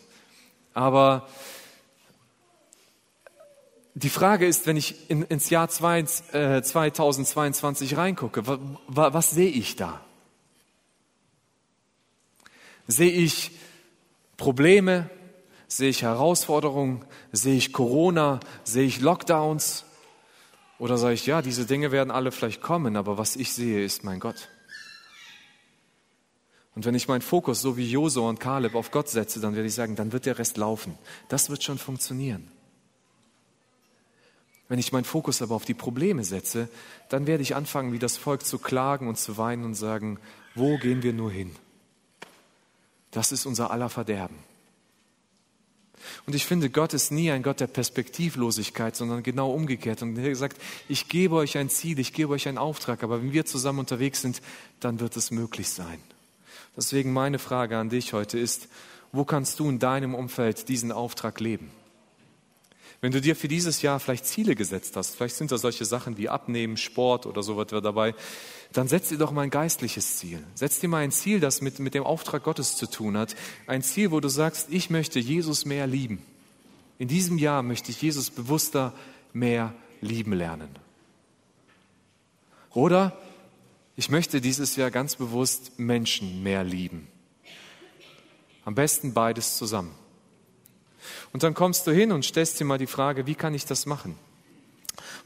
Aber 0.74 1.28
die 3.96 4.10
Frage 4.10 4.48
ist, 4.48 4.66
wenn 4.66 4.78
ich 4.78 5.10
in, 5.10 5.24
ins 5.24 5.50
Jahr 5.50 5.70
zwei, 5.70 6.00
äh, 6.00 6.62
2022 6.62 7.96
reingucke, 7.98 8.48
wa, 8.48 8.60
wa, 8.88 9.14
was 9.14 9.32
sehe 9.32 9.50
ich 9.50 9.76
da? 9.76 10.02
Sehe 12.88 13.12
ich 13.12 13.52
Probleme? 14.38 15.10
Sehe 15.68 15.90
ich 15.90 16.02
Herausforderungen? 16.02 17.06
Sehe 17.32 17.56
ich 17.56 17.72
Corona? 17.72 18.40
Sehe 18.64 18.86
ich 18.86 19.00
Lockdowns? 19.00 19.86
Oder 20.80 20.98
sage 20.98 21.14
ich, 21.14 21.26
ja, 21.26 21.42
diese 21.42 21.66
Dinge 21.66 21.92
werden 21.92 22.12
alle 22.12 22.32
vielleicht 22.32 22.62
kommen, 22.62 22.98
aber 22.98 23.18
was 23.18 23.36
ich 23.36 23.54
sehe, 23.54 23.84
ist 23.86 24.04
mein 24.04 24.20
Gott. 24.20 24.50
Und 26.76 26.86
wenn 26.86 26.96
ich 26.96 27.08
meinen 27.08 27.22
Fokus 27.22 27.62
so 27.62 27.78
wie 27.78 27.90
Josua 27.90 28.28
und 28.28 28.40
Kaleb 28.40 28.74
auf 28.74 28.90
Gott 28.90 29.08
setze, 29.08 29.40
dann 29.40 29.56
werde 29.56 29.68
ich 29.68 29.76
sagen, 29.76 29.96
dann 29.96 30.12
wird 30.12 30.26
der 30.26 30.40
Rest 30.40 30.58
laufen. 30.58 30.98
Das 31.30 31.52
wird 31.52 31.64
schon 31.64 31.78
funktionieren. 31.78 32.52
Wenn 34.74 34.80
ich 34.80 34.92
meinen 34.92 35.04
Fokus 35.04 35.44
aber 35.44 35.54
auf 35.54 35.66
die 35.66 35.76
Probleme 35.76 36.24
setze, 36.24 36.68
dann 37.08 37.28
werde 37.28 37.44
ich 37.44 37.56
anfangen, 37.56 37.94
wie 37.94 38.00
das 38.00 38.18
Volk 38.18 38.44
zu 38.44 38.58
klagen 38.58 39.08
und 39.08 39.20
zu 39.20 39.38
weinen 39.38 39.66
und 39.66 39.76
sagen, 39.76 40.18
wo 40.56 40.80
gehen 40.80 41.04
wir 41.04 41.14
nur 41.14 41.30
hin? 41.30 41.56
Das 43.12 43.32
ist 43.32 43.46
unser 43.46 43.70
aller 43.70 43.90
Verderben. 43.90 44.36
Und 46.26 46.34
ich 46.34 46.48
finde, 46.48 46.72
Gott 46.72 46.96
ist 46.96 47.12
nie 47.12 47.30
ein 47.30 47.44
Gott 47.44 47.60
der 47.60 47.68
Perspektivlosigkeit, 47.68 48.96
sondern 48.96 49.22
genau 49.22 49.52
umgekehrt. 49.52 50.02
Und 50.02 50.18
er 50.18 50.36
sagt, 50.36 50.60
ich 50.90 51.08
gebe 51.08 51.36
euch 51.36 51.56
ein 51.56 51.70
Ziel, 51.70 52.00
ich 52.00 52.12
gebe 52.12 52.34
euch 52.34 52.48
einen 52.48 52.58
Auftrag, 52.58 53.04
aber 53.04 53.22
wenn 53.22 53.32
wir 53.32 53.46
zusammen 53.46 53.78
unterwegs 53.78 54.24
sind, 54.24 54.42
dann 54.80 55.00
wird 55.00 55.16
es 55.16 55.30
möglich 55.30 55.70
sein. 55.70 56.00
Deswegen 56.76 57.14
meine 57.14 57.38
Frage 57.38 57.78
an 57.78 57.90
dich 57.90 58.14
heute 58.14 58.40
ist, 58.40 58.70
wo 59.12 59.24
kannst 59.24 59.60
du 59.60 59.70
in 59.70 59.78
deinem 59.78 60.16
Umfeld 60.16 60.68
diesen 60.68 60.92
Auftrag 60.92 61.40
leben? 61.40 61.70
Wenn 63.04 63.12
du 63.12 63.20
dir 63.20 63.36
für 63.36 63.50
dieses 63.50 63.82
Jahr 63.82 64.00
vielleicht 64.00 64.26
Ziele 64.26 64.56
gesetzt 64.56 64.96
hast, 64.96 65.16
vielleicht 65.18 65.36
sind 65.36 65.52
da 65.52 65.58
solche 65.58 65.84
Sachen 65.84 66.18
wie 66.18 66.30
Abnehmen, 66.30 66.78
Sport 66.78 67.26
oder 67.26 67.44
so 67.44 67.58
was 67.58 67.68
dabei, 67.68 68.16
dann 68.72 68.88
setz 68.88 69.10
dir 69.10 69.18
doch 69.18 69.34
mal 69.34 69.42
ein 69.42 69.50
geistliches 69.50 70.16
Ziel. 70.16 70.42
Setz 70.56 70.80
dir 70.80 70.88
mal 70.88 71.00
ein 71.00 71.12
Ziel, 71.12 71.42
das 71.42 71.60
mit, 71.60 71.80
mit 71.80 71.96
dem 71.96 72.06
Auftrag 72.06 72.44
Gottes 72.44 72.78
zu 72.78 72.90
tun 72.90 73.18
hat. 73.18 73.36
Ein 73.68 73.84
Ziel, 73.84 74.12
wo 74.12 74.22
du 74.22 74.30
sagst, 74.30 74.68
ich 74.70 74.90
möchte 74.90 75.20
Jesus 75.20 75.66
mehr 75.66 75.86
lieben. 75.86 76.24
In 76.98 77.10
diesem 77.10 77.38
Jahr 77.38 77.62
möchte 77.62 77.92
ich 77.92 78.02
Jesus 78.02 78.32
bewusster 78.32 78.94
mehr 79.34 79.76
lieben 80.00 80.32
lernen. 80.32 80.70
Oder 82.70 83.18
ich 83.98 84.10
möchte 84.10 84.40
dieses 84.40 84.78
Jahr 84.78 84.92
ganz 84.92 85.18
bewusst 85.18 85.78
Menschen 85.78 86.42
mehr 86.42 86.64
lieben. 86.64 87.10
Am 88.64 88.76
besten 88.76 89.14
beides 89.14 89.58
zusammen. 89.58 89.94
Und 91.32 91.44
dann 91.44 91.54
kommst 91.54 91.88
du 91.88 91.92
hin 91.92 92.12
und 92.12 92.26
stellst 92.26 92.60
dir 92.60 92.66
mal 92.66 92.78
die 92.78 92.88
Frage, 92.88 93.28
wie 93.28 93.36
kann 93.36 93.54
ich 93.54 93.66
das 93.66 93.86
machen? 93.86 94.18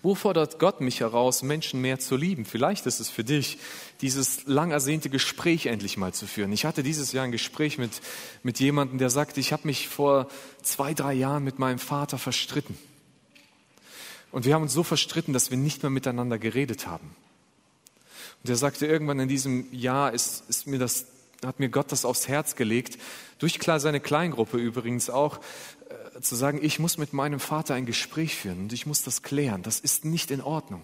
Wo 0.04 0.14
fordert 0.14 0.60
Gott 0.60 0.80
mich 0.80 1.00
heraus, 1.00 1.42
Menschen 1.42 1.82
mehr 1.82 2.00
zu 2.00 2.16
lieben? 2.16 2.46
Vielleicht 2.46 2.86
ist 2.86 3.00
es 3.00 3.10
für 3.10 3.24
dich, 3.24 3.58
dieses 4.02 4.46
lang 4.46 4.72
ersehnte 4.72 5.10
Gespräch 5.10 5.66
endlich 5.66 5.98
mal 5.98 6.14
zu 6.14 6.28
führen. 6.28 6.52
Ich 6.52 6.66
hatte 6.66 6.84
dieses 6.84 7.12
Jahr 7.14 7.26
ein 7.26 7.32
Gespräch 7.32 7.78
mit, 7.78 7.92
mit 8.44 8.60
jemandem, 8.60 9.00
der 9.00 9.10
sagte, 9.10 9.40
ich 9.40 9.52
habe 9.52 9.66
mich 9.66 9.88
vor 9.88 10.30
zwei, 10.62 10.94
drei 10.94 11.14
Jahren 11.14 11.44
mit 11.44 11.58
meinem 11.58 11.80
Vater 11.80 12.20
verstritten. 12.20 12.78
Und 14.32 14.46
wir 14.46 14.54
haben 14.54 14.62
uns 14.62 14.74
so 14.74 14.84
verstritten, 14.84 15.34
dass 15.34 15.50
wir 15.50 15.58
nicht 15.58 15.82
mehr 15.82 15.90
miteinander 15.90 16.38
geredet 16.38 16.86
haben. 16.86 17.16
Und 18.44 18.50
er 18.50 18.56
sagte, 18.56 18.86
irgendwann 18.86 19.20
in 19.20 19.28
diesem 19.28 19.68
Jahr 19.74 20.14
ist, 20.14 20.44
ist 20.48 20.68
mir 20.68 20.78
das, 20.78 21.06
hat 21.46 21.60
mir 21.60 21.70
Gott 21.70 21.92
das 21.92 22.06
aufs 22.06 22.28
Herz 22.28 22.56
gelegt, 22.56 22.98
durch 23.40 23.60
klar 23.60 23.80
seine 23.80 24.00
Kleingruppe 24.00 24.58
übrigens 24.58 25.10
auch, 25.10 25.40
äh, 25.90 26.22
zu 26.22 26.36
sagen, 26.36 26.60
ich 26.62 26.80
muss 26.80 26.98
mit 26.98 27.14
meinem 27.14 27.40
Vater 27.40 27.76
ein 27.76 27.86
Gespräch 27.86 28.36
führen 28.36 28.62
und 28.62 28.74
ich 28.74 28.86
muss 28.86 29.04
das 29.04 29.22
klären. 29.22 29.62
Das 29.64 29.80
ist 29.80 30.06
nicht 30.06 30.32
in 30.32 30.42
Ordnung. 30.42 30.82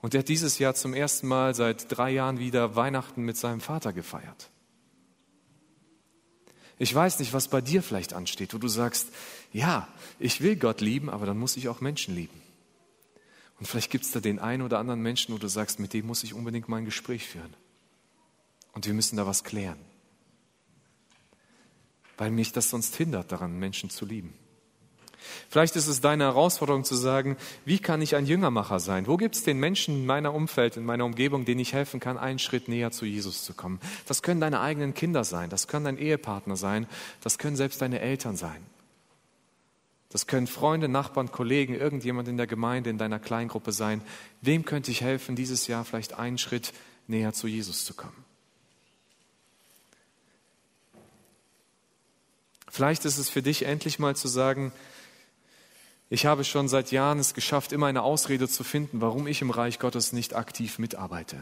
Und 0.00 0.14
er 0.14 0.20
hat 0.20 0.28
dieses 0.28 0.58
Jahr 0.58 0.74
zum 0.74 0.94
ersten 0.94 1.26
Mal 1.28 1.54
seit 1.54 1.86
drei 1.96 2.10
Jahren 2.10 2.38
wieder 2.38 2.76
Weihnachten 2.76 3.22
mit 3.22 3.36
seinem 3.36 3.60
Vater 3.60 3.92
gefeiert. 3.92 4.50
Ich 6.78 6.94
weiß 6.94 7.20
nicht, 7.20 7.32
was 7.32 7.48
bei 7.48 7.60
dir 7.60 7.82
vielleicht 7.82 8.12
ansteht, 8.12 8.52
wo 8.52 8.58
du 8.58 8.68
sagst, 8.68 9.08
ja, 9.52 9.88
ich 10.18 10.40
will 10.40 10.56
Gott 10.56 10.80
lieben, 10.80 11.08
aber 11.08 11.24
dann 11.24 11.38
muss 11.38 11.56
ich 11.56 11.68
auch 11.68 11.80
Menschen 11.80 12.14
lieben. 12.14 12.42
Und 13.58 13.66
vielleicht 13.66 13.90
gibt 13.90 14.04
es 14.04 14.10
da 14.10 14.20
den 14.20 14.40
einen 14.40 14.62
oder 14.62 14.78
anderen 14.78 15.00
Menschen, 15.00 15.32
wo 15.32 15.38
du 15.38 15.48
sagst, 15.48 15.78
mit 15.78 15.92
dem 15.92 16.06
muss 16.06 16.24
ich 16.24 16.34
unbedingt 16.34 16.68
mal 16.68 16.78
ein 16.78 16.84
Gespräch 16.84 17.26
führen. 17.26 17.54
Und 18.74 18.86
wir 18.86 18.94
müssen 18.94 19.16
da 19.16 19.26
was 19.26 19.44
klären. 19.44 19.78
Weil 22.16 22.30
mich 22.30 22.52
das 22.52 22.70
sonst 22.70 22.94
hindert 22.96 23.32
daran, 23.32 23.58
Menschen 23.58 23.90
zu 23.90 24.04
lieben. 24.04 24.34
Vielleicht 25.48 25.76
ist 25.76 25.86
es 25.86 26.00
deine 26.00 26.24
Herausforderung 26.24 26.84
zu 26.84 26.94
sagen, 26.96 27.36
wie 27.64 27.78
kann 27.78 28.02
ich 28.02 28.16
ein 28.16 28.26
Jüngermacher 28.26 28.80
sein? 28.80 29.06
Wo 29.06 29.16
gibt 29.16 29.36
es 29.36 29.42
den 29.42 29.58
Menschen 29.58 29.96
in 29.96 30.06
meiner 30.06 30.34
Umfeld, 30.34 30.76
in 30.76 30.84
meiner 30.84 31.04
Umgebung, 31.04 31.44
denen 31.44 31.60
ich 31.60 31.72
helfen 31.72 32.00
kann, 32.00 32.18
einen 32.18 32.38
Schritt 32.38 32.68
näher 32.68 32.90
zu 32.90 33.06
Jesus 33.06 33.44
zu 33.44 33.54
kommen? 33.54 33.80
Das 34.06 34.22
können 34.22 34.40
deine 34.40 34.60
eigenen 34.60 34.94
Kinder 34.94 35.24
sein, 35.24 35.50
das 35.50 35.66
können 35.66 35.86
dein 35.86 35.98
Ehepartner 35.98 36.56
sein, 36.56 36.86
das 37.22 37.38
können 37.38 37.56
selbst 37.56 37.80
deine 37.80 38.00
Eltern 38.00 38.36
sein. 38.36 38.66
Das 40.10 40.26
können 40.26 40.46
Freunde, 40.46 40.88
Nachbarn, 40.88 41.32
Kollegen, 41.32 41.74
irgendjemand 41.74 42.28
in 42.28 42.36
der 42.36 42.46
Gemeinde, 42.46 42.88
in 42.90 42.98
deiner 42.98 43.18
Kleingruppe 43.18 43.72
sein. 43.72 44.00
Wem 44.42 44.64
könnte 44.64 44.92
ich 44.92 45.00
helfen, 45.00 45.34
dieses 45.34 45.66
Jahr 45.66 45.84
vielleicht 45.84 46.18
einen 46.18 46.38
Schritt 46.38 46.72
näher 47.08 47.32
zu 47.32 47.48
Jesus 47.48 47.84
zu 47.84 47.94
kommen? 47.94 48.23
Vielleicht 52.74 53.04
ist 53.04 53.18
es 53.18 53.30
für 53.30 53.40
dich 53.40 53.66
endlich 53.66 54.00
mal 54.00 54.16
zu 54.16 54.26
sagen, 54.26 54.72
ich 56.10 56.26
habe 56.26 56.42
schon 56.42 56.66
seit 56.66 56.90
Jahren 56.90 57.20
es 57.20 57.32
geschafft, 57.32 57.70
immer 57.70 57.86
eine 57.86 58.02
Ausrede 58.02 58.48
zu 58.48 58.64
finden, 58.64 59.00
warum 59.00 59.28
ich 59.28 59.42
im 59.42 59.50
Reich 59.50 59.78
Gottes 59.78 60.12
nicht 60.12 60.34
aktiv 60.34 60.80
mitarbeite. 60.80 61.36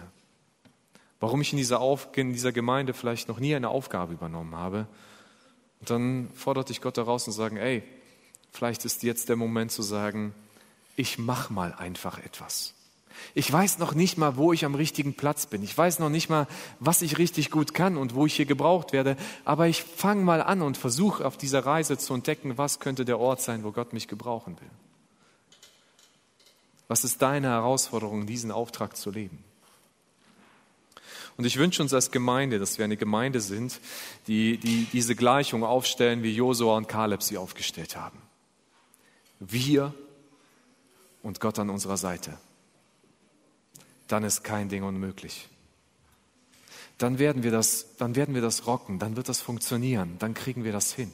Warum 1.21 1.41
ich 1.41 1.51
in 1.51 1.57
dieser, 1.57 1.81
Auf 1.81 2.15
in 2.19 2.35
dieser 2.35 2.53
Gemeinde 2.53 2.93
vielleicht 2.93 3.29
noch 3.29 3.39
nie 3.39 3.55
eine 3.55 3.71
Aufgabe 3.71 4.13
übernommen 4.13 4.55
habe. 4.57 4.87
Und 5.81 5.89
dann 5.89 6.29
fordert 6.35 6.69
dich 6.69 6.83
Gott 6.83 6.99
daraus 6.99 7.27
und 7.27 7.33
sagen, 7.33 7.57
ey, 7.57 7.83
vielleicht 8.51 8.85
ist 8.85 9.03
jetzt 9.03 9.31
der 9.31 9.37
Moment 9.37 9.73
zu 9.73 9.81
sagen, 9.81 10.35
ich 10.97 11.19
mach 11.19 11.49
mal 11.49 11.73
einfach 11.73 12.19
etwas. 12.19 12.75
Ich 13.35 13.53
weiß 13.53 13.79
noch 13.79 13.95
nicht 13.95 14.19
mal, 14.19 14.37
wo 14.37 14.53
ich 14.53 14.65
am 14.65 14.75
richtigen 14.75 15.15
Platz 15.15 15.47
bin. 15.47 15.63
Ich 15.63 15.77
weiß 15.77 15.99
noch 15.99 16.09
nicht 16.11 16.29
mal, 16.29 16.47
was 16.81 17.03
ich 17.03 17.19
richtig 17.19 17.51
gut 17.51 17.75
kann 17.75 17.97
und 17.97 18.15
wo 18.15 18.27
ich 18.27 18.35
hier 18.35 18.47
gebraucht 18.47 18.93
werde. 18.93 19.17
Aber 19.45 19.67
ich 19.67 19.83
fange 19.83 20.23
mal 20.23 20.43
an 20.43 20.63
und 20.63 20.77
versuche 20.77 21.25
auf 21.25 21.37
dieser 21.37 21.65
Reise 21.65 21.99
zu 21.99 22.15
entdecken, 22.15 22.59
was 22.59 22.81
könnte 22.81 23.05
der 23.05 23.19
Ort 23.19 23.41
sein, 23.41 23.65
wo 23.65 23.73
Gott 23.73 23.93
mich 23.93 24.09
gebrauchen 24.09 24.57
will. 24.61 24.71
Was 26.89 27.05
ist 27.05 27.23
deine 27.23 27.49
Herausforderung, 27.49 28.27
diesen 28.27 28.51
Auftrag 28.51 28.97
zu 28.97 29.11
leben? 29.11 29.43
Und 31.37 31.47
ich 31.47 31.57
wünsche 31.57 31.83
uns 31.83 31.95
als 31.95 32.11
Gemeinde, 32.11 32.59
dass 32.59 32.77
wir 32.77 32.85
eine 32.85 32.97
Gemeinde 32.97 33.41
sind, 33.41 33.81
die, 34.27 34.59
die 34.59 34.87
diese 34.93 35.17
Gleichung 35.17 35.65
aufstellen, 35.65 36.23
wie 36.23 36.35
Josua 36.35 36.77
und 36.77 36.89
Kaleb 36.89 37.23
sie 37.23 37.39
aufgestellt 37.39 37.97
haben. 37.97 38.19
Wir 39.41 39.95
und 41.23 41.41
Gott 41.41 41.59
an 41.59 41.71
unserer 41.71 41.97
Seite 41.97 42.39
dann 44.13 44.25
ist 44.25 44.45
kein 44.45 44.69
Ding 44.69 44.83
unmöglich. 44.83 45.49
Dann 46.99 47.19
werden 47.19 47.43
wir 47.43 47.51
das, 47.51 47.97
dann 47.97 48.15
werden 48.15 48.35
wir 48.35 48.43
das 48.43 48.67
rocken, 48.67 48.99
dann 48.99 49.17
wird 49.17 49.29
das 49.31 49.41
funktionieren, 49.41 50.17
dann 50.19 50.35
kriegen 50.35 50.65
wir 50.65 50.73
das 50.73 50.93
hin. 50.93 51.11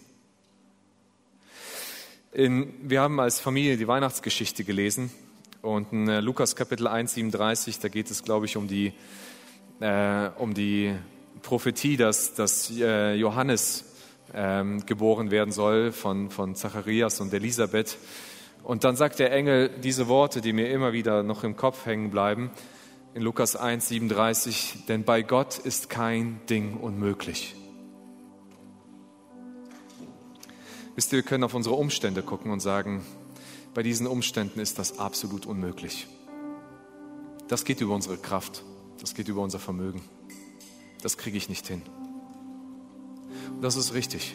In, 2.33 2.75
wir 2.83 3.01
haben 3.01 3.21
als 3.21 3.39
Familie 3.39 3.77
die 3.77 3.87
Weihnachtsgeschichte 3.87 4.65
gelesen 4.65 5.11
und 5.63 5.93
in 5.93 6.09
äh, 6.09 6.21
Lukas 6.21 6.57
Kapitel 6.57 6.89
1, 6.89 7.15
37, 7.15 7.79
da 7.79 7.89
geht 7.89 8.11
es, 8.11 8.25
glaube 8.25 8.47
ich, 8.47 8.57
um 8.57 8.67
die, 8.67 8.93
äh, 9.81 10.29
um 10.37 10.53
die 10.53 10.95
Prophetie, 11.43 11.97
dass, 11.97 12.35
dass 12.35 12.71
äh, 12.71 13.15
Johannes 13.15 13.85
ähm, 14.35 14.85
geboren 14.87 15.31
werden 15.31 15.53
soll 15.53 15.93
von, 15.93 16.31
von 16.31 16.57
Zacharias 16.57 17.21
und 17.21 17.33
Elisabeth. 17.33 17.97
Und 18.65 18.85
dann 18.85 18.97
sagt 18.97 19.21
der 19.21 19.33
Engel 19.33 19.71
diese 19.83 20.09
Worte, 20.09 20.41
die 20.41 20.53
mir 20.53 20.69
immer 20.71 20.93
wieder 20.93 21.23
noch 21.23 21.45
im 21.45 21.57
Kopf 21.57 21.87
hängen 21.87 22.11
bleiben 22.11 22.51
in 23.15 23.23
Lukas 23.23 23.57
1, 23.57 23.89
37, 23.89 24.85
denn 24.87 25.05
bei 25.05 25.23
Gott 25.23 25.59
ist 25.59 25.89
kein 25.89 26.41
Ding 26.49 26.77
unmöglich. 26.77 27.55
Wisst 30.95 31.13
ihr, 31.13 31.19
wir 31.19 31.23
können 31.23 31.45
auf 31.45 31.55
unsere 31.55 31.77
Umstände 31.77 32.23
gucken 32.23 32.51
und 32.51 32.61
sagen, 32.61 33.05
bei 33.75 33.83
diesen 33.83 34.07
Umständen 34.07 34.61
ist 34.61 34.79
das 34.79 34.99
absolut 34.99 35.47
unmöglich. 35.47 36.07
Das 37.47 37.65
geht 37.65 37.81
über 37.81 37.95
unsere 37.95 38.19
Kraft, 38.19 38.65
das 39.01 39.15
geht 39.15 39.29
über 39.29 39.43
unser 39.43 39.59
Vermögen. 39.59 40.03
Das 41.03 41.17
kriege 41.17 41.37
ich 41.37 41.49
nicht 41.49 41.67
hin. 41.67 41.83
Und 43.51 43.63
das 43.63 43.77
ist 43.77 43.95
richtig. 43.95 44.35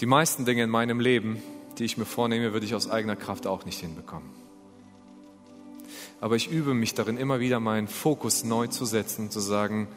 Die 0.00 0.06
meisten 0.06 0.44
Dinge 0.44 0.64
in 0.64 0.70
meinem 0.70 0.98
Leben, 0.98 1.40
die 1.78 1.84
ich 1.84 1.96
mir 1.96 2.04
vornehme, 2.04 2.52
würde 2.52 2.66
ich 2.66 2.74
aus 2.74 2.90
eigener 2.90 3.16
Kraft 3.16 3.46
auch 3.46 3.64
nicht 3.64 3.78
hinbekommen 3.78 4.41
aber 6.22 6.36
ich 6.36 6.48
übe 6.48 6.72
mich 6.72 6.94
darin, 6.94 7.16
immer 7.16 7.40
wieder 7.40 7.58
meinen 7.58 7.88
Fokus 7.88 8.44
neu 8.44 8.68
zu 8.68 8.84
setzen, 8.84 9.32
zu 9.32 9.40
sagen, 9.40 9.88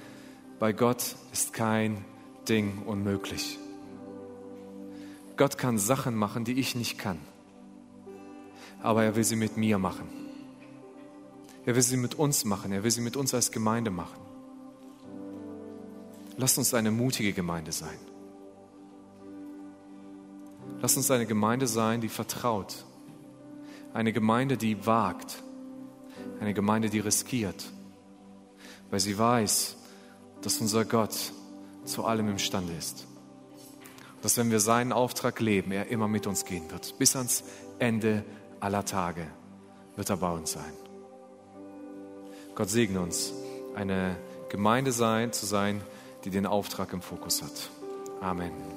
bei 0.57 0.73
Gott 0.73 1.15
ist 1.31 1.53
kein 1.53 2.03
Ding 2.49 2.81
unmöglich. 2.87 3.59
Gott 5.37 5.59
kann 5.59 5.77
Sachen 5.77 6.15
machen, 6.15 6.43
die 6.43 6.59
ich 6.59 6.73
nicht 6.73 6.97
kann, 6.97 7.19
aber 8.81 9.03
er 9.03 9.15
will 9.15 9.23
sie 9.23 9.35
mit 9.35 9.55
mir 9.55 9.77
machen. 9.77 10.09
Er 11.63 11.75
will 11.75 11.83
sie 11.83 11.95
mit 11.95 12.15
uns 12.15 12.43
machen, 12.43 12.71
er 12.71 12.83
will 12.83 12.89
sie 12.89 13.01
mit 13.01 13.15
uns 13.15 13.35
als 13.35 13.51
Gemeinde 13.51 13.91
machen. 13.91 14.19
Lasst 16.37 16.57
uns 16.57 16.73
eine 16.73 16.89
mutige 16.89 17.33
Gemeinde 17.33 17.71
sein. 17.71 17.99
Lasst 20.81 20.97
uns 20.97 21.11
eine 21.11 21.27
Gemeinde 21.27 21.67
sein, 21.67 22.01
die 22.01 22.09
vertraut. 22.09 22.83
Eine 23.93 24.11
Gemeinde, 24.11 24.57
die 24.57 24.87
wagt 24.87 25.44
eine 26.39 26.53
Gemeinde, 26.53 26.89
die 26.89 26.99
riskiert, 26.99 27.65
weil 28.89 28.99
sie 28.99 29.17
weiß, 29.17 29.77
dass 30.41 30.59
unser 30.59 30.85
Gott 30.85 31.15
zu 31.85 32.05
allem 32.05 32.29
imstande 32.29 32.73
ist. 32.73 33.07
Dass 34.21 34.37
wenn 34.37 34.51
wir 34.51 34.59
seinen 34.59 34.91
Auftrag 34.91 35.39
leben, 35.39 35.71
er 35.71 35.87
immer 35.87 36.07
mit 36.07 36.27
uns 36.27 36.45
gehen 36.45 36.69
wird. 36.71 36.97
Bis 36.97 37.15
ans 37.15 37.43
Ende 37.79 38.23
aller 38.59 38.85
Tage 38.85 39.27
wird 39.95 40.09
er 40.09 40.17
bei 40.17 40.31
uns 40.31 40.51
sein. 40.51 40.73
Gott 42.55 42.69
segne 42.69 43.01
uns, 43.01 43.33
eine 43.75 44.15
Gemeinde 44.49 44.91
sein, 44.91 45.33
zu 45.33 45.45
sein, 45.45 45.81
die 46.23 46.29
den 46.29 46.45
Auftrag 46.45 46.93
im 46.93 47.01
Fokus 47.01 47.43
hat. 47.43 47.69
Amen. 48.21 48.74